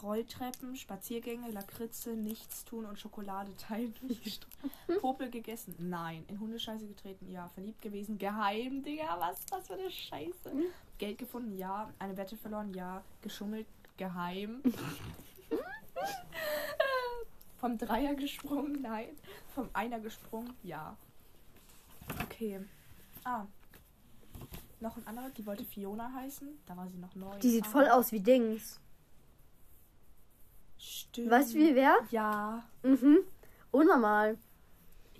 Rolltreppen, 0.00 0.76
Spaziergänge, 0.76 1.50
Lakritze, 1.50 2.10
Nichtstun 2.10 2.84
und 2.84 2.98
Schokolade 2.98 3.54
teilen 3.56 3.94
durchgestrichen. 4.00 4.70
Popel 5.00 5.30
gegessen? 5.30 5.74
Nein. 5.78 6.24
In 6.28 6.38
Hundescheiße 6.38 6.86
getreten? 6.86 7.28
Ja. 7.30 7.48
Verliebt 7.48 7.82
gewesen? 7.82 8.18
Geheim, 8.18 8.82
Digga. 8.82 9.18
Was 9.18 9.44
das 9.46 9.66
für 9.66 9.74
eine 9.74 9.90
Scheiße? 9.90 10.52
Geld 10.98 11.18
gefunden? 11.18 11.56
Ja. 11.56 11.92
Eine 11.98 12.16
Wette 12.16 12.36
verloren? 12.36 12.72
Ja. 12.72 13.02
Geschummelt? 13.20 13.66
Geheim. 13.96 14.62
Vom 17.60 17.76
Dreier 17.76 18.14
gesprungen? 18.14 18.80
Nein. 18.80 19.08
Vom 19.54 19.68
Einer 19.74 20.00
gesprungen? 20.00 20.54
Ja. 20.62 20.96
Okay. 22.22 22.60
Ah. 23.24 23.44
Noch 24.80 24.96
ein 24.96 25.06
anderer, 25.06 25.28
die 25.30 25.44
wollte 25.44 25.64
Fiona 25.64 26.10
heißen. 26.14 26.48
Da 26.66 26.74
war 26.76 26.88
sie 26.88 26.96
noch 26.96 27.14
neu. 27.14 27.38
Die 27.38 27.50
sieht 27.50 27.66
Ah, 27.66 27.70
voll 27.70 27.88
aus 27.88 28.12
wie 28.12 28.20
Dings. 28.20 28.80
Stimmt. 30.78 31.30
Weißt 31.30 31.52
du, 31.52 31.58
wie 31.58 31.74
wer? 31.74 31.98
Ja. 32.10 32.64
Mhm. 32.82 33.18
Unnormal. 33.70 34.38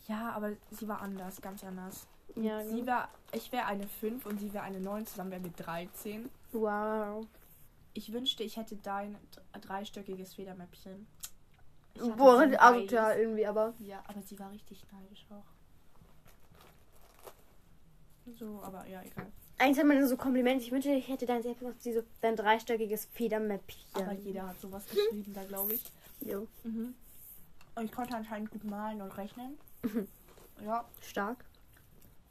Ja, 0.08 0.32
aber 0.32 0.52
sie 0.70 0.88
war 0.88 1.02
anders, 1.02 1.40
ganz 1.42 1.62
anders. 1.62 2.06
Ja, 2.36 2.64
Sie 2.64 2.86
war, 2.86 3.08
ich 3.32 3.52
wäre 3.52 3.66
eine 3.66 3.86
5 3.86 4.24
und 4.24 4.38
sie 4.38 4.52
wäre 4.54 4.64
eine 4.64 4.80
9, 4.80 5.04
zusammen 5.06 5.32
wären 5.32 5.44
wir 5.44 5.50
13. 5.50 6.30
Wow. 6.52 7.26
Ich 7.92 8.12
wünschte, 8.12 8.44
ich 8.44 8.56
hätte 8.56 8.76
dein 8.76 9.16
dreistöckiges 9.60 10.34
Federmäppchen. 10.34 11.06
Boah, 12.16 12.40
asozial 12.58 13.10
weiß. 13.12 13.18
irgendwie, 13.18 13.46
aber. 13.46 13.74
Ja, 13.80 14.02
aber 14.06 14.22
sie 14.22 14.38
war 14.38 14.50
richtig 14.50 14.84
neidisch 14.92 15.26
auch. 15.30 15.44
So, 18.38 18.60
aber 18.62 18.86
ja, 18.86 19.02
egal. 19.02 19.26
Eigentlich 19.58 19.78
hat 19.78 19.86
man 19.86 20.06
so 20.06 20.16
Komplimente. 20.16 20.64
Ich 20.64 20.72
wünschte, 20.72 20.90
ich 20.92 21.08
hätte 21.08 21.26
dein 21.26 21.42
selbst 21.42 21.60
so 21.82 22.02
dein 22.20 22.36
dreistöckiges 22.36 23.06
Federmäppchen. 23.06 24.02
Aber 24.02 24.12
jeder 24.12 24.46
hat 24.48 24.60
sowas 24.60 24.86
geschrieben 24.90 25.32
da, 25.34 25.44
glaube 25.44 25.74
ich. 25.74 25.82
Jo. 26.20 26.46
Mhm. 26.64 26.94
Und 27.74 27.84
ich 27.84 27.92
konnte 27.92 28.14
anscheinend 28.16 28.50
gut 28.50 28.64
malen 28.64 29.02
und 29.02 29.16
rechnen. 29.16 29.58
Mhm. 29.82 30.08
Ja, 30.64 30.84
Stark. 31.00 31.44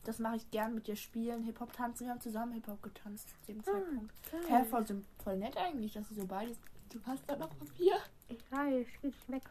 das 0.06 0.20
mache 0.20 0.38
ich 0.38 0.50
gern 0.52 0.74
mit 0.76 0.88
dir 0.88 0.96
spielen. 0.96 1.44
Hip-Hop 1.44 1.74
tanzen. 1.74 2.06
Wir 2.06 2.12
haben 2.14 2.22
zusammen 2.22 2.54
Hip-Hop 2.54 2.82
getanzt 2.82 3.30
zu 3.46 3.52
dem 3.52 3.60
Ah, 3.62 3.64
Zeitpunkt. 3.64 4.14
Hä, 4.48 4.64
voll, 4.70 4.86
voll 5.24 5.38
nett 5.38 5.58
eigentlich, 5.58 5.94
dass 5.94 6.08
du 6.10 6.16
so 6.16 6.26
beides. 6.26 6.58
Du 6.92 7.00
hast 7.06 7.24
da 7.28 7.36
noch 7.36 7.50
Papier. 7.58 7.98
Ich 8.28 8.52
weiß, 8.52 8.88
ich 9.04 9.30
weg. 9.30 9.44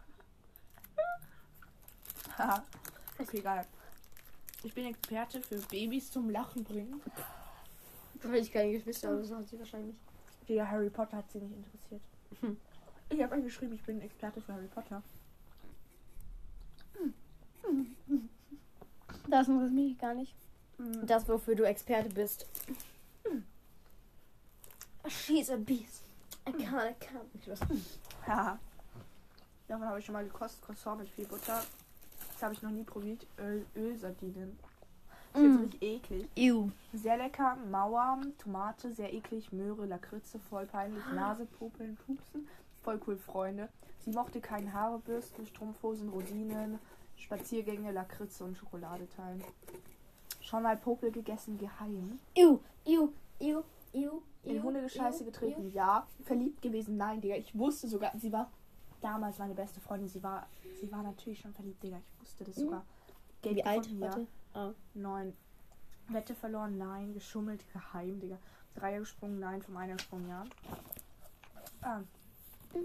Haha. 2.37 2.65
okay, 3.19 3.41
geil. 3.41 3.67
Ich 4.63 4.75
bin 4.75 4.87
Experte 4.87 5.41
für 5.41 5.57
Babys 5.57 6.11
zum 6.11 6.31
Lachen 6.31 6.65
bringen. 6.65 7.01
Da 8.21 8.29
will 8.29 8.43
ich 8.43 8.53
keine 8.53 8.73
Geschwister, 8.73 9.11
aber 9.11 9.21
das 9.21 9.31
hat 9.31 9.49
sie 9.49 9.59
wahrscheinlich. 9.59 9.97
Ja, 10.49 10.67
Harry 10.67 10.91
Potter 10.91 11.19
hat 11.19 11.31
sie 11.31 11.39
nicht 11.39 11.57
interessiert. 11.57 12.03
Hm. 12.41 12.57
Ich 13.11 13.23
habe 13.23 13.41
geschrieben, 13.43 13.75
ich 13.75 13.83
bin 13.83 14.01
Experte 14.01 14.41
für 14.41 14.53
Harry 14.53 14.67
Potter. 14.67 15.03
Das 19.29 19.47
muss 19.47 19.71
mich 19.71 19.99
gar 19.99 20.15
nicht. 20.15 20.35
Das, 21.05 21.29
wofür 21.29 21.55
du 21.55 21.65
Experte 21.65 22.09
bist. 22.09 22.47
She's 25.07 25.51
a 25.51 25.57
beast. 25.57 26.08
I 26.57 26.95
can't. 26.99 27.27
Ich 27.35 27.49
weiß. 27.49 27.61
Haha. 28.27 28.59
Davon 29.67 29.87
habe 29.87 29.99
ich 29.99 30.05
schon 30.07 30.15
mal 30.15 30.25
gekostet. 30.25 30.63
Croissant 30.65 30.99
mit 31.01 31.09
viel 31.11 31.27
Butter. 31.27 31.63
Das 32.33 32.43
habe 32.43 32.55
ich 32.55 32.63
noch 32.63 32.71
nie 32.71 32.85
probiert. 32.85 33.27
Öl, 33.39 33.67
Ölsardinen. 33.77 34.59
Das 35.33 35.43
ist 35.43 35.49
Mm. 35.49 35.57
richtig 35.63 35.83
eklig. 35.83 36.29
Ew. 36.37 36.71
Sehr 36.95 37.17
lecker. 37.19 37.57
Mauer, 37.71 38.21
Tomate, 38.39 38.93
sehr 38.95 39.13
eklig. 39.13 39.53
Möhre, 39.53 39.85
Lakritze, 39.87 40.39
voll 40.39 40.67
peinlich. 40.67 41.05
Nase, 41.15 41.45
Popeln, 41.45 41.97
Pupsen. 42.07 42.49
Voll 42.83 43.01
cool, 43.07 43.17
Freunde. 43.19 43.69
Sie 44.01 44.11
mochte 44.11 44.41
keine 44.41 44.73
Haarebürsten, 44.73 45.47
Strumpfhosen, 45.47 46.09
Rosinen, 46.09 46.79
Spaziergänge, 47.17 47.93
Lakritze 47.93 48.45
und 48.45 48.57
Schokolade 48.57 49.07
teilen. 49.17 49.45
Schon 50.41 50.63
mal 50.63 50.77
Popel 50.79 51.11
gegessen, 51.13 51.59
geheim. 51.59 52.19
Ew, 52.35 52.59
ew, 52.87 53.09
ew, 53.41 53.63
ew. 53.93 54.23
In 54.49 54.57
ew, 54.57 54.63
Hundegescheiße 54.63 55.25
getreten, 55.25 55.71
ja. 55.73 56.07
Verliebt 56.25 56.63
gewesen, 56.63 56.97
nein, 56.97 57.21
Digga. 57.21 57.37
Ich 57.37 57.57
wusste 57.57 57.89
sogar, 57.89 58.13
sie 58.19 58.33
war 58.33 58.51
damals 59.01 59.39
meine 59.39 59.55
beste 59.55 59.81
Freundin. 59.81 60.09
Sie 60.09 60.23
war, 60.23 60.47
sie 60.81 60.91
war 60.91 61.03
natürlich 61.03 61.41
schon 61.41 61.53
verliebt, 61.55 61.83
Digga. 61.83 61.99
Ich 61.99 62.21
wusste 62.21 62.45
das 62.45 62.57
Mhm. 62.57 62.61
sogar. 62.63 62.85
Geld 63.43 63.57
Wie 63.57 63.65
alt? 63.65 64.01
Warte. 64.01 64.27
Ah. 64.55 64.73
Neun. 64.95 65.35
Wette 66.09 66.35
verloren, 66.35 66.79
nein. 66.79 67.13
Geschummelt, 67.15 67.65
geheim, 67.73 68.19
Digga. 68.21 68.39
Dreier 68.75 69.01
gesprungen, 69.01 69.39
nein. 69.39 69.63
Vom 69.63 69.77
Einer 69.77 69.95
gesprungen, 69.97 70.29
ja. 70.29 70.45
Ah. 71.83 72.01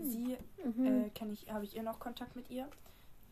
Sie 0.02 0.38
Mhm. 0.64 0.86
äh, 0.86 1.10
kenne 1.10 1.34
ich, 1.34 1.52
habe 1.52 1.66
ich 1.66 1.76
ihr 1.76 1.84
noch 1.84 2.00
Kontakt 2.00 2.36
mit 2.36 2.50
ihr. 2.50 2.68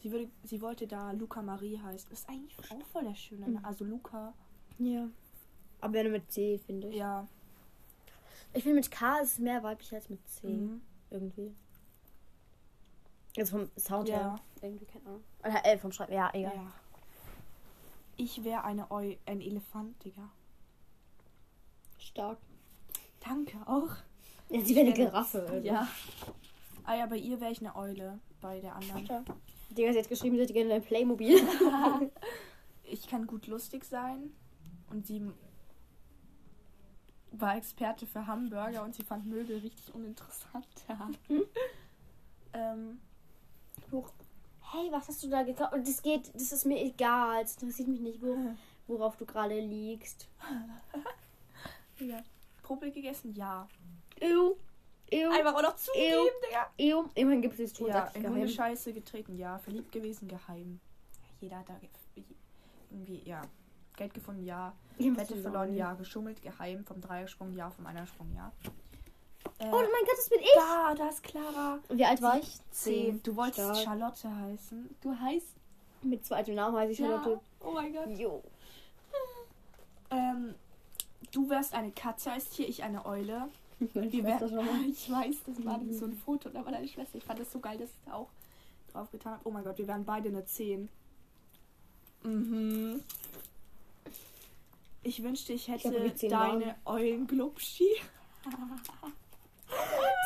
Sie 0.01 0.11
würde, 0.11 0.29
sie 0.43 0.61
wollte 0.61 0.87
da 0.87 1.11
Luca 1.11 1.41
Marie 1.41 1.79
heißt. 1.79 2.11
Ist 2.11 2.27
eigentlich 2.29 2.57
auch 2.71 2.85
voll 2.87 3.03
der 3.03 3.15
schöne. 3.15 3.47
Mhm. 3.47 3.59
Also 3.65 3.85
Luca. 3.85 4.33
Ja. 4.79 5.07
Aber 5.79 5.93
wenn 5.93 6.11
mit 6.11 6.31
C, 6.31 6.57
finde 6.57 6.87
ich. 6.89 6.95
Ja. 6.95 7.27
Ich 8.53 8.63
finde, 8.63 8.75
mit 8.75 8.91
K 8.91 9.19
ist 9.19 9.33
es 9.33 9.39
mehr 9.39 9.63
weiblich 9.63 9.93
als 9.93 10.09
mit 10.09 10.27
C. 10.29 10.47
Mhm. 10.47 10.81
Irgendwie. 11.09 11.55
Also 13.37 13.57
vom 13.57 13.69
Sound 13.77 14.09
Ja. 14.09 14.17
her. 14.17 14.39
Irgendwie, 14.61 14.85
keine 14.85 15.05
Ahnung. 15.05 15.23
Oder, 15.39 15.65
äh, 15.65 15.77
vom 15.77 15.91
Schreiben. 15.91 16.13
Ja, 16.13 16.29
egal. 16.33 16.53
ja. 16.55 16.71
Ich 18.17 18.43
wäre 18.43 18.63
eine 18.63 18.91
Eu 18.91 19.15
ein 19.25 19.41
Elefant, 19.41 20.03
Digga. 20.03 20.29
Stark. 21.97 22.37
Danke 23.21 23.57
auch. 23.65 23.89
Ja, 24.49 24.61
sie 24.61 24.75
wäre 24.75 24.87
eine 24.87 24.97
Ja, 24.97 25.05
Giraffe. 25.05 25.47
Also. 25.49 25.65
Ja. 25.67 25.87
Ah 26.83 26.95
ja, 26.95 27.05
bei 27.05 27.17
ihr 27.17 27.39
wäre 27.39 27.51
ich 27.51 27.59
eine 27.61 27.75
Eule. 27.75 28.19
Bei 28.41 28.59
der 28.59 28.75
anderen. 28.75 29.05
Stark. 29.05 29.25
Digga, 29.69 29.93
sie 29.93 29.99
hat 29.99 30.09
geschrieben, 30.09 30.35
sie 30.35 30.41
hätte 30.43 30.53
gerne 30.53 30.73
ein 30.73 30.83
Playmobil. 30.83 31.39
Ich 32.83 33.07
kann 33.07 33.25
gut 33.25 33.47
lustig 33.47 33.85
sein. 33.85 34.33
Und 34.89 35.07
sie 35.07 35.21
war 37.31 37.55
Experte 37.57 38.05
für 38.05 38.27
Hamburger 38.27 38.83
und 38.83 38.93
sie 38.95 39.03
fand 39.03 39.25
Möbel 39.25 39.57
richtig 39.59 39.93
uninteressant. 39.93 40.67
Ja. 40.89 41.09
ähm, 42.53 42.99
hey, 44.71 44.91
was 44.91 45.07
hast 45.07 45.23
du 45.23 45.29
da 45.29 45.43
gekauft? 45.43 45.73
Und 45.73 45.87
das 45.87 46.01
geht, 46.01 46.33
das 46.33 46.51
ist 46.51 46.65
mir 46.65 46.79
egal. 46.83 47.43
Es 47.43 47.53
interessiert 47.55 47.87
mich 47.87 48.01
nicht, 48.01 48.21
wo, 48.21 48.35
worauf 48.87 49.15
du 49.17 49.25
gerade 49.25 49.59
liegst. 49.59 50.27
ja. 51.99 52.21
Popel 52.63 52.91
gegessen? 52.91 53.33
Ja. 53.35 53.67
Ew. 54.19 54.55
Ew. 55.11 55.29
Einfach 55.29 55.55
auch 55.55 55.61
noch 55.61 55.75
zugeben, 55.75 56.29
Digga. 56.47 56.69
Ew. 56.77 57.05
Immerhin 57.15 57.41
gibt 57.41 57.55
es 57.55 57.59
jetzt 57.59 57.79
Ja, 57.79 58.05
in 58.13 58.21
geheim. 58.23 58.35
Hundescheiße 58.35 58.93
getreten, 58.93 59.37
ja. 59.37 59.57
Verliebt 59.59 59.91
gewesen, 59.91 60.27
geheim. 60.27 60.79
Jeder 61.41 61.59
hat 61.59 61.69
da 61.69 61.73
ge- 61.79 62.23
irgendwie, 62.89 63.21
ja. 63.27 63.41
Geld 64.01 64.13
gefunden, 64.13 64.45
ja. 64.45 64.73
Wette 64.97 65.35
verloren, 65.37 65.75
ja. 65.75 65.93
Geschummelt, 65.93 66.41
geheim. 66.41 66.83
Vom 66.85 67.01
Dreiersprung, 67.01 67.53
ja. 67.53 67.69
Vom 67.69 67.85
Einersprung, 67.85 68.27
ja. 68.35 68.51
Äh, 69.59 69.67
Oh 69.71 69.77
mein 69.77 70.05
Gott, 70.05 70.17
das 70.17 70.29
bin 70.29 70.39
ich. 70.39 70.49
da, 70.55 70.95
da 70.95 71.09
ist 71.09 71.23
Clara. 71.23 71.79
Wie 71.89 72.05
alt 72.05 72.21
war 72.21 72.39
ich? 72.39 72.59
Zehn. 72.71 73.21
Du 73.23 73.35
wolltest 73.35 73.59
Stark. 73.59 73.77
Charlotte 73.77 74.35
heißen. 74.35 74.95
Du 75.01 75.19
heißt 75.19 75.55
Mit 76.03 76.25
zweitem 76.25 76.55
Namen 76.55 76.77
heiße 76.77 76.91
ich 76.93 76.99
ja. 76.99 77.07
Charlotte. 77.07 77.39
Oh 77.59 77.71
mein 77.71 77.93
Gott. 77.93 78.09
Jo. 78.17 78.43
Du 81.31 81.49
wärst 81.49 81.73
eine 81.73 81.91
Katze 81.91 82.31
als 82.31 82.49
Tier, 82.49 82.67
ich 82.67 82.83
eine 82.83 83.05
Eule. 83.05 83.47
Wir 83.79 84.23
mal. 84.23 84.85
ich 84.89 85.09
weiß, 85.09 85.35
das 85.45 85.65
war 85.65 85.79
so 85.91 86.05
ein 86.05 86.13
Foto, 86.13 86.49
da 86.49 86.63
war 86.65 86.71
deine 86.71 86.87
Schwester. 86.87 87.17
Ich 87.17 87.23
fand 87.23 87.39
das 87.39 87.51
so 87.51 87.59
geil, 87.59 87.77
dass 87.77 87.89
ich 87.89 88.01
da 88.05 88.13
auch 88.13 88.29
drauf 88.91 89.09
getan 89.11 89.33
habe. 89.33 89.41
Oh 89.45 89.51
mein 89.51 89.63
Gott, 89.63 89.77
wir 89.77 89.87
wären 89.87 90.05
beide 90.05 90.29
eine 90.29 90.45
10. 90.45 90.89
Mhm. 92.23 92.70
Ich 95.11 95.21
wünschte, 95.21 95.51
ich 95.51 95.67
hätte 95.67 96.15
10 96.15 96.29
deine 96.29 96.77
Eulenglubschi. 96.85 97.97
Das 98.45 98.53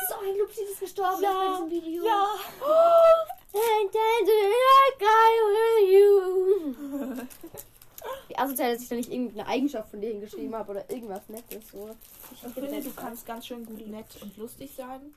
das 0.08 0.58
ist 0.58 0.78
gestorben 0.78 1.20
Ja, 1.24 1.32
bei 1.32 1.66
diesem 1.66 1.70
Video. 1.72 2.06
Ja. 2.06 2.26
Wie 8.28 8.38
asozial, 8.38 8.74
dass 8.74 8.82
ich 8.84 8.88
da 8.88 8.94
nicht 8.94 9.10
irgendeine 9.10 9.48
Eigenschaft 9.48 9.90
von 9.90 10.00
dir 10.00 10.10
hingeschrieben 10.10 10.54
habe 10.54 10.70
oder 10.70 10.88
irgendwas 10.88 11.28
Nettes. 11.28 11.64
So. 11.72 11.90
Ich 12.30 12.38
finde, 12.54 12.80
du 12.80 12.92
kannst 12.92 13.26
ganz 13.26 13.48
schön 13.48 13.66
gut 13.66 13.84
nett 13.88 14.22
und 14.22 14.36
lustig 14.36 14.70
sein. 14.76 15.12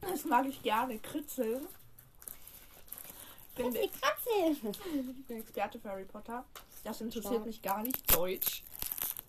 Das 0.00 0.24
mag 0.24 0.48
ich 0.48 0.60
gerne. 0.64 0.98
Kritzeln. 0.98 1.64
Bin, 3.54 3.70
Die 3.70 3.88
Katze. 4.00 4.50
ich 4.50 4.60
bin 5.28 5.36
Experte 5.36 5.78
für 5.78 5.90
Harry 5.90 6.06
Potter. 6.06 6.44
Das 6.82 7.00
interessiert 7.00 7.34
Stark. 7.34 7.46
mich 7.46 7.62
gar 7.62 7.84
nicht. 7.84 8.16
Deutsch. 8.16 8.64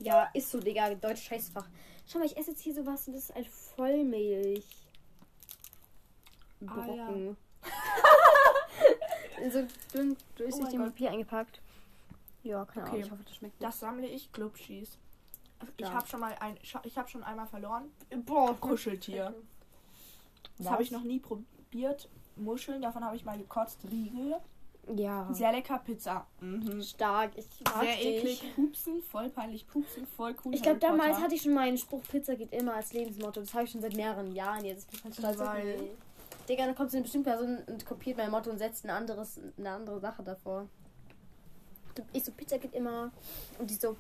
Ja, 0.02 0.30
ist 0.34 0.50
so, 0.52 0.60
Digga. 0.60 0.94
Deutsch 0.96 1.24
Scheißfach. 1.24 1.68
Schau 2.08 2.20
mal, 2.20 2.26
ich 2.26 2.36
esse 2.38 2.52
jetzt 2.52 2.62
hier 2.62 2.74
sowas 2.74 3.08
und 3.08 3.14
das 3.14 3.24
ist 3.26 3.36
ein 3.36 3.46
Vollmilch. 3.46 4.66
Ah, 6.68 6.86
ja. 6.88 7.06
Brocken. 7.06 7.38
so 9.52 9.68
dünn 9.94 10.18
durch 10.36 10.56
Oh 10.56 10.66
dem. 10.66 10.84
Papier 10.84 11.12
eingepackt. 11.12 11.62
Ja, 12.44 12.66
keine 12.66 12.86
Ahnung. 12.88 12.96
Okay. 12.96 13.06
Ich 13.06 13.12
hoffe, 13.12 13.24
das 13.24 13.36
schmeckt. 13.36 13.62
Das 13.62 13.80
sammle 13.80 14.08
ich. 14.08 14.32
Glubschis. 14.32 14.98
Ich 15.78 15.86
Ja. 15.86 15.94
habe 15.94 16.08
schon 16.08 16.20
mal 16.20 16.34
ein, 16.40 16.58
ich 16.62 16.98
habe 16.98 17.08
schon 17.08 17.24
einmal 17.24 17.46
verloren. 17.48 17.92
Boah, 18.26 18.56
Kuscheltier. 18.60 19.36
Das 20.58 20.70
habe 20.70 20.82
ich 20.84 20.92
noch 20.92 21.04
nie 21.04 21.20
probiert. 21.20 22.10
Muscheln, 22.36 22.82
davon 22.82 23.04
habe 23.06 23.16
ich 23.16 23.24
mal 23.26 23.38
gekotzt. 23.38 23.80
Riegel. 23.92 24.38
Ja. 24.96 25.28
Sehr 25.34 25.52
lecker 25.52 25.80
Pizza. 25.80 26.26
Mhm. 26.40 26.82
stark. 26.82 27.32
Ich 27.36 27.48
mag 27.64 27.84
Sehr 27.84 27.96
dich. 27.96 28.06
eklig. 28.06 28.56
Pupsen, 28.56 29.02
voll 29.04 29.30
peinlich. 29.30 29.68
Pupsen, 29.68 30.06
voll 30.06 30.36
cool. 30.44 30.54
Ich 30.54 30.62
glaube, 30.62 30.80
damals 30.80 31.18
hatte 31.20 31.36
ich 31.36 31.42
schon 31.42 31.54
meinen 31.54 31.78
Spruch, 31.78 32.02
Pizza 32.04 32.36
geht 32.36 32.54
immer 32.54 32.76
als 32.76 32.94
Lebensmotto. 32.94 33.40
Das 33.40 33.54
habe 33.54 33.66
ich 33.66 33.72
schon 33.72 33.82
seit 33.82 33.96
mehreren 33.96 34.34
Jahren 34.34 34.66
jetzt. 34.66 34.88
Ich 34.92 35.02
bin 35.02 35.14
stolz 35.14 35.40
auf 35.40 35.54
mich. 35.56 35.76
Digga, 36.50 36.66
dann 36.66 36.76
kommt 36.76 36.92
so 36.92 36.98
eine 36.98 37.04
bestimmte 37.04 37.30
Person 37.30 37.60
und 37.68 37.86
kopiert 37.86 38.18
mein 38.18 38.32
Motto 38.32 38.50
und 38.50 38.58
setzt 38.58 38.84
ein 38.84 38.90
anderes, 38.90 39.40
eine 39.58 39.70
andere 39.70 40.00
Sache 40.00 40.24
davor. 40.24 40.68
Ich 42.14 42.24
so, 42.24 42.32
Pizza 42.32 42.58
geht 42.58 42.74
immer. 42.74 43.12
Und 43.60 43.70
die 43.70 43.76
so, 43.76 43.96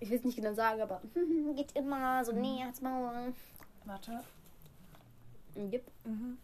ich 0.00 0.10
will 0.10 0.18
es 0.18 0.24
nicht 0.24 0.36
genau 0.36 0.54
sagen, 0.54 0.80
aber 0.80 1.00
geht 1.56 1.72
immer. 1.74 2.24
So, 2.24 2.32
nee, 2.32 2.62
als 2.64 2.80
Mauer. 2.80 3.32
Warte. 3.84 4.20
Yep. 5.56 5.84
Mhm. 6.04 6.38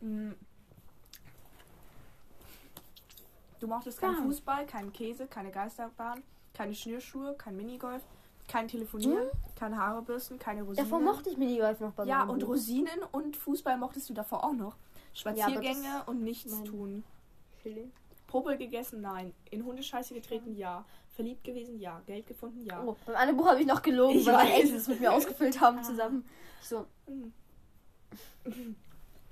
Mhm. 0.00 0.34
Du 3.60 3.66
mochtest 3.66 4.00
keinen 4.00 4.16
Ja. 4.16 4.22
Fußball, 4.22 4.66
keinen 4.66 4.92
Käse, 4.92 5.26
keine 5.26 5.50
Geisterbahn, 5.50 6.22
keine 6.54 6.74
Schnürschuhe, 6.74 7.34
kein 7.36 7.56
Minigolf, 7.56 8.02
kein 8.46 8.68
Telefonieren, 8.68 9.28
keine 9.56 9.76
Haarebürsten, 9.78 10.38
keine 10.38 10.62
Rosinen. 10.62 10.84
Davor 10.88 11.00
mochte 11.00 11.30
ich 11.30 11.36
Minigolf 11.36 11.80
noch 11.80 11.92
bei 11.92 12.04
Ja, 12.04 12.22
und 12.24 12.40
Buch. 12.40 12.48
Rosinen 12.50 13.00
und 13.12 13.36
Fußball 13.36 13.76
mochtest 13.76 14.08
du 14.08 14.14
davor 14.14 14.44
auch 14.44 14.52
noch. 14.52 14.76
Spaziergänge 15.12 15.82
das- 15.82 16.08
und 16.08 16.22
nichts 16.22 16.52
Nein. 16.52 16.64
tun. 16.64 17.04
Chili. 17.62 17.90
Popel 18.26 18.56
gegessen, 18.58 19.00
nein. 19.00 19.34
In 19.50 19.64
Hundescheiße 19.64 20.14
getreten, 20.14 20.54
ja. 20.54 20.84
Verliebt 21.14 21.42
gewesen, 21.42 21.80
ja. 21.80 22.00
Geld 22.06 22.26
gefunden, 22.26 22.64
ja. 22.64 22.82
Oh, 22.84 22.94
beim 23.06 23.16
anderen 23.16 23.36
Buch 23.38 23.46
habe 23.48 23.60
ich 23.60 23.66
noch 23.66 23.82
gelogen, 23.82 24.18
Ich 24.18 24.26
weil 24.26 24.34
meine 24.34 24.50
weiß. 24.50 24.60
Eltern 24.60 24.76
es 24.76 24.88
mit 24.88 25.00
mir 25.00 25.12
ausgefüllt 25.12 25.60
haben 25.60 25.82
zusammen. 25.82 26.24
Ich 26.60 26.68
so, 26.68 26.86
Hm. 27.06 27.32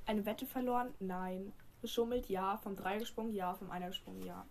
Eine 0.06 0.24
Wette 0.26 0.46
verloren? 0.46 0.94
Nein. 1.00 1.52
Geschummelt? 1.86 2.28
Ja. 2.28 2.56
Vom 2.58 2.76
Dreier 2.76 2.98
gesprungen? 2.98 3.32
Ja. 3.32 3.54
Vom 3.54 3.70
Einer 3.70 3.88
gesprungen? 3.88 4.24
Ja. 4.24 4.44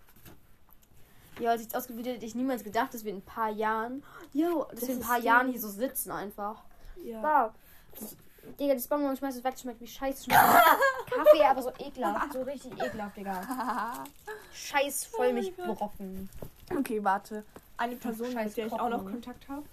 Ja, 1.39 1.53
ich 1.53 1.67
es 1.67 1.75
ausgebildet 1.75 2.15
hätte 2.15 2.25
ich 2.25 2.35
niemals 2.35 2.63
gedacht, 2.63 2.93
dass 2.93 3.03
wir 3.03 3.11
in 3.11 3.17
ein 3.17 3.21
paar 3.21 3.49
Jahren, 3.49 4.03
jo, 4.31 4.63
dass 4.71 4.79
Das 4.79 4.87
wir 4.87 4.95
in 4.95 5.01
ein 5.01 5.07
paar 5.07 5.19
Jahren 5.19 5.49
hier 5.49 5.59
so 5.59 5.67
sitzen 5.67 6.11
einfach. 6.11 6.63
Ja. 7.03 7.21
Wow. 7.21 7.51
Das, 7.99 8.15
Digga, 8.59 8.73
das 8.73 8.87
Bonbon 8.87 9.17
schmeißt 9.17 9.39
es 9.39 9.43
weg, 9.43 9.57
schmeckt 9.59 9.81
wie 9.81 9.87
Scheiß. 9.87 10.27
Wie 10.27 10.31
Kaffee, 11.11 11.43
aber 11.43 11.61
so 11.61 11.71
ekelhaft. 11.77 12.33
So 12.33 12.41
richtig 12.43 12.71
ekelhaft, 12.73 13.17
Digga. 13.17 14.03
Scheiß 14.53 15.05
Vollmilchbrocken. 15.05 16.29
okay, 16.77 17.03
warte. 17.03 17.43
Eine 17.77 17.95
Person, 17.97 18.31
Scheiß 18.31 18.47
mit 18.49 18.57
der 18.57 18.67
ich 18.67 18.73
auch 18.73 18.89
noch. 18.89 19.03
Kontakt 19.03 19.49
habe, 19.49 19.63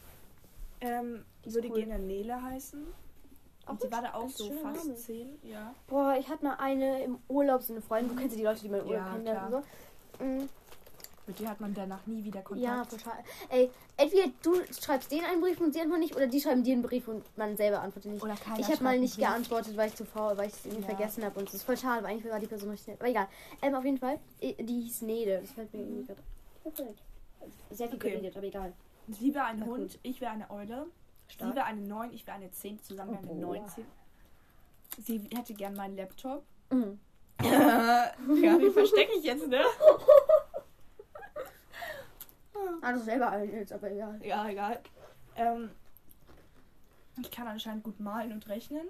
ähm, 0.80 1.24
würde 1.44 1.68
cool. 1.68 1.84
gerne 1.84 1.98
Nele 2.00 2.42
heißen. 2.42 2.84
Und 3.66 3.80
sie 3.80 3.86
gut. 3.86 3.96
war 3.96 4.02
da 4.02 4.14
auch 4.14 4.28
so 4.28 4.50
fast 4.62 4.84
Name. 4.86 4.94
zehn. 4.96 5.38
Ja. 5.42 5.74
Boah, 5.86 6.16
ich 6.18 6.28
hatte 6.28 6.44
mal 6.44 6.54
eine 6.56 7.02
im 7.04 7.18
Urlaub, 7.28 7.62
so 7.62 7.72
eine 7.72 7.82
Freundin. 7.82 8.16
Du 8.16 8.20
kennst 8.20 8.34
ja 8.36 8.38
die 8.40 8.46
Leute, 8.46 8.60
die 8.62 8.68
mal 8.68 8.80
im 8.80 8.86
Urlaub 8.88 9.02
Ja, 9.04 9.10
kennenlernen 9.12 9.54
und 9.54 9.64
so. 10.18 10.24
Mm, 10.24 10.48
Mit 11.28 11.38
der 11.38 11.48
hat 11.50 11.60
man 11.60 11.72
danach 11.72 12.04
nie 12.06 12.24
wieder 12.24 12.42
Kontakt. 12.42 12.66
Ja, 12.66 12.84
total. 12.84 13.22
Ey, 13.48 13.70
entweder 13.96 14.24
du 14.42 14.54
schreibst 14.72 15.12
denen 15.12 15.24
einen 15.24 15.40
Brief 15.40 15.60
und 15.60 15.72
sie 15.72 15.80
antworten 15.80 16.00
nicht, 16.00 16.16
oder 16.16 16.26
die 16.26 16.40
schreiben 16.40 16.64
dir 16.64 16.72
einen 16.72 16.82
Brief 16.82 17.06
und 17.06 17.24
man 17.38 17.56
selber 17.56 17.80
antwortet 17.80 18.10
nicht. 18.12 18.22
Oder 18.24 18.34
keiner 18.34 18.58
Ich 18.58 18.68
habe 18.68 18.82
mal 18.82 18.98
nicht 18.98 19.16
geantwortet, 19.18 19.76
weil 19.76 19.88
ich 19.88 19.94
zu 19.94 20.04
faul, 20.04 20.36
weil 20.36 20.48
ich 20.48 20.54
es 20.54 20.64
irgendwie 20.66 20.82
Ja. 20.82 20.88
vergessen 20.96 21.24
habe 21.24 21.38
und 21.38 21.48
es 21.48 21.54
ist 21.54 21.62
voll 21.62 21.76
schade, 21.76 22.02
weil 22.02 22.10
eigentlich 22.10 22.30
war 22.32 22.40
die 22.40 22.48
Person 22.48 22.70
richtig 22.70 22.88
nett. 22.88 23.00
Aber 23.00 23.08
egal. 23.08 23.28
Ähm, 23.62 23.74
auf 23.76 23.84
jeden 23.84 23.98
Fall, 23.98 24.18
die 24.40 24.80
hieß 24.82 25.02
Nede. 25.02 25.38
Das 25.40 25.52
fällt 25.52 25.72
mir 25.72 25.80
irgendwie 25.80 26.06
gerade. 26.06 26.20
Sehr 27.70 27.88
viel 27.88 27.96
Okay. 27.96 28.10
geredet, 28.10 28.36
aber 28.36 28.46
egal. 28.46 28.72
Sie 29.08 29.32
wäre 29.34 29.44
ein 29.46 29.58
Ja, 29.60 29.66
Hund, 29.66 29.98
ich 30.02 30.20
wäre 30.20 30.32
eine 30.32 30.50
Eule. 30.50 30.86
Stark. 31.32 31.50
Sie 31.50 31.56
wäre 31.56 31.66
eine 31.66 31.80
9, 31.80 32.12
ich 32.12 32.26
wäre 32.26 32.36
eine 32.36 32.50
10, 32.50 32.82
zusammen 32.82 33.12
wären 33.12 33.26
wir 33.38 33.46
boah. 33.46 33.56
19. 33.56 33.86
Sie 34.98 35.18
hätte 35.34 35.54
gern 35.54 35.74
meinen 35.74 35.96
Laptop. 35.96 36.44
Mhm. 36.70 36.98
ja, 37.42 38.12
den 38.58 38.72
verstecke 38.72 39.12
ich 39.18 39.24
jetzt, 39.24 39.48
ne? 39.48 39.62
Also 42.80 43.04
selber 43.04 43.30
allen 43.30 43.52
jetzt, 43.52 43.72
aber 43.72 43.90
egal. 43.90 44.24
Ja, 44.24 44.48
egal. 44.48 44.80
Ähm, 45.36 45.70
ich 47.20 47.30
kann 47.30 47.46
anscheinend 47.46 47.84
gut 47.84 47.98
malen 48.00 48.32
und 48.32 48.48
rechnen. 48.48 48.86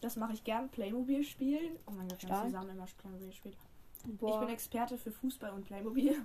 Das 0.00 0.16
mache 0.16 0.32
ich 0.32 0.44
gern. 0.44 0.68
Playmobil 0.68 1.24
spielen. 1.24 1.76
Oh 1.86 1.90
mein 1.90 2.08
Gott, 2.08 2.22
wir 2.22 2.30
haben 2.30 2.46
zusammen 2.46 2.70
immer 2.70 2.86
Playmobil 2.98 3.28
gespielt. 3.28 3.56
Ich 4.04 4.18
bin 4.18 4.48
Experte 4.48 4.96
für 4.96 5.10
Fußball 5.10 5.50
und 5.50 5.64
Playmobil. 5.66 6.24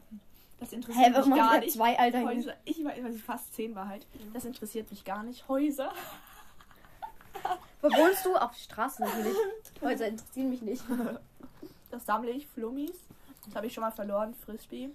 Das 0.63 0.71
interessiert 0.71 1.13
Hä, 1.13 1.29
mich 1.29 1.35
gar 1.35 1.59
nicht. 1.59 1.73
zwei 1.73 1.99
Alter? 1.99 2.23
Häuser. 2.23 2.53
Ich 2.63 2.83
weil 2.85 3.13
ich 3.13 3.21
fast 3.21 3.53
10 3.53 3.75
war 3.75 3.89
halt. 3.89 4.07
Das 4.33 4.45
interessiert 4.45 4.89
mich 4.91 5.03
gar 5.03 5.21
nicht. 5.21 5.49
Häuser. 5.49 5.91
Wo 7.81 7.89
wohnst 7.89 8.25
du? 8.25 8.33
Auf 8.35 8.51
der 8.51 8.59
Straße 8.59 9.03
natürlich. 9.03 9.35
Häuser 9.81 10.07
interessieren 10.07 10.49
mich 10.49 10.61
nicht. 10.61 10.83
Das 11.91 12.07
sammle 12.07 12.31
ich. 12.31 12.47
Flummis. 12.47 12.97
Das 13.45 13.55
habe 13.55 13.67
ich 13.67 13.73
schon 13.73 13.83
mal 13.83 13.91
verloren. 13.91 14.33
Frisbee. 14.33 14.89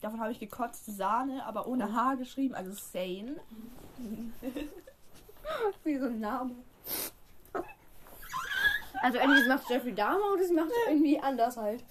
Davon 0.00 0.20
habe 0.20 0.30
ich 0.30 0.38
gekotzt. 0.38 0.86
Sahne, 0.86 1.44
aber 1.44 1.66
ohne 1.66 1.92
H 1.92 2.14
geschrieben. 2.14 2.54
Also 2.54 2.70
Sane. 2.72 3.40
Wie 5.82 5.98
so 5.98 6.06
ein 6.06 6.20
Name. 6.20 6.54
Also 9.02 9.18
entweder 9.18 9.42
sie 9.42 9.48
macht 9.48 9.68
Jeffrey 9.68 9.94
Dahmer 9.94 10.32
oder 10.32 10.44
sie 10.44 10.54
macht 10.54 10.68
es 10.68 10.92
irgendwie 10.92 11.18
anders 11.18 11.56
halt. 11.56 11.82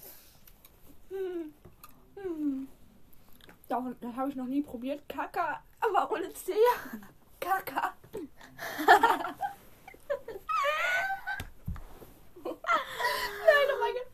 Davon, 3.68 3.96
das 4.00 4.14
habe 4.14 4.28
ich 4.30 4.36
noch 4.36 4.46
nie 4.46 4.62
probiert. 4.62 5.08
Kaka, 5.08 5.62
aber 5.80 6.10
ohne 6.12 6.32
C. 6.34 6.52
Kaka. 7.40 7.94
Nein, 8.12 8.24
oh 12.44 13.78
mein 13.80 13.94
Gott. 13.94 14.08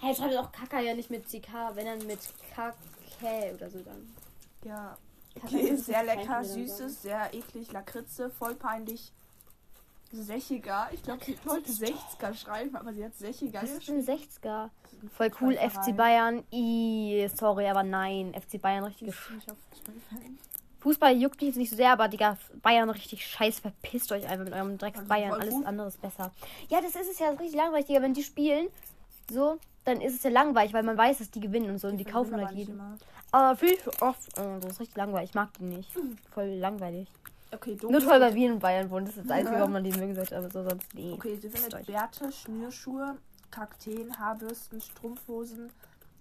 Hey, 0.00 0.14
schreibt 0.14 0.36
auch 0.36 0.52
Kaka 0.52 0.80
ja 0.80 0.94
nicht 0.94 1.10
mit 1.10 1.28
CK, 1.28 1.74
wenn 1.74 1.86
dann 1.86 2.06
mit 2.06 2.20
KK 2.54 3.54
oder 3.54 3.70
so 3.70 3.80
dann. 3.82 4.14
Ja, 4.64 4.96
Kaka 5.34 5.46
okay, 5.46 5.68
ist 5.68 5.86
sehr 5.86 6.02
lecker, 6.02 6.44
süßes, 6.44 7.02
sehr 7.02 7.32
eklig, 7.34 7.72
Lakritze, 7.72 8.30
voll 8.30 8.54
peinlich. 8.54 9.12
Sächiger. 10.10 10.88
Ich 10.92 11.02
glaube, 11.02 11.24
sie 11.24 11.38
wollte 11.44 11.70
60er 11.70 12.34
schreiben, 12.34 12.76
aber 12.76 12.92
sie 12.92 13.04
hat 13.04 13.14
Sächiger 13.16 13.62
Was 13.62 13.70
ist 13.70 13.88
denn 13.88 14.04
60er? 14.04 14.70
Voll 15.16 15.30
cool, 15.40 15.54
FC 15.56 15.94
Bayern. 15.96 16.44
I, 16.52 17.28
sorry, 17.34 17.66
aber 17.68 17.82
nein. 17.82 18.32
FC 18.34 18.60
Bayern 18.60 18.84
richtig 18.84 19.14
Fußball-Fan. 19.14 20.38
Fußball 20.80 21.16
juckt 21.16 21.40
mich 21.40 21.48
jetzt 21.48 21.56
nicht 21.56 21.70
so 21.70 21.76
sehr, 21.76 21.90
aber 21.92 22.08
Digga, 22.08 22.38
Bayern 22.62 22.88
richtig 22.88 23.26
scheiß. 23.26 23.60
Verpisst 23.60 24.10
euch 24.12 24.26
einfach 24.28 24.44
mit 24.44 24.54
eurem 24.54 24.78
Drecks 24.78 24.98
Also 24.98 25.08
Bayern. 25.08 25.32
Alles 25.32 25.64
andere 25.64 25.88
ist 25.88 26.00
besser. 26.00 26.30
Ja, 26.68 26.80
das 26.80 26.94
ist 26.94 27.10
es 27.10 27.18
ja 27.18 27.30
richtig 27.30 27.56
langweilig, 27.56 27.86
Digga. 27.86 28.00
Wenn 28.00 28.14
die 28.14 28.22
spielen, 28.22 28.68
so, 29.30 29.58
dann 29.84 30.00
ist 30.00 30.14
es 30.14 30.22
ja 30.22 30.30
langweilig, 30.30 30.72
weil 30.72 30.84
man 30.84 30.96
weiß, 30.96 31.18
dass 31.18 31.30
die 31.30 31.40
gewinnen 31.40 31.70
und 31.70 31.78
so. 31.78 31.88
Und 31.88 31.98
die, 31.98 32.04
kaufen 32.04 32.36
halt 32.36 32.52
jeden. 32.56 32.80
Aber 33.32 33.56
viel 33.56 33.76
zu 33.78 33.90
oft. 34.00 34.38
äh, 34.38 34.60
Das 34.60 34.72
ist 34.72 34.80
richtig 34.80 34.96
langweilig. 34.96 35.30
Ich 35.30 35.34
mag 35.34 35.52
die 35.58 35.64
nicht. 35.64 35.90
Voll 36.32 36.46
langweilig. 36.54 37.08
Okay, 37.50 37.78
Nur 37.82 37.92
Dokus- 37.92 38.04
toll, 38.04 38.20
weil 38.20 38.34
wir 38.34 38.50
in 38.52 38.58
Bayern 38.58 38.90
wohnen. 38.90 39.06
Das 39.06 39.16
ist 39.16 39.24
das 39.24 39.30
Einzige, 39.36 39.58
warum 39.58 39.72
man 39.72 39.84
die 39.84 39.92
mögen 39.92 40.14
sollte. 40.14 40.36
Aber 40.36 40.50
so 40.50 40.62
sonst 40.62 40.86
nee. 40.94 41.12
Okay, 41.12 41.36
sie 41.40 41.48
findet. 41.48 41.86
Bärte, 41.86 42.30
Schnürschuhe, 42.30 43.16
Kakteen, 43.50 44.18
Haarbürsten, 44.18 44.80
Strumpfhosen, 44.80 45.70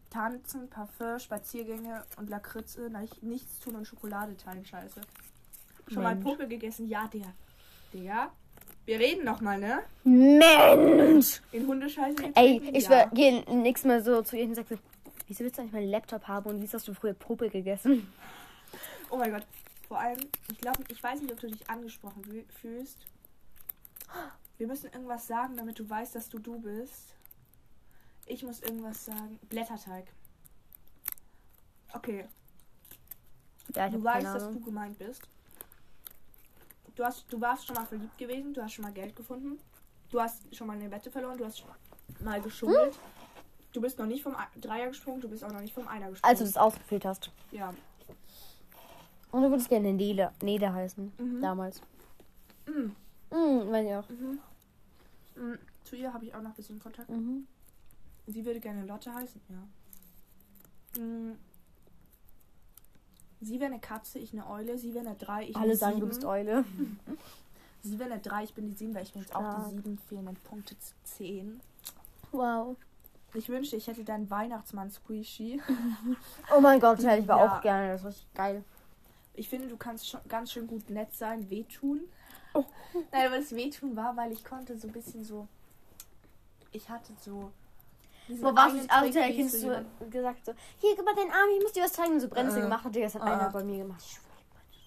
Tanzen, 0.10 0.70
Parfum, 0.70 1.20
Spaziergänge 1.20 2.04
und 2.18 2.30
Lakritze, 2.30 2.90
nicht- 2.90 3.22
nichts 3.24 3.60
tun 3.60 3.76
und 3.76 3.86
Schokolade 3.86 4.38
teilen. 4.38 4.66
Scheiße. 4.66 5.02
Schon 5.92 6.04
mal 6.04 6.16
Mensch. 6.16 6.26
Popel 6.26 6.48
gegessen? 6.48 6.88
Ja, 6.88 7.08
Digga. 7.12 7.34
Digga. 7.94 8.32
Wir 8.86 9.00
reden 9.00 9.26
noch 9.26 9.42
mal, 9.42 9.60
ne? 9.60 9.80
Mensch! 10.06 11.42
In 11.52 11.68
Hundescheiße 11.68 12.32
Ey, 12.36 12.62
ich 12.74 12.88
ja. 12.88 13.06
gehe 13.08 13.42
nächstes 13.54 13.86
Mal 13.86 14.02
so 14.02 14.22
zu 14.22 14.38
ihr 14.38 14.46
und 14.46 14.56
sag 14.56 14.66
so, 14.70 14.76
wieso 15.28 15.42
willst 15.44 15.58
du 15.58 15.62
eigentlich 15.62 15.74
meinen 15.74 15.90
Laptop 15.92 16.26
haben 16.30 16.50
und 16.50 16.62
wieso 16.62 16.76
hast 16.78 16.88
du 16.88 16.94
früher 16.94 17.14
Popel 17.14 17.50
gegessen? 17.50 18.08
Oh 19.10 19.18
mein 19.18 19.32
Gott. 19.32 19.44
Vor 19.88 20.00
allem, 20.00 20.20
ich 20.52 20.58
glaube, 20.60 20.84
ich 20.90 21.02
weiß 21.02 21.22
nicht, 21.22 21.32
ob 21.32 21.40
du 21.40 21.48
dich 21.48 21.70
angesprochen 21.70 22.24
fühlst. 22.62 23.06
Wir 24.58 24.68
müssen 24.68 24.88
irgendwas 24.92 25.28
sagen, 25.28 25.56
damit 25.56 25.80
du 25.80 25.90
weißt, 25.90 26.16
dass 26.16 26.30
du 26.30 26.40
du 26.40 26.60
bist. 26.60 27.14
Ich 28.26 28.44
muss 28.44 28.62
irgendwas 28.62 29.06
sagen. 29.06 29.40
Blätterteig. 29.50 30.06
Okay, 31.94 32.26
Ja, 33.74 33.90
du 33.90 34.04
weißt, 34.04 34.26
dass 34.26 34.50
du 34.52 34.60
gemeint 34.60 34.98
bist. 35.00 35.22
Du, 36.96 37.04
hast, 37.06 37.26
du 37.32 37.40
warst 37.40 37.66
schon 37.66 37.76
mal 37.76 37.86
verliebt 37.86 38.18
gewesen, 38.18 38.54
du 38.54 38.62
hast 38.62 38.74
schon 38.74 38.84
mal 38.84 38.92
Geld 38.94 39.16
gefunden. 39.16 39.60
Du 40.10 40.20
hast 40.22 40.54
schon 40.56 40.68
mal 40.68 40.76
eine 40.78 40.90
Wette 40.92 41.10
verloren, 41.12 41.38
du 41.38 41.46
hast 41.46 41.60
schon 41.60 41.70
mal 42.22 42.42
geschummelt. 42.42 42.94
Hm? 42.94 43.02
Du 43.74 43.82
bist 43.82 43.98
noch 44.00 44.06
nicht 44.06 44.24
vom 44.24 44.36
Ei- 44.36 44.48
Dreier 44.60 44.88
gesprungen, 44.88 45.22
du 45.22 45.30
bist 45.30 45.44
auch 45.44 45.52
noch 45.52 45.62
nicht 45.62 45.74
vom 45.74 45.88
Einer 45.88 46.10
gesprungen. 46.10 46.30
Als 46.30 46.40
du 46.40 46.46
das 46.46 46.58
ausgefüllt 46.58 47.06
hast. 47.06 47.32
ja. 47.52 47.74
Und 49.32 49.44
du 49.44 49.50
würdest 49.50 49.70
gerne 49.70 49.94
Nele, 49.94 50.32
Nede 50.42 50.72
heißen. 50.72 51.12
Mhm. 51.18 51.42
Damals. 51.42 51.82
Mhm. 52.66 52.96
Mhm, 53.32 53.72
weiß 53.72 53.86
ich 53.86 53.94
auch. 53.96 54.10
Mhm. 54.10 54.40
Mhm. 55.36 55.60
Zu 55.84 55.96
ihr 55.96 56.14
habe 56.14 56.26
ich 56.26 56.34
auch 56.34 56.42
noch 56.42 56.50
ein 56.52 56.56
bisschen 56.56 56.80
Kontakt. 56.80 57.10
Mhm. 57.10 57.48
Sie 58.28 58.46
würde 58.46 58.60
gerne 58.60 58.86
Lotte 58.86 59.14
heißen, 59.14 59.42
ja. 59.50 61.02
Mhm. 61.02 61.38
Sie 63.40 63.60
wäre 63.60 63.72
eine 63.72 63.80
Katze, 63.80 64.18
ich 64.20 64.34
eine 64.34 64.50
Eule. 64.50 64.78
Sie 64.78 64.94
wäre 64.94 65.06
eine 65.06 65.16
3, 65.16 65.44
ich 65.50 65.56
Alle 65.56 65.76
sagen, 65.76 66.00
du 66.00 66.06
sieben. 66.06 66.10
bist 66.10 66.26
Eule. 66.26 66.66
Sie 67.84 68.00
wäre 68.00 68.12
eine 68.12 68.22
3, 68.22 68.44
ich 68.46 68.54
bin 68.54 68.66
die 68.68 68.74
7, 68.74 68.96
weil 68.96 69.04
ich 69.04 69.14
bin 69.14 69.22
jetzt 69.22 69.36
auch 69.36 69.70
die 69.70 69.76
7, 69.76 69.98
fehlenden 70.10 70.36
Punkte 70.38 70.78
zu 70.80 70.94
10. 71.04 71.62
Wow. 72.32 72.76
Ich 73.34 73.48
wünschte, 73.50 73.76
ich 73.76 73.88
hätte 73.88 74.04
deinen 74.04 74.30
Weihnachtsmann 74.30 74.90
Squishy. 74.90 75.62
Oh 76.56 76.60
mein 76.62 76.80
Gott, 76.80 77.00
ich 77.00 77.08
aber 77.08 77.26
Ja. 77.28 77.58
auch 77.58 77.62
gerne. 77.62 77.92
Das 77.94 78.04
ist 78.04 78.26
geil. 78.34 78.64
Ich 79.38 79.48
finde, 79.50 79.68
du 79.70 79.78
kannst 79.78 80.10
schon 80.10 80.20
ganz 80.28 80.52
schön 80.52 80.68
gut 80.68 80.90
nett 80.90 81.14
sein, 81.14 81.50
wehtun. 81.50 82.02
Oh. 82.54 82.66
Nein, 83.12 83.28
aber 83.28 83.38
das 83.38 83.54
Wehtun 83.56 83.96
war, 83.96 84.18
weil 84.18 84.32
ich 84.32 84.44
konnte 84.44 84.76
so 84.78 84.88
ein 84.88 84.92
bisschen 84.94 85.24
so. 85.24 85.48
Ich 86.72 86.90
hatte 86.90 87.14
so. 87.22 87.52
Wo 88.28 88.54
warst 88.54 88.76
du? 88.76 89.06
Ich 89.08 89.16
Kind 89.36 89.50
so 89.52 89.74
gesagt 90.10 90.46
so, 90.46 90.54
hier, 90.80 90.96
gib 90.96 91.06
mal 91.06 91.16
deinen 91.16 91.32
Arm, 91.32 91.48
ich 91.56 91.64
muss 91.64 91.72
dir 91.72 91.84
was 91.84 91.94
zeigen. 91.94 92.14
Und 92.14 92.20
so 92.20 92.28
Bremse 92.28 92.58
Äh. 92.60 92.62
gemacht 92.64 92.84
hat. 92.84 92.94
Das 92.96 93.16
hat 93.16 93.22
Äh. 93.22 93.26
einer 93.26 93.50
bei 93.52 93.64
mir 93.64 93.78
gemacht. 93.78 94.02
Ich. 94.06 94.20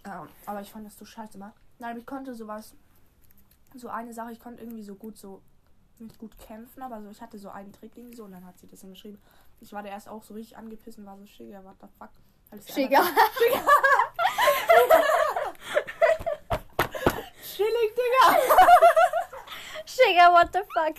Ja, 0.05 0.26
aber 0.46 0.61
ich 0.61 0.70
fand 0.70 0.84
das 0.86 0.98
so 0.98 1.05
scheiße 1.07 1.38
mal. 1.38 1.53
Nein, 1.78 1.90
aber 1.92 2.01
ich 2.01 2.07
konnte 2.07 2.34
sowas. 2.34 2.74
So 3.76 3.88
eine 3.88 4.12
Sache, 4.12 4.32
ich 4.32 4.40
konnte 4.40 4.61
irgendwie 4.62 4.82
so 4.82 4.94
gut 4.94 5.16
so. 5.16 5.40
Nicht 6.01 6.18
gut 6.18 6.36
kämpfen, 6.38 6.82
aber 6.82 7.01
so, 7.03 7.09
ich 7.11 7.20
hatte 7.20 7.38
so 7.38 7.51
einen 7.51 7.72
Trick 7.72 7.92
irgendwie 7.96 8.16
so 8.16 8.24
und 8.24 8.32
dann 8.32 8.44
hat 8.46 8.59
sie 8.59 8.66
das 8.66 8.80
dann 8.80 8.90
geschrieben. 8.90 9.20
Ich 9.61 9.72
war 9.72 9.82
da 9.82 9.90
erst 9.90 10.09
auch 10.09 10.22
so 10.24 10.32
richtig 10.34 10.57
angepisst 10.57 10.98
und 10.98 11.05
war 11.07 11.16
so, 11.18 11.26
Schigger, 11.26 11.62
what 11.64 11.76
the 11.80 11.86
fuck. 11.98 12.09
Sie 12.62 12.72
Schigger. 12.72 13.01
einfach- 13.01 13.14
Chillig, 17.42 17.94
Digga! 17.94 18.38
Schigger, 20.11 20.33
what 20.33 20.53
the 20.53 20.59
fuck? 20.75 20.99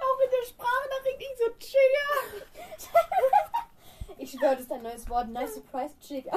Auch 0.00 0.18
in 0.24 0.30
der 0.32 0.44
Sprachnachricht 0.48 1.20
ich 1.20 1.38
so 1.38 1.48
Chigger! 1.58 2.10
Ich 4.18 4.30
schwöre, 4.30 4.52
das 4.52 4.62
ist 4.62 4.72
ein 4.72 4.82
neues 4.82 5.08
Wort. 5.08 5.28
Nice 5.28 5.54
surprise, 5.54 5.94
Schigger. 6.00 6.32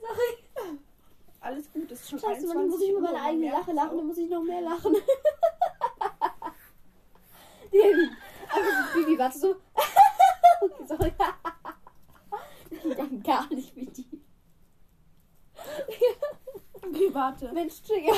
Sorry. 0.00 0.38
Alles 1.40 1.72
gut, 1.72 1.90
ist 1.90 2.08
schon 2.08 2.18
Scheiße, 2.18 2.28
21 2.28 2.54
Mann, 2.54 2.68
muss 2.68 2.80
ich 2.80 2.90
über 2.90 3.00
meine 3.00 3.22
eigene 3.22 3.50
Lache 3.50 3.72
lachen, 3.72 3.96
dann 3.96 4.06
muss 4.06 4.18
ich 4.18 4.30
noch 4.30 4.42
mehr 4.42 4.60
lachen. 4.60 4.96
Baby. 7.72 8.10
Aber 8.50 8.64
so, 8.64 9.00
Bibi, 9.00 9.18
warte 9.18 9.38
so. 9.38 9.56
Okay, 10.64 10.86
Sorry. 10.86 11.12
Ich 12.70 12.94
denke 12.94 13.18
gar 13.18 13.48
nicht 13.52 13.74
wie 13.74 13.86
die. 13.86 14.22
Okay, 16.76 17.08
warte. 17.12 17.52
Mensch, 17.52 17.82
Trigger. 17.82 18.14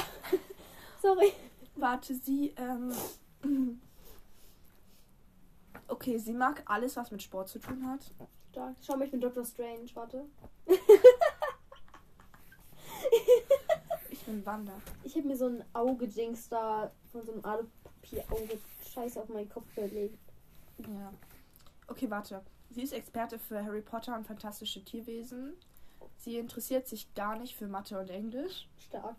Sorry. 1.01 1.33
Warte, 1.77 2.15
sie, 2.15 2.55
ähm. 2.59 3.81
Okay, 5.89 6.19
sie 6.19 6.35
mag 6.35 6.63
alles, 6.67 6.97
was 6.97 7.11
mit 7.11 7.23
Sport 7.23 7.49
zu 7.49 7.59
tun 7.59 7.87
hat. 7.87 8.13
Stark. 8.51 8.77
Schau 8.83 8.97
mal, 8.97 9.05
ich 9.05 9.11
bin 9.11 9.21
Dr. 9.21 9.45
Strange, 9.45 9.89
warte. 9.95 10.27
Ich 14.11 14.25
bin 14.25 14.45
Wanda. 14.47 14.73
Ich 15.03 15.17
habe 15.17 15.27
mir 15.27 15.37
so 15.37 15.47
ein 15.47 15.65
Auge-Dings 15.73 16.49
da 16.49 16.91
von 17.11 17.23
so 17.23 17.33
einem 17.33 17.45
Alupapier-Auge 18.05 18.59
Scheiße 18.93 19.21
auf 19.21 19.29
meinen 19.29 19.49
Kopf 19.49 19.67
gelegt. 19.75 20.19
Ja. 20.79 21.13
Okay, 21.87 22.11
warte. 22.11 22.43
Sie 22.71 22.83
ist 22.83 22.93
Experte 22.93 23.39
für 23.39 23.65
Harry 23.65 23.83
Potter 23.83 24.17
und 24.17 24.27
fantastische 24.27 24.85
Tierwesen. 24.85 25.55
Sie 26.19 26.39
interessiert 26.39 26.89
sich 26.89 27.13
gar 27.15 27.39
nicht 27.39 27.55
für 27.57 27.67
Mathe 27.67 27.99
und 27.99 28.11
Englisch. 28.11 28.69
Stark. 28.89 29.17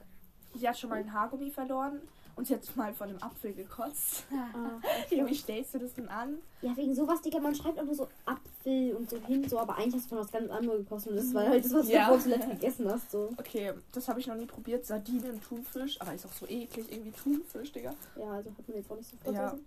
Sie 0.53 0.67
hat 0.67 0.77
schon 0.77 0.89
mal 0.89 0.99
ein 0.99 1.13
Haargummi 1.13 1.51
verloren 1.51 2.01
und 2.35 2.49
hat 2.49 2.75
mal 2.75 2.93
von 2.93 3.09
einem 3.09 3.21
Apfel 3.21 3.53
gekotzt. 3.53 4.25
Ah. 4.31 4.79
Wie 5.09 5.35
stellst 5.35 5.73
du 5.73 5.79
das 5.79 5.93
denn 5.93 6.09
an? 6.09 6.39
Ja, 6.61 6.75
wegen 6.75 6.93
sowas, 6.93 7.21
Digga, 7.21 7.39
man 7.39 7.55
schreibt 7.55 7.77
immer 7.79 7.95
so 7.95 8.07
Apfel 8.25 8.93
und 8.95 9.09
so 9.09 9.17
hin, 9.25 9.47
so, 9.47 9.57
aber 9.59 9.77
eigentlich 9.77 9.95
hast 9.95 10.05
du 10.05 10.09
von 10.09 10.17
was 10.19 10.31
ganz 10.31 10.49
anderes 10.51 10.79
gekostet. 10.79 11.11
Und 11.11 11.17
das 11.17 11.33
war 11.33 11.47
halt 11.47 11.63
das, 11.63 11.73
was 11.73 11.87
Ja. 11.89 12.11
du 12.13 12.19
zuletzt 12.19 12.49
gegessen 12.49 12.89
hast, 12.91 13.11
so. 13.11 13.29
Okay, 13.37 13.73
das 13.93 14.07
habe 14.09 14.19
ich 14.19 14.27
noch 14.27 14.35
nie 14.35 14.45
probiert. 14.45 14.85
Sardinen 14.85 15.31
und 15.31 15.43
Thunfisch. 15.43 15.99
Aber 16.01 16.13
ist 16.13 16.25
auch 16.25 16.31
so 16.33 16.45
eklig, 16.47 16.91
irgendwie 16.91 17.11
Thunfisch, 17.11 17.71
Digga. 17.71 17.93
Ja, 18.17 18.31
also 18.31 18.49
hat 18.49 18.67
man 18.67 18.77
jetzt 18.77 18.91
auch 18.91 18.97
nicht 18.97 19.09
so 19.09 19.31
Ja. 19.31 19.49
vergessen. 19.49 19.65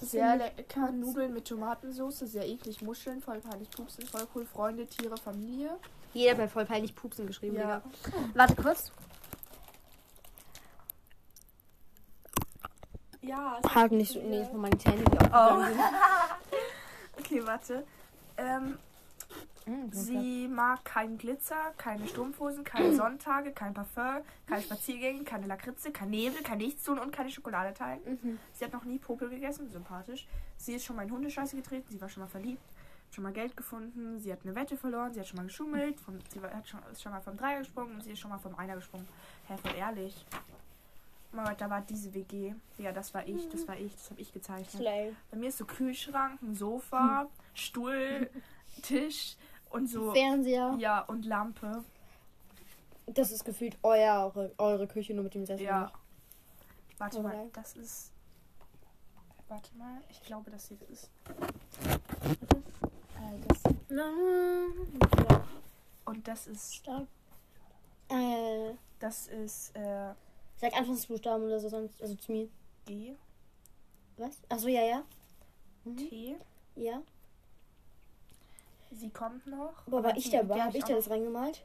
Sehr 0.00 0.36
lecker. 0.36 0.90
Nudeln 0.90 1.32
mit 1.32 1.46
Tomatensauce. 1.46 2.18
Sehr 2.20 2.48
eklig. 2.48 2.82
Muscheln. 2.82 3.20
Voll 3.22 3.38
peinlich. 3.38 3.70
Pupsen. 3.70 4.04
Voll 4.06 4.26
cool. 4.34 4.44
Freunde, 4.46 4.84
Tiere, 4.86 5.16
Familie. 5.16 5.70
Jeder 6.12 6.34
bei 6.34 6.48
voll 6.48 6.64
peinlich 6.66 6.94
Pupsen 6.94 7.26
geschrieben, 7.26 7.56
Ja. 7.56 7.80
Digga. 8.04 8.18
Warte 8.34 8.54
kurz. 8.56 8.90
Ja. 13.22 13.60
Haken 13.74 13.98
nicht 13.98 14.12
so, 14.12 14.20
nee, 14.20 14.44
von 14.44 14.60
meinen 14.60 14.78
Zähnen, 14.78 15.04
die 15.04 15.18
aufgegangen 15.18 15.78
Okay, 17.18 17.42
warte. 17.44 17.84
Ähm, 18.36 18.78
sind. 19.64 19.94
sie 19.94 20.48
mag 20.48 20.84
keinen 20.84 21.18
Glitzer, 21.18 21.72
keine 21.76 22.06
Strumpfhosen, 22.08 22.64
keine 22.64 22.92
Sonntage, 22.96 23.52
kein 23.52 23.74
Parfum, 23.74 24.22
keine 24.46 24.62
Spaziergänge, 24.62 25.24
keine 25.24 25.46
Lakritze, 25.46 25.92
kein 25.92 26.10
Nebel, 26.10 26.42
kein 26.42 26.58
Nichtstun 26.58 26.98
und 26.98 27.12
keine 27.12 27.30
Schokolade 27.30 27.72
teilen. 27.74 28.00
Mhm. 28.04 28.38
Sie 28.54 28.64
hat 28.64 28.72
noch 28.72 28.84
nie 28.84 28.98
Popel 28.98 29.28
gegessen, 29.30 29.70
sympathisch. 29.70 30.26
Sie 30.56 30.74
ist 30.74 30.84
schon 30.84 30.96
mal 30.96 31.04
in 31.04 31.12
Hundescheiße 31.12 31.56
getreten, 31.56 31.86
sie 31.90 32.00
war 32.00 32.08
schon 32.08 32.22
mal 32.22 32.28
verliebt, 32.28 32.62
schon 33.10 33.24
mal 33.24 33.32
Geld 33.32 33.56
gefunden, 33.56 34.18
sie 34.18 34.32
hat 34.32 34.40
eine 34.44 34.54
Wette 34.54 34.76
verloren, 34.76 35.12
sie 35.14 35.20
hat 35.20 35.28
schon 35.28 35.36
mal 35.36 35.46
geschummelt, 35.46 36.00
vom, 36.00 36.18
sie 36.32 36.42
war, 36.42 36.52
hat 36.52 36.66
schon, 36.68 36.80
ist 36.90 37.02
schon 37.02 37.12
mal 37.12 37.20
vom 37.20 37.36
Dreier 37.36 37.60
gesprungen 37.60 37.94
und 37.94 38.02
sie 38.02 38.12
ist 38.12 38.18
schon 38.18 38.30
mal 38.30 38.38
vom 38.38 38.54
Einer 38.56 38.74
gesprungen. 38.74 39.06
Hä, 39.46 39.54
voll 39.58 39.74
ehrlich. 39.76 40.26
Mama, 41.32 41.54
da 41.54 41.70
war 41.70 41.80
diese 41.80 42.12
WG. 42.14 42.54
Ja, 42.78 42.92
das 42.92 43.14
war 43.14 43.26
ich, 43.26 43.48
das 43.48 43.66
war 43.66 43.76
ich, 43.76 43.94
das 43.94 44.10
habe 44.10 44.20
ich 44.20 44.32
gezeichnet. 44.32 44.70
Slay. 44.82 45.16
Bei 45.30 45.36
mir 45.38 45.48
ist 45.48 45.58
so 45.58 45.64
Kühlschrank, 45.64 46.40
ein 46.42 46.54
Sofa, 46.54 47.26
Stuhl, 47.54 48.28
Tisch 48.82 49.36
und 49.70 49.88
so. 49.88 50.12
Fernseher. 50.12 50.74
Ja, 50.78 51.00
und 51.00 51.24
Lampe. 51.24 51.84
Das 53.06 53.32
ist 53.32 53.44
gefühlt 53.44 53.76
eure, 53.82 54.52
eure 54.58 54.86
Küche 54.86 55.14
nur 55.14 55.24
mit 55.24 55.34
dem 55.34 55.44
Sessel. 55.46 55.64
Ja. 55.64 55.90
Warte 56.98 57.18
Okay. 57.18 57.26
mal, 57.28 57.50
das 57.52 57.76
ist. 57.76 58.12
Warte 59.48 59.74
mal, 59.76 60.00
ich 60.10 60.22
glaube, 60.22 60.50
dass 60.50 60.68
hier 60.68 60.76
das 60.78 60.88
ist. 60.90 61.10
Äh, 63.16 63.38
das, 63.48 63.62
und 66.04 66.28
das 66.28 66.46
ist. 66.46 66.74
Stark. 66.74 67.06
Äh, 68.08 68.74
Das 68.98 69.26
ist 69.26 69.74
äh, 69.74 70.12
sag 70.62 70.74
Anfangsbuchstaben 70.74 71.44
oder 71.44 71.58
so 71.60 71.68
sonst, 71.68 72.00
also 72.00 72.14
zu 72.14 72.32
mir. 72.32 72.48
G, 72.86 73.14
Was? 74.16 74.38
Achso, 74.48 74.68
ja, 74.68 74.82
ja. 74.82 75.04
Mhm. 75.84 75.96
T. 75.96 76.36
Ja. 76.76 77.02
Sie 78.92 79.10
kommt 79.10 79.46
noch. 79.46 79.86
Aber 79.86 80.04
war 80.04 80.16
ich 80.16 80.30
dabei? 80.30 80.60
Habe 80.60 80.78
ich 80.78 80.84
da 80.84 80.94
das 80.94 81.10
reingemalt? 81.10 81.64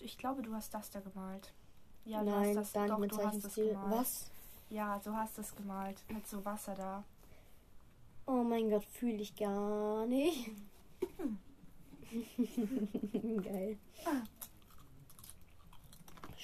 Ich 0.00 0.18
glaube, 0.18 0.42
du 0.42 0.54
hast 0.54 0.72
das 0.72 0.90
da 0.90 1.00
gemalt. 1.00 1.52
Ja, 2.04 2.22
Nein, 2.22 2.26
du 2.26 2.48
hast 2.48 2.56
das, 2.56 2.72
dann 2.72 2.88
doch, 2.88 2.98
mit 2.98 3.12
du 3.12 3.18
hast 3.18 3.44
das 3.44 3.54
gemalt. 3.54 3.90
Was? 3.90 4.30
Ja, 4.70 5.00
du 5.04 5.14
hast 5.14 5.38
das 5.38 5.54
gemalt. 5.54 6.02
Mit 6.08 6.26
so 6.26 6.44
Wasser 6.44 6.74
da. 6.74 7.04
Oh 8.26 8.42
mein 8.42 8.70
Gott, 8.70 8.84
fühle 8.84 9.20
ich 9.22 9.36
gar 9.36 10.06
nicht. 10.06 10.50
Geil. 13.42 13.78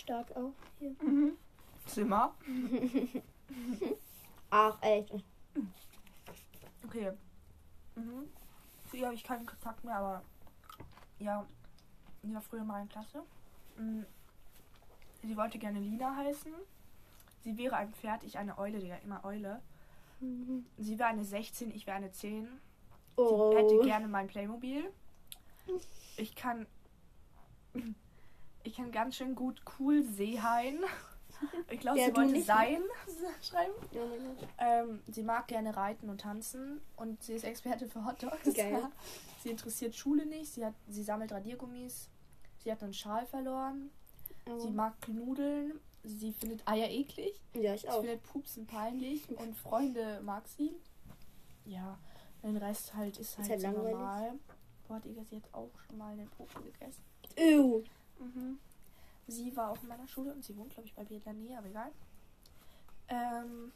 Stark 0.00 0.34
auch 0.36 0.52
hier. 0.78 0.94
Zimmer. 1.86 2.34
Ach, 4.50 4.82
echt. 4.82 5.14
Okay. 6.84 7.12
Mhm. 7.94 8.28
Zu 8.90 8.96
ihr 8.96 9.06
habe 9.06 9.14
ich 9.14 9.24
keinen 9.24 9.46
Kontakt 9.46 9.84
mehr, 9.84 9.96
aber 9.96 10.22
ja, 11.18 11.46
sie 12.22 12.34
war 12.34 12.40
früher 12.40 12.62
in 12.62 12.66
meiner 12.66 12.88
Klasse. 12.88 13.22
Mhm. 13.76 14.06
Sie 15.22 15.36
wollte 15.36 15.58
gerne 15.58 15.78
Lina 15.78 16.16
heißen. 16.16 16.52
Sie 17.42 17.56
wäre 17.56 17.76
ein 17.76 17.92
Pferd, 17.92 18.24
ich 18.24 18.38
eine 18.38 18.58
Eule, 18.58 18.78
Digga, 18.78 18.96
immer 18.96 19.24
Eule. 19.24 19.60
Sie 20.76 20.98
wäre 20.98 21.08
eine 21.08 21.24
16, 21.24 21.70
ich 21.70 21.86
wäre 21.86 21.96
eine 21.96 22.10
10. 22.10 22.46
Oh. 23.16 23.52
Sie 23.52 23.56
hätte 23.56 23.78
gerne 23.80 24.08
mein 24.08 24.26
Playmobil. 24.26 24.92
Ich 26.16 26.34
kann. 26.34 26.66
Ich 28.62 28.76
kann 28.76 28.92
ganz 28.92 29.16
schön 29.16 29.34
gut 29.34 29.62
cool 29.78 30.02
Seehain. 30.02 30.78
Ich 31.70 31.80
glaube, 31.80 31.98
Ja, 31.98 32.06
sie 32.06 32.16
wollte 32.16 32.42
sein 32.42 32.82
schreiben. 33.42 33.72
Gott. 33.92 34.48
Ähm, 34.58 35.00
sie 35.08 35.22
mag 35.22 35.48
gerne 35.48 35.74
reiten 35.74 36.10
und 36.10 36.20
tanzen 36.20 36.82
und 36.96 37.22
sie 37.22 37.32
ist 37.34 37.44
Experte 37.44 37.88
für 37.88 38.04
Hotdogs. 38.04 38.54
Geil. 38.54 38.82
Sie 39.42 39.48
interessiert 39.48 39.94
Schule 39.94 40.26
nicht. 40.26 40.52
Sie, 40.52 40.62
hat, 40.66 40.74
sie 40.86 41.02
sammelt 41.02 41.32
Radiergummis. 41.32 42.10
Sie 42.58 42.70
hat 42.70 42.82
einen 42.82 42.92
Schal 42.92 43.24
verloren. 43.24 43.90
Sie 44.44 44.52
Oh. 44.68 44.70
mag 44.70 44.92
Nudeln. 45.08 45.80
Sie 46.02 46.32
findet 46.32 46.68
Eier 46.68 46.90
eklig. 46.90 47.40
Ja, 47.54 47.72
ich 47.72 47.80
Sie 47.82 47.88
auch. 47.88 48.00
findet 48.00 48.22
Pupsen 48.22 48.66
peinlich. 48.66 49.26
Und 49.30 49.56
Freunde 49.56 50.20
mag 50.22 50.46
sie. 50.46 50.72
Ja, 51.64 51.98
den 52.42 52.58
Rest 52.58 52.92
halt 52.94 53.16
ist 53.16 53.38
halt, 53.38 53.48
halt 53.64 53.74
normal. 53.74 54.34
Boah, 54.88 55.00
Digga, 55.00 55.24
sie 55.24 55.36
hat 55.36 55.48
auch 55.54 55.70
schon 55.86 55.96
mal 55.96 56.12
einen 56.12 56.28
Puppen 56.28 56.62
gegessen. 56.62 57.02
Ew. 57.38 57.82
Mhm. 58.20 58.58
Sie 59.26 59.56
war 59.56 59.70
auch 59.70 59.82
in 59.82 59.88
meiner 59.88 60.06
Schule 60.08 60.32
und 60.32 60.44
sie 60.44 60.56
wohnt, 60.56 60.72
glaube 60.74 60.86
ich, 60.88 60.94
bei 60.94 61.02
mir 61.04 61.16
in 61.16 61.22
der 61.24 61.32
Nähe, 61.34 61.58
aber 61.58 61.66
egal. 61.68 61.90
Ähm, 63.08 63.72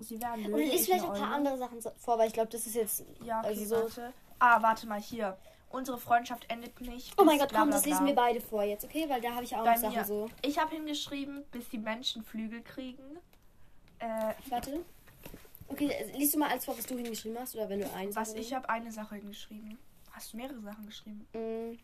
sie 0.00 0.20
wäre 0.20 0.32
ein 0.32 0.44
Löwe. 0.44 0.54
Und 0.54 0.60
lies 0.62 0.74
ich 0.80 0.84
vielleicht 0.86 1.04
ein 1.04 1.10
paar 1.12 1.20
Eule. 1.22 1.34
andere 1.34 1.58
Sachen 1.58 1.80
vor, 1.98 2.18
weil 2.18 2.28
ich 2.28 2.34
glaube, 2.34 2.50
das 2.50 2.66
ist 2.66 2.74
jetzt. 2.74 3.04
Ja, 3.22 3.40
okay, 3.40 3.48
Also 3.48 3.64
so- 3.64 3.76
warte. 3.76 4.12
Ah, 4.38 4.62
warte 4.62 4.86
mal 4.86 5.00
hier. 5.00 5.36
Unsere 5.70 5.98
Freundschaft 5.98 6.48
endet 6.50 6.80
nicht. 6.80 7.14
Oh 7.18 7.24
mein 7.24 7.38
Gott, 7.38 7.48
bla, 7.48 7.60
komm, 7.60 7.68
bla, 7.70 7.78
das 7.78 7.86
lesen 7.86 8.06
wir 8.06 8.14
beide 8.14 8.40
vor 8.40 8.62
jetzt, 8.62 8.84
okay? 8.84 9.08
Weil 9.08 9.20
da 9.20 9.34
habe 9.34 9.42
ich 9.44 9.56
auch 9.56 9.64
noch 9.64 9.76
Sachen 9.76 10.04
so. 10.04 10.30
Ich 10.42 10.58
habe 10.58 10.72
hingeschrieben, 10.74 11.44
bis 11.50 11.68
die 11.68 11.78
Menschen 11.78 12.22
Flügel 12.22 12.62
kriegen. 12.62 13.02
Äh, 13.98 14.34
Warte. 14.50 14.84
Okay, 15.66 15.90
liest 16.14 16.34
du 16.34 16.38
mal 16.38 16.50
alles 16.50 16.64
vor, 16.66 16.76
was 16.78 16.86
du 16.86 16.94
hingeschrieben 16.96 17.38
hast, 17.40 17.56
oder 17.56 17.68
wenn 17.68 17.80
du 17.80 17.92
eins 17.92 18.14
was 18.14 18.34
ich 18.34 18.52
habe 18.54 18.68
eine 18.68 18.92
Sache 18.92 19.16
hingeschrieben. 19.16 19.78
Hast 20.12 20.32
du 20.32 20.36
mehrere 20.36 20.60
Sachen 20.60 20.86
geschrieben? 20.86 21.26
Mm. 21.32 21.78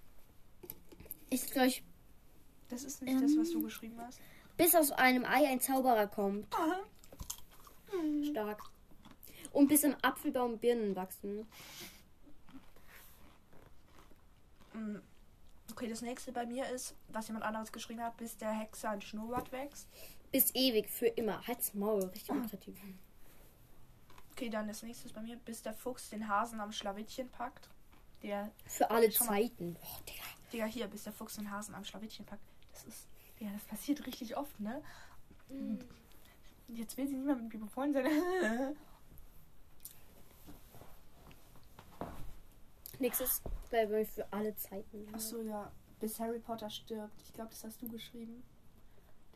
Ich 1.30 1.50
glaube, 1.50 1.68
ich, 1.68 1.82
Das 2.68 2.84
ist 2.84 3.02
nicht 3.02 3.20
das, 3.22 3.36
was 3.36 3.50
du 3.50 3.62
geschrieben 3.62 4.00
hast. 4.00 4.20
bis 4.56 4.74
aus 4.74 4.90
einem 4.92 5.24
Ei 5.24 5.46
ein 5.48 5.60
Zauberer 5.60 6.06
kommt. 6.06 6.46
Stark. 8.30 8.62
Und 9.52 9.68
bis 9.68 9.82
im 9.82 9.96
Apfelbaum 10.02 10.58
Birnen 10.58 10.94
wachsen. 10.94 11.46
Mm. 14.72 14.96
Okay, 15.72 15.88
das 15.88 16.02
nächste 16.02 16.32
bei 16.32 16.46
mir 16.46 16.68
ist, 16.68 16.94
was 17.08 17.28
jemand 17.28 17.44
anderes 17.44 17.72
geschrieben 17.72 18.02
hat, 18.02 18.16
bis 18.16 18.36
der 18.36 18.50
Hexer 18.52 18.90
ein 18.90 19.00
Schnurrbart 19.00 19.50
wächst. 19.52 19.88
Bis 20.32 20.54
ewig, 20.54 20.88
für 20.88 21.06
immer. 21.06 21.44
Halt's 21.46 21.74
Maul, 21.74 22.04
richtig 22.04 22.30
unkreativ. 22.30 22.78
Okay, 24.32 24.48
dann 24.48 24.68
das 24.68 24.82
nächste 24.82 25.06
ist 25.06 25.14
bei 25.14 25.22
mir, 25.22 25.36
bis 25.36 25.62
der 25.62 25.74
Fuchs 25.74 26.10
den 26.10 26.28
Hasen 26.28 26.60
am 26.60 26.72
Schlawittchen 26.72 27.28
packt. 27.30 27.68
Der, 28.22 28.50
Für 28.66 28.90
alle. 28.90 29.10
Zeiten. 29.10 29.76
Oh, 29.82 29.98
Digga. 30.08 30.22
Digga, 30.52 30.64
hier, 30.64 30.86
bis 30.88 31.04
der 31.04 31.12
Fuchs 31.12 31.36
den 31.36 31.50
Hasen 31.50 31.74
am 31.74 31.84
Schlawittchen 31.84 32.26
packt. 32.26 32.42
Das 32.72 32.84
ist, 32.84 33.08
ja, 33.38 33.50
das 33.52 33.62
passiert 33.64 34.06
richtig 34.06 34.36
oft, 34.36 34.58
ne? 34.60 34.82
Und 35.48 35.84
Jetzt 36.74 36.96
will 36.96 37.06
sie 37.06 37.16
nicht 37.16 37.26
mehr 37.26 37.34
mit 37.36 37.52
mir 37.52 37.60
befreundet 37.60 38.06
sein. 38.06 38.76
Nächstes 42.98 43.42
bleibe 43.70 44.00
ich 44.00 44.08
für 44.08 44.30
alle 44.32 44.54
Zeiten. 44.56 45.08
Achso, 45.12 45.40
ja. 45.42 45.72
Bis 45.98 46.20
Harry 46.20 46.38
Potter 46.38 46.70
stirbt. 46.70 47.20
Ich 47.22 47.32
glaube, 47.32 47.50
das 47.50 47.64
hast 47.64 47.82
du 47.82 47.88
geschrieben. 47.88 48.42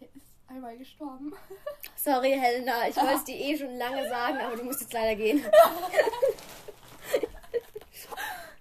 Der 0.00 0.08
ist 0.14 0.36
einmal 0.46 0.78
gestorben. 0.78 1.32
Sorry, 1.96 2.32
Helena, 2.32 2.88
ich 2.88 2.96
wollte 2.96 3.14
es 3.14 3.24
dir 3.30 3.36
eh 3.36 3.56
schon 3.56 3.74
lange 3.76 4.08
sagen, 4.08 4.38
aber 4.38 4.56
du 4.56 4.64
musst 4.64 4.82
jetzt 4.82 4.92
leider 4.92 5.16
gehen. 5.16 5.42
Nein, 5.42 5.52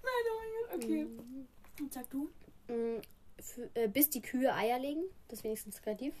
oh 0.02 0.38
mein 0.40 0.50
Gott, 0.68 0.74
okay. 0.84 1.06
Und 1.80 1.92
sag 1.92 2.10
du? 2.10 2.30
Mm, 2.68 3.00
äh, 3.74 3.88
bis 3.88 4.10
die 4.10 4.22
Kühe 4.22 4.54
Eier 4.54 4.78
legen. 4.78 5.02
Das 5.28 5.40
ist 5.40 5.44
wenigstens 5.44 5.82
kreativ. 5.82 6.14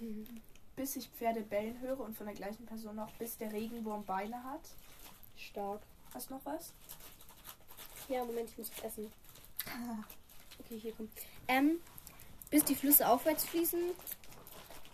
Bis 0.76 0.96
ich 0.96 1.08
Pferde 1.08 1.40
bellen 1.42 1.78
höre 1.80 2.00
und 2.00 2.16
von 2.16 2.26
der 2.26 2.34
gleichen 2.34 2.66
Person 2.66 2.96
noch, 2.96 3.12
bis 3.12 3.36
der 3.36 3.52
Regenwurm 3.52 4.04
Beine 4.04 4.42
hat. 4.44 4.62
Stark. 5.36 5.82
Hast 6.12 6.30
du 6.30 6.34
noch 6.34 6.44
was? 6.44 6.72
Ja, 8.08 8.24
Moment, 8.24 8.50
ich 8.50 8.58
muss 8.58 8.70
was 8.76 8.84
essen. 8.84 9.12
Okay, 10.56 10.78
hier 10.78 10.92
kommt. 10.92 11.10
Ähm, 11.48 11.80
bis 12.48 12.64
die 12.64 12.76
Flüsse 12.76 13.08
aufwärts 13.08 13.44
fließen. 13.44 13.80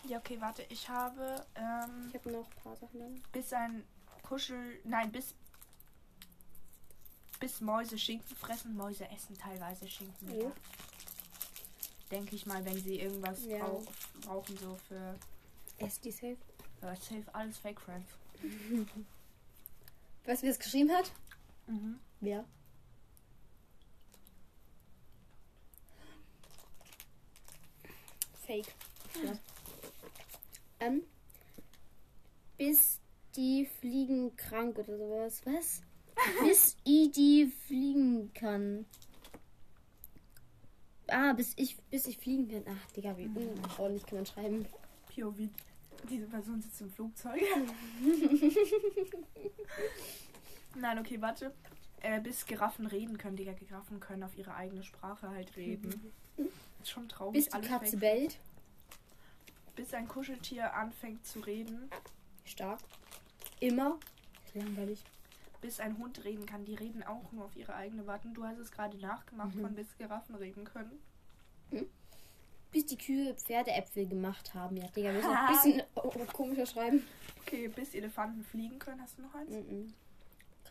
Ja, 0.09 0.17
okay, 0.17 0.41
warte. 0.41 0.65
Ich 0.71 0.89
habe 0.89 1.45
ähm, 1.55 2.09
Ich 2.09 2.15
habe 2.15 2.31
noch 2.33 2.47
ein 2.47 2.63
paar 2.63 2.77
Sachen 2.77 2.99
dann. 2.99 3.23
bis 3.31 3.53
ein 3.53 3.85
Kuschel. 4.23 4.81
Nein, 4.85 5.13
bis. 5.13 5.35
Bis 7.39 7.61
Mäuse 7.61 7.99
Schinken 7.99 8.35
fressen. 8.37 8.75
Mäuse 8.75 9.07
essen 9.11 9.37
teilweise 9.37 9.87
Schinken. 9.87 10.41
Ja. 10.41 10.51
Denke 12.11 12.35
ich 12.35 12.47
mal, 12.47 12.65
wenn 12.65 12.77
sie 12.83 12.99
irgendwas 13.01 13.45
Ja. 13.45 13.59
brauch, 13.67 13.85
brauchen, 14.23 14.57
so 14.59 14.77
für. 14.89 15.15
Ess 15.79 16.01
die 16.01 16.11
safe. 16.11 16.37
Ja, 16.83 16.95
safe, 16.97 17.25
alles 17.33 17.59
Fake 17.59 17.81
Friends. 17.81 18.11
Weißt 20.25 20.43
du, 20.43 20.47
wer 20.47 20.53
es 20.53 20.59
geschrieben 20.59 20.91
hat? 20.91 21.11
Mhm. 21.67 21.99
Wer? 22.21 22.45
Fake. 28.47 28.75
Ja. 29.25 29.39
Ähm, 30.81 31.03
bis 32.59 32.99
die 33.37 33.67
fliegen 33.81 34.35
krank 34.37 34.79
oder 34.79 34.97
sowas. 34.99 35.43
Was? 35.45 35.83
bis 36.43 36.77
ich 36.85 37.11
die 37.13 37.53
fliegen 37.67 38.33
kann. 38.35 38.87
Ah, 41.11 41.33
bis 41.33 41.53
ich, 41.57 41.77
bis 41.91 42.07
ich 42.07 42.19
fliegen 42.19 42.49
kann. 42.49 42.65
Ach, 42.69 42.93
Digga, 42.93 43.17
wie 43.17 43.27
unordentlich 43.27 44.07
kann 44.07 44.19
man 44.19 44.27
schreiben. 44.27 44.67
POV. 45.15 45.49
Diese 46.09 46.27
Person 46.27 46.63
sitzt 46.63 46.81
im 46.81 46.91
Flugzeug. 46.91 47.43
Nein, 50.77 50.99
okay, 50.99 51.21
warte. 51.21 51.53
Äh, 52.03 52.21
bis 52.21 52.47
Giraffen 52.47 52.87
reden 52.87 53.19
können. 53.19 53.37
Digga, 53.37 53.53
Giraffen 53.53 54.01
können 54.01 54.23
auf 54.23 54.37
ihre 54.37 54.55
eigene 54.55 54.83
Sprache 54.83 55.29
halt 55.29 55.55
reden. 55.57 56.13
Ist 56.81 56.89
schon 56.91 57.09
traurig. 57.09 57.35
Bis 57.35 57.49
die 57.49 57.69
Katze 57.69 57.99
Fake 57.99 58.01
bellt. 58.01 58.39
Bis 59.77 59.93
ein 59.93 60.09
Kuscheltier 60.09 60.75
anfängt 60.75 61.27
zu 61.27 61.41
reden. 61.41 61.91
Stark. 62.45 62.81
Immer. 63.61 63.99
Langweilig. 64.55 65.05
Bis 65.61 65.79
ein 65.81 65.99
Hund 65.99 66.25
reden 66.25 66.47
kann. 66.47 66.65
Die 66.65 66.75
reden 66.75 67.03
auch 67.03 67.31
nur 67.33 67.45
auf 67.45 67.57
ihre 67.57 67.75
eigene 67.75 68.07
Warten. 68.07 68.33
Du 68.35 68.45
hast 68.45 68.59
es 68.59 68.71
gerade 68.71 68.97
nachgemacht 68.99 69.55
Mhm. 69.55 69.61
von 69.63 69.75
bis 69.75 69.97
Giraffen 69.99 70.35
reden 70.37 70.65
können. 70.65 70.99
Bis 72.73 72.87
die 72.87 72.97
Kühe 72.97 73.35
Pferdeäpfel 73.35 74.07
gemacht 74.07 74.55
haben. 74.55 74.77
Ja, 74.77 74.87
Digga, 74.89 75.09
wir 75.13 75.13
müssen 75.15 75.31
ein 75.31 75.53
bisschen 75.53 75.83
oh, 75.97 76.11
komischer 76.33 76.67
schreiben. 76.67 77.05
Okay, 77.43 77.69
bis 77.69 77.95
Elefanten 77.95 78.43
fliegen 78.45 78.79
können. 78.79 79.01
Hast 79.03 79.19
du 79.19 79.23
noch 79.23 79.35
eins? 79.35 79.51
Mhm. 79.51 79.93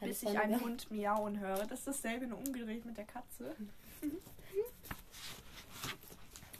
Bis 0.01 0.23
ich 0.23 0.29
einen 0.39 0.51
mehr. 0.51 0.61
Hund 0.61 0.89
miauen 0.91 1.39
höre. 1.39 1.65
Das 1.67 1.79
ist 1.79 1.87
dasselbe, 1.87 2.25
nur 2.25 2.37
umgedreht 2.39 2.85
mit 2.85 2.97
der 2.97 3.03
Katze. 3.05 3.53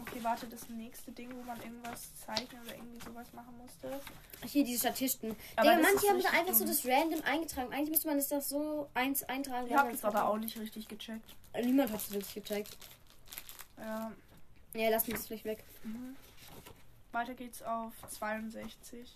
Okay, 0.10 0.24
warte, 0.24 0.48
das 0.48 0.68
nächste 0.70 1.12
Ding, 1.12 1.32
wo 1.36 1.44
man 1.44 1.62
irgendwas 1.62 2.16
zeichnen 2.16 2.62
oder 2.64 2.76
irgendwie 2.76 3.00
sowas 3.00 3.32
machen 3.34 3.56
musste. 3.58 4.00
Hier, 4.44 4.64
diese 4.64 4.80
Statisten. 4.80 5.36
Aber 5.56 5.70
Digga, 5.76 5.82
manche 5.82 6.08
haben 6.08 6.22
da 6.22 6.30
einfach 6.30 6.54
so 6.56 6.66
das 6.66 6.86
random 6.86 7.22
eingetragen. 7.24 7.72
Eigentlich 7.72 7.92
müsste 7.92 8.08
man 8.08 8.18
das 8.18 8.30
doch 8.30 8.42
so 8.42 8.90
eins 8.96 9.24
eintragen. 9.24 9.68
Ich 9.68 9.74
habe 9.76 9.92
es 9.92 10.04
aber 10.04 10.28
auch 10.28 10.38
nicht 10.38 10.58
richtig 10.58 10.88
gecheckt. 10.88 11.36
Niemand 11.62 11.92
hat 11.92 12.00
es 12.00 12.12
wirklich 12.12 12.34
gecheckt. 12.34 12.78
Ja. 13.78 14.12
Ja, 14.74 14.90
lass 14.90 15.06
mich 15.08 15.16
das 15.16 15.28
vielleicht 15.28 15.46
weg. 15.46 15.64
Mhm. 15.84 16.16
Weiter 17.12 17.34
geht's 17.34 17.62
auf 17.62 17.94
62. 18.10 19.16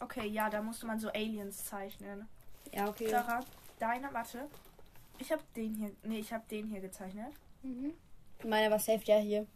Okay, 0.00 0.26
ja, 0.26 0.50
da 0.50 0.62
musste 0.62 0.86
man 0.86 0.98
so 0.98 1.08
Aliens 1.08 1.64
zeichnen. 1.64 2.28
Ja, 2.72 2.88
okay. 2.88 3.08
Sarah, 3.08 3.44
deine, 3.78 4.12
warte. 4.12 4.48
Ich 5.18 5.30
habe 5.30 5.42
den 5.54 5.74
hier, 5.74 5.92
nee, 6.02 6.18
ich 6.18 6.32
habe 6.32 6.44
den 6.48 6.66
hier 6.66 6.80
gezeichnet. 6.80 7.32
Mhm. 7.62 7.94
Meiner 8.44 8.70
war 8.70 8.78
safe 8.78 9.04
der 9.04 9.20
hier. 9.20 9.46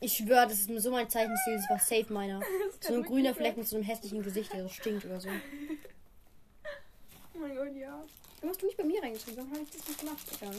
Ich 0.00 0.16
schwöre, 0.16 0.46
das 0.46 0.60
ist 0.60 0.82
so 0.82 0.90
mein 0.90 1.08
Zeichenstil. 1.08 1.56
Das 1.56 1.70
war 1.70 1.78
safe 1.78 2.12
meiner. 2.12 2.40
So 2.80 2.94
ein 2.94 3.02
grüner 3.02 3.34
Fleck 3.34 3.56
mit 3.56 3.66
so 3.66 3.76
einem 3.76 3.84
hässlichen 3.84 4.22
Gesicht, 4.22 4.52
der 4.52 4.62
so 4.62 4.68
stinkt 4.68 5.04
oder 5.04 5.20
so. 5.20 5.28
mein, 7.34 7.76
ja. 7.76 8.04
Warum 8.36 8.50
hast 8.50 8.62
du 8.62 8.66
nicht 8.66 8.76
bei 8.76 8.84
mir 8.84 9.02
reingeschrieben? 9.02 9.38
Warum 9.38 9.52
habe 9.52 9.62
ich 9.62 9.70
das 9.70 9.88
nicht 9.88 10.00
gemacht? 10.00 10.18
Egal. 10.40 10.54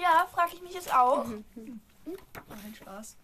Ja, 0.00 0.28
frage 0.32 0.52
ich 0.54 0.62
mich 0.62 0.74
jetzt 0.74 0.92
auch. 0.92 1.24
Mhm. 1.24 1.80
Nein, 2.04 2.74
Spaß. 2.76 3.16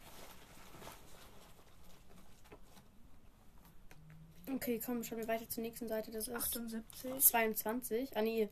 Okay, 4.54 4.80
komm, 4.84 5.04
schauen 5.04 5.18
wir 5.18 5.28
weiter 5.28 5.48
zur 5.48 5.62
nächsten 5.62 5.88
Seite. 5.88 6.10
Das 6.10 6.28
ist 6.28 6.34
78, 6.34 7.18
22. 7.18 8.16
Ah, 8.16 8.22
nee. 8.22 8.48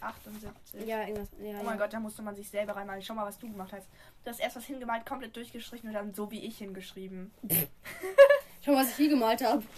78. 0.00 0.86
Ja, 0.86 1.00
irgendwas. 1.02 1.28
Ja, 1.40 1.54
Oh 1.54 1.56
ja. 1.58 1.62
mein 1.62 1.78
Gott, 1.78 1.92
da 1.92 2.00
musste 2.00 2.22
man 2.22 2.34
sich 2.36 2.48
selber 2.48 2.76
reinmalen. 2.76 3.02
Schau 3.02 3.14
mal, 3.14 3.26
was 3.26 3.38
du 3.38 3.48
gemacht 3.48 3.72
hast. 3.72 3.88
Du 4.24 4.30
hast 4.30 4.40
erst 4.40 4.56
was 4.56 4.64
hingemalt, 4.64 5.04
komplett 5.06 5.34
durchgestrichen 5.36 5.88
und 5.88 5.94
dann 5.94 6.14
so 6.14 6.30
wie 6.30 6.44
ich 6.44 6.58
hingeschrieben. 6.58 7.32
Schau 8.64 8.72
mal, 8.72 8.82
was 8.82 8.90
ich 8.90 8.96
hier 8.96 9.08
gemalt 9.10 9.42
habe. 9.44 9.62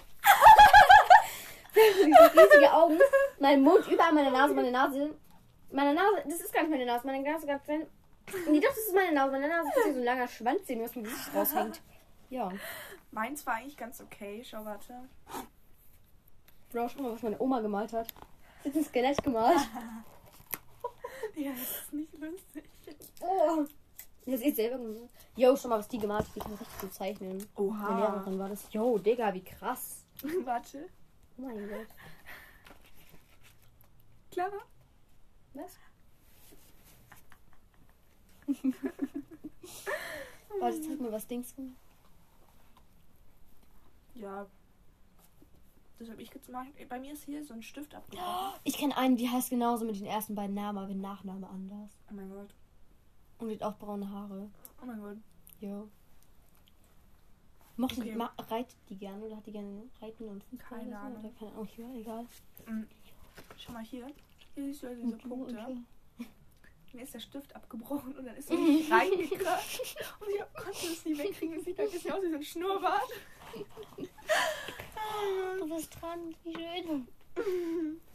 riesige 1.74 2.72
Augen. 2.72 2.98
Mein 3.38 3.62
Mund 3.62 3.86
überall 3.88 4.12
meine 4.12 4.30
Nase, 4.30 4.54
meine 4.54 4.70
Nase. 4.70 5.14
Meine 5.72 5.94
Nase, 5.94 6.22
das 6.24 6.40
ist 6.40 6.52
gar 6.52 6.62
nicht 6.62 6.70
meine 6.70 6.86
Nase. 6.86 7.06
Meine 7.06 7.22
Nase 7.22 7.46
ganz 7.46 7.62
klein. 7.64 7.86
Nee, 8.48 8.60
doch, 8.60 8.68
das 8.68 8.78
ist 8.78 8.94
meine 8.94 9.12
Nase. 9.12 9.32
Meine 9.32 9.48
Nase 9.48 9.68
ist 9.68 9.84
hier 9.84 9.92
so 9.94 9.98
ein 10.00 10.04
langer 10.04 10.28
Schwanz, 10.28 10.64
den 10.66 10.82
aus 10.82 10.92
dem 10.92 11.04
Gesicht 11.04 11.34
raushängt. 11.34 11.80
Ja. 12.28 12.50
Meins 13.12 13.44
war 13.46 13.54
eigentlich 13.54 13.76
ganz 13.76 14.00
okay. 14.00 14.42
Schau, 14.44 14.64
warte. 14.64 14.94
Bro, 16.72 16.88
schau 16.88 17.02
mal, 17.02 17.12
was 17.12 17.22
meine 17.22 17.40
Oma 17.40 17.60
gemalt 17.60 17.92
hat. 17.92 18.08
Das 18.64 18.74
ist 18.74 18.76
ein 18.76 18.84
Skelett 18.84 19.22
gemalt. 19.22 19.58
Ja, 21.36 21.52
das 21.52 21.60
ist 21.62 21.92
nicht 21.92 22.12
lustig. 22.18 22.64
Oh. 23.20 23.64
Das 24.26 24.40
ist 24.40 24.56
selber. 24.56 24.78
Yo, 25.36 25.56
schau 25.56 25.68
mal, 25.68 25.78
was 25.78 25.88
die 25.88 25.98
gemalt 25.98 26.26
hat. 26.26 26.34
Die 26.34 26.40
kann 26.40 26.52
richtig 26.52 26.80
gut 26.80 26.92
zeichnen. 26.92 27.38
Meine 27.38 27.48
Oha. 27.56 27.98
Lehrerin 27.98 28.38
war 28.38 28.48
das. 28.48 28.70
Yo, 28.72 28.98
Digga, 28.98 29.32
wie 29.32 29.44
krass. 29.44 30.04
warte. 30.44 30.88
Oh 31.38 31.42
mein 31.42 31.68
Gott. 31.68 31.86
Clara? 34.30 34.60
Was? 35.54 35.78
Warte, 40.58 40.80
zeig 40.82 41.00
mal, 41.00 41.12
was 41.12 41.26
denkst 41.26 41.54
du? 41.56 41.70
Ja. 44.14 44.46
Das 46.00 46.08
habe 46.08 46.22
ich 46.22 46.30
gemacht. 46.30 46.68
Bei 46.88 46.98
mir 46.98 47.12
ist 47.12 47.24
hier 47.24 47.44
so 47.44 47.52
ein 47.52 47.62
Stift 47.62 47.94
abgebrochen. 47.94 48.54
Ich 48.64 48.78
kenne 48.78 48.96
einen, 48.96 49.16
die 49.18 49.28
heißt 49.28 49.50
genauso 49.50 49.84
mit 49.84 49.96
den 49.96 50.06
ersten 50.06 50.34
beiden 50.34 50.54
Namen, 50.54 50.78
aber 50.78 50.86
den 50.88 51.02
Nachname 51.02 51.46
anders. 51.46 51.90
Oh 52.10 52.14
mein 52.14 52.30
Gott. 52.30 52.48
Und 53.38 53.48
die 53.50 53.54
hat 53.56 53.62
auch 53.62 53.78
braune 53.78 54.10
Haare. 54.10 54.48
Oh 54.82 54.86
mein 54.86 54.98
Gott. 55.00 55.18
Ja. 55.60 55.84
Mochte 57.76 58.00
Okay. 58.00 58.14
ma, 58.16 58.32
reitet 58.48 58.76
die 58.88 58.96
gerne 58.96 59.22
oder 59.24 59.36
hat 59.36 59.46
die 59.46 59.52
gerne 59.52 59.82
Reiten 60.00 60.24
und 60.28 60.42
Fußball 60.44 60.78
Keine? 60.80 60.98
Ahnung. 60.98 61.18
Oder 61.22 61.30
keine 61.38 61.50
Ahnung, 61.52 61.68
ja, 61.76 61.92
egal. 61.94 62.26
Mhm. 62.66 62.88
Schau 63.58 63.72
mal 63.72 63.84
hier. 63.84 64.06
Hier 64.54 64.64
siehst 64.64 64.82
du 64.82 64.86
ja 64.86 64.94
diese 64.94 65.16
Punkte. 65.18 65.58
und- 65.66 65.86
Mir 66.94 67.02
ist 67.02 67.12
der 67.14 67.20
Stift 67.20 67.54
abgebrochen 67.54 68.16
und 68.16 68.24
dann 68.26 68.36
ist 68.36 68.50
er 68.50 68.56
nicht 68.56 68.90
reingekracht. 68.90 69.80
Und 70.20 70.28
ich 70.28 70.40
konnte 70.54 70.70
es 70.92 71.04
nicht 71.04 71.18
wegkriegen. 71.22 71.58
Es 71.58 71.64
sieht 71.64 71.78
halt 71.78 71.88
ein 71.88 71.92
bisschen 71.92 72.12
aus 72.12 72.22
wie 72.22 72.30
so 72.30 72.36
ein 72.36 72.42
Schnurrbart. 72.42 73.10
Du 75.58 75.68
bist 75.76 75.90
dran, 76.00 76.34
wie 76.44 76.54
schön. 76.54 77.08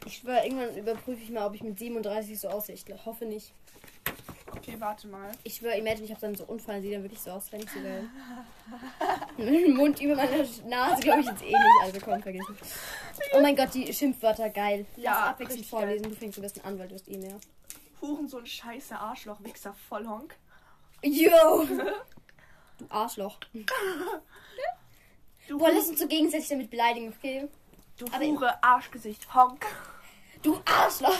Ich 0.04 0.18
schwöre, 0.18 0.44
irgendwann 0.44 0.76
überprüfe 0.76 1.22
ich 1.22 1.30
mal, 1.30 1.46
ob 1.46 1.54
ich 1.54 1.62
mit 1.62 1.78
37 1.78 2.38
so 2.38 2.48
aussehe. 2.48 2.74
Ich 2.74 2.84
hoffe 3.04 3.24
nicht. 3.24 3.52
Okay, 4.56 4.76
warte 4.78 5.08
mal. 5.08 5.32
Ich 5.44 5.56
schwöre, 5.56 5.76
imagine, 5.76 6.04
ich 6.04 6.10
habe 6.10 6.20
dann 6.20 6.34
so 6.34 6.44
Unfall, 6.44 6.80
sieht 6.80 6.94
dann 6.94 7.02
wirklich 7.02 7.20
so 7.20 7.30
aus, 7.30 7.50
wenn 7.52 7.60
ich 7.60 7.70
so 7.70 7.80
geil. 7.80 8.08
Mit 9.36 9.48
dem 9.66 9.76
Mund 9.76 10.00
über 10.00 10.16
meiner 10.16 10.44
Nase 10.66 11.02
glaube 11.02 11.20
ich 11.20 11.26
jetzt 11.26 11.42
eh 11.42 11.46
nicht. 11.46 11.82
Also 11.82 12.00
komm, 12.04 12.22
vergessen. 12.22 12.56
Oh 13.34 13.40
mein 13.40 13.56
Gott, 13.56 13.74
die 13.74 13.92
Schimpfwörter, 13.92 14.50
geil. 14.50 14.86
Lass 14.96 15.04
Ja, 15.04 15.24
abwechselnd 15.30 15.66
vorlesen. 15.66 16.08
Du 16.08 16.14
fängst 16.14 16.38
am 16.38 16.42
besten 16.42 16.60
an, 16.60 16.78
weil 16.78 16.88
du 16.88 16.94
hast 16.94 17.08
eh 17.08 17.18
mehr. 17.18 17.38
Hurensohn, 18.00 18.46
Scheiße, 18.46 18.96
Arschloch, 18.96 19.42
Wichser, 19.42 19.74
Vollhonk. 19.88 20.34
Yo! 21.02 21.64
Du 22.78 22.84
Arschloch. 22.88 23.38
Du, 25.48 25.58
Boah, 25.58 25.70
lass 25.72 25.88
uns 25.88 25.98
so 26.00 26.06
gegenseitig 26.08 26.48
damit 26.48 26.70
beleidigen, 26.70 27.14
okay? 27.16 27.48
du 27.98 28.06
aber- 28.06 28.24
Hure, 28.24 28.62
Arschgesicht, 28.62 29.32
Honk. 29.34 29.64
Du 30.42 30.60
Arschloch! 30.64 31.18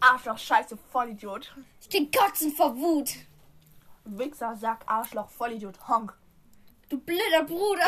Arschloch, 0.00 0.38
Scheiße, 0.38 0.76
Vollidiot. 0.90 1.54
Ich 1.80 1.88
krieg 1.88 2.12
Kotzen 2.16 2.52
vor 2.52 2.76
Wut. 2.76 3.10
Wichser, 4.04 4.56
Sack, 4.56 4.82
Arschloch, 4.86 5.28
Vollidiot, 5.30 5.88
Honk. 5.88 6.16
Du 6.88 6.98
blöder 6.98 7.44
Bruder. 7.44 7.86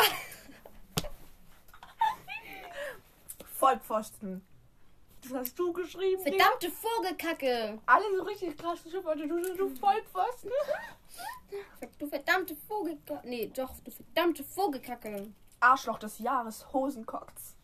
Vollpfosten. 3.59 4.41
Das 5.21 5.33
hast 5.33 5.59
du 5.59 5.73
geschrieben. 5.73 6.21
Verdammte 6.21 6.71
Vogelkacke. 6.71 7.79
Alle 7.85 8.15
so 8.15 8.23
richtig 8.23 8.57
krasse 8.57 8.89
Schimpfwörter. 8.89 9.27
Du, 9.27 9.41
du, 9.41 9.55
du 9.55 9.69
Vollpfosten. 9.75 10.51
Du 11.99 12.07
verdammte 12.07 12.55
Vogelkacke. 12.67 13.27
Nee, 13.27 13.51
doch, 13.53 13.73
du 13.83 13.91
verdammte 14.15 14.43
Vogelkacke. 14.43 15.33
Arschloch 15.59 15.99
des 15.99 16.19
Jahres, 16.19 16.71
Hosenkotz. 16.71 17.55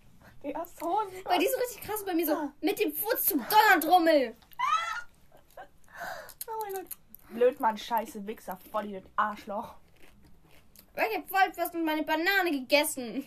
Der 0.44 0.62
ist 0.62 0.82
Hosenkotz. 0.82 1.26
Weil 1.26 1.40
die 1.40 1.48
so 1.48 1.58
richtig 1.58 1.82
krass 1.82 2.04
bei 2.06 2.14
mir 2.14 2.26
so 2.26 2.52
mit 2.62 2.80
dem 2.80 2.94
Fuß 2.94 3.26
zum 3.26 3.46
Donnerdrummel. 3.48 4.36
Oh 6.48 6.64
mein 6.64 6.74
Gott. 6.74 6.88
Blödmann, 7.30 7.78
Scheiße, 7.78 8.28
Wichser, 8.28 8.58
Vollidiot, 8.72 9.06
Arschloch. 9.16 9.76
Weil 10.94 11.10
ich 11.10 11.18
hab 11.18 11.30
voll 11.30 11.54
fast 11.54 11.74
mit 11.74 11.86
meine 11.86 12.04
Banane 12.04 12.52
gegessen. 12.52 13.26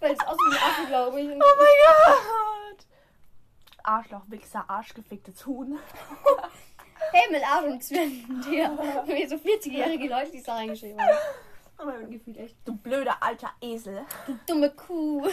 Weil 0.00 0.12
es 0.12 0.20
aussieht 0.20 0.46
wie 0.50 0.56
ein 0.56 0.62
Affe, 0.62 0.86
glaube 0.86 1.20
ich. 1.20 1.28
Oh 1.28 1.38
mein 1.38 1.38
Gott. 1.38 2.86
Arschloch, 3.84 4.24
Wichser, 4.26 4.68
Arschgeficktes 4.68 5.46
Huhn. 5.46 5.78
Himmel, 7.12 7.42
Arsch 7.44 7.66
und 7.66 7.84
Zwirn. 7.84 8.10
Wie 9.06 9.26
so 9.26 9.36
40-jährige 9.36 10.08
Leute, 10.08 10.30
die 10.32 10.38
es 10.38 10.44
da 10.44 10.54
reingeschrieben 10.54 11.00
haben. 11.00 11.16
Oh 11.78 11.84
mein. 11.84 12.10
Gefühlt 12.10 12.36
echt. 12.38 12.56
Du 12.64 12.76
blöder 12.76 13.22
alter 13.22 13.50
Esel. 13.60 14.04
Du 14.26 14.38
dumme 14.46 14.70
Kuh. 14.70 15.26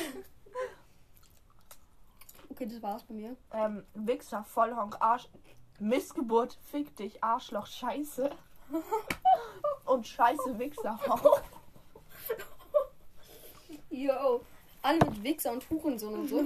Okay, 2.50 2.66
das 2.66 2.82
war's 2.82 3.04
bei 3.04 3.14
mir. 3.14 3.38
Ähm, 3.54 3.86
Wichser, 3.94 4.44
Vollhonk, 4.44 4.98
Arsch. 5.00 5.30
Missgeburt, 5.80 6.58
fick 6.72 6.96
dich, 6.98 7.24
Arschloch, 7.24 7.68
Scheiße. 7.68 8.30
Und 9.86 10.08
Scheiße, 10.08 10.60
Wichser, 10.60 11.00
Honk. 11.08 11.44
Yo. 13.90 14.42
Alle 14.82 15.00
mit 15.00 15.24
Wichser 15.24 15.54
und 15.54 15.70
Hurensohn 15.70 16.14
und 16.14 16.28
so. 16.28 16.46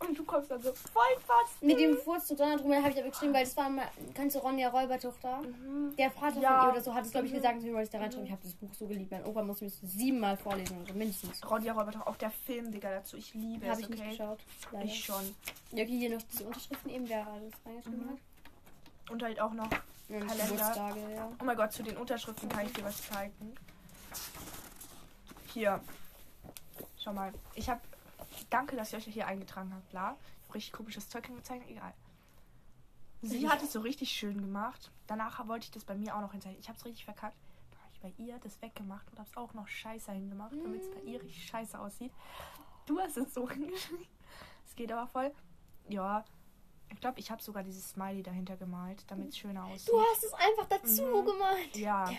Und 0.00 0.18
du 0.18 0.24
kommst 0.24 0.50
dann 0.50 0.62
so 0.62 0.72
voll 0.72 1.02
fast. 1.26 1.62
Mit 1.62 1.78
dem 1.78 1.96
Furz 1.98 2.26
zu 2.26 2.34
Donnerdrummel 2.34 2.78
habe 2.78 2.90
ich 2.90 2.98
aber 2.98 3.10
geschrieben, 3.10 3.34
weil 3.34 3.44
das 3.44 3.54
war 3.56 3.68
mal, 3.68 3.86
kannst 4.14 4.34
du 4.34 4.40
Ronja 4.40 4.70
Räubertochter? 4.70 5.42
Der 5.98 6.10
Vater 6.10 6.40
Ja. 6.40 6.58
von 6.60 6.68
ihr 6.68 6.72
oder 6.72 6.80
so 6.80 6.94
hat 6.94 7.04
es, 7.04 7.10
glaube 7.12 7.26
ich, 7.26 7.34
gesagt, 7.34 7.56
deswegen 7.58 7.74
wollte 7.74 7.84
ich 7.84 7.90
da 7.90 7.98
reinschreiben. 7.98 8.24
Ich 8.26 8.32
habe 8.32 8.42
das 8.42 8.52
Buch 8.54 8.70
so 8.72 8.86
geliebt. 8.86 9.10
Mein 9.10 9.24
Opa 9.26 9.42
musste 9.42 9.64
mir 9.66 9.70
das 9.70 9.92
siebenmal 9.92 10.36
vorlesen, 10.38 10.78
also 10.80 10.94
mindestens. 10.94 11.48
Ronja 11.50 11.74
Räuber 11.74 11.92
auch 12.06 12.16
der 12.16 12.30
Film, 12.30 12.72
Digga, 12.72 12.90
dazu. 12.90 13.18
Ich 13.18 13.34
liebe 13.34 13.66
Habe 13.66 13.74
es, 13.74 13.80
ich 13.80 13.88
nicht 13.90 14.00
okay? 14.00 14.10
geschaut. 14.10 14.38
Leider. 14.72 14.84
Ich 14.86 15.04
schon. 15.04 15.36
Ja, 15.72 15.84
okay, 15.84 15.98
hier 15.98 16.10
noch 16.16 16.22
diese 16.32 16.44
Unterschriften 16.44 16.90
eben, 16.90 17.08
wer 17.08 17.26
alles 17.26 17.52
reingeschrieben 17.66 18.08
hat. 18.10 19.12
Und 19.12 19.22
halt 19.22 19.40
auch 19.40 19.52
noch. 19.52 19.70
Ja, 19.70 19.80
Mhm. 20.18 20.26
Kalender. 20.26 20.96
Ja. 21.14 21.28
Oh 21.40 21.44
mein 21.44 21.56
Gott, 21.56 21.72
zu 21.72 21.82
den 21.84 21.96
Unterschriften 21.96 22.48
kann 22.48 22.66
ich 22.66 22.72
dir 22.72 22.84
was 22.84 23.06
zeigen. 23.06 23.54
Hier. 25.52 25.80
Schau 26.98 27.12
mal. 27.12 27.32
Ich 27.54 27.68
habe. 27.68 27.80
Danke, 28.48 28.76
dass 28.76 28.92
ihr 28.92 28.98
euch 28.98 29.04
hier 29.04 29.26
eingetragen 29.26 29.72
habt, 29.74 29.88
bla. 29.90 30.16
Ich 30.48 30.54
richtig 30.54 30.72
komisches 30.72 31.08
Zeug 31.08 31.26
hingezeichnet, 31.26 31.68
egal. 31.68 31.92
Sie 33.22 33.48
hat 33.48 33.62
es 33.62 33.72
so 33.72 33.80
richtig 33.80 34.10
schön 34.10 34.40
gemacht. 34.40 34.90
Danach 35.06 35.46
wollte 35.46 35.64
ich 35.64 35.70
das 35.70 35.84
bei 35.84 35.94
mir 35.94 36.16
auch 36.16 36.20
noch 36.22 36.32
hinzeichnen. 36.32 36.58
Ich 36.60 36.68
habe 36.68 36.78
es 36.78 36.84
richtig 36.86 37.04
verkackt. 37.04 37.36
Dann 37.70 37.80
habe 37.82 37.90
ich 37.92 38.00
bei 38.00 38.12
ihr 38.24 38.38
das 38.38 38.60
weggemacht 38.62 39.06
und 39.10 39.18
habe 39.18 39.28
es 39.28 39.36
auch 39.36 39.52
noch 39.52 39.68
scheiße 39.68 40.10
hingemacht, 40.12 40.52
damit 40.52 40.80
es 40.82 40.90
bei 40.90 41.00
ihr 41.02 41.20
richtig 41.22 41.44
scheiße 41.46 41.78
aussieht. 41.78 42.12
Du 42.86 42.98
hast 42.98 43.16
es 43.18 43.34
so 43.34 43.48
hingeschrieben. 43.50 44.06
Es 44.66 44.74
geht 44.74 44.90
aber 44.90 45.06
voll. 45.06 45.32
Ja. 45.88 46.24
Ich 46.92 46.98
glaube, 47.00 47.20
ich 47.20 47.30
habe 47.30 47.42
sogar 47.42 47.62
dieses 47.62 47.90
Smiley 47.90 48.22
dahinter 48.22 48.56
gemalt, 48.56 49.04
damit 49.08 49.28
es 49.28 49.38
schöner 49.38 49.64
aussieht. 49.66 49.88
Du 49.88 50.00
hast 50.00 50.24
es 50.24 50.32
einfach 50.32 50.66
dazu 50.68 51.02
Mhm. 51.04 51.24
gemalt. 51.26 51.76
Ja. 51.76 52.10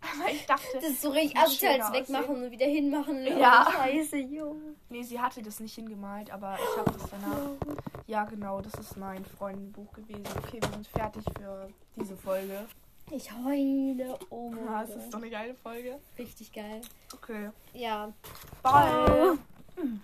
Aber 0.00 0.30
ich 0.30 0.44
dachte, 0.46 0.66
Das 0.74 0.84
ist 0.84 1.02
so 1.02 1.10
richtig 1.10 1.40
das 1.40 1.60
wegmachen 1.92 2.24
aussehen. 2.30 2.44
und 2.44 2.50
wieder 2.50 2.66
hinmachen. 2.66 3.26
Ja. 3.38 3.70
Scheiße, 3.72 4.16
jo. 4.18 4.56
nee, 4.88 5.02
sie 5.02 5.20
hatte 5.20 5.42
das 5.42 5.60
nicht 5.60 5.74
hingemalt, 5.74 6.30
aber 6.30 6.56
ich 6.56 6.78
habe 6.78 6.90
das 6.92 7.10
danach. 7.10 7.76
Ja, 8.06 8.24
genau, 8.24 8.60
das 8.60 8.74
ist 8.74 8.96
mein 8.96 9.24
Freundenbuch 9.24 9.92
gewesen. 9.92 10.24
Okay, 10.44 10.60
wir 10.60 10.68
sind 10.70 10.86
fertig 10.88 11.24
für 11.38 11.68
diese 11.96 12.16
Folge. 12.16 12.66
Ich 13.12 13.30
heule. 13.32 14.18
Oh 14.30 14.52
Ja, 14.54 14.60
mein 14.70 14.84
es 14.84 14.90
ist 14.96 15.10
so 15.12 15.18
eine 15.18 15.30
geile 15.30 15.54
Folge. 15.54 15.98
Richtig 16.18 16.52
geil. 16.52 16.80
Okay. 17.14 17.50
Ja. 17.72 18.12
Bye. 18.62 19.38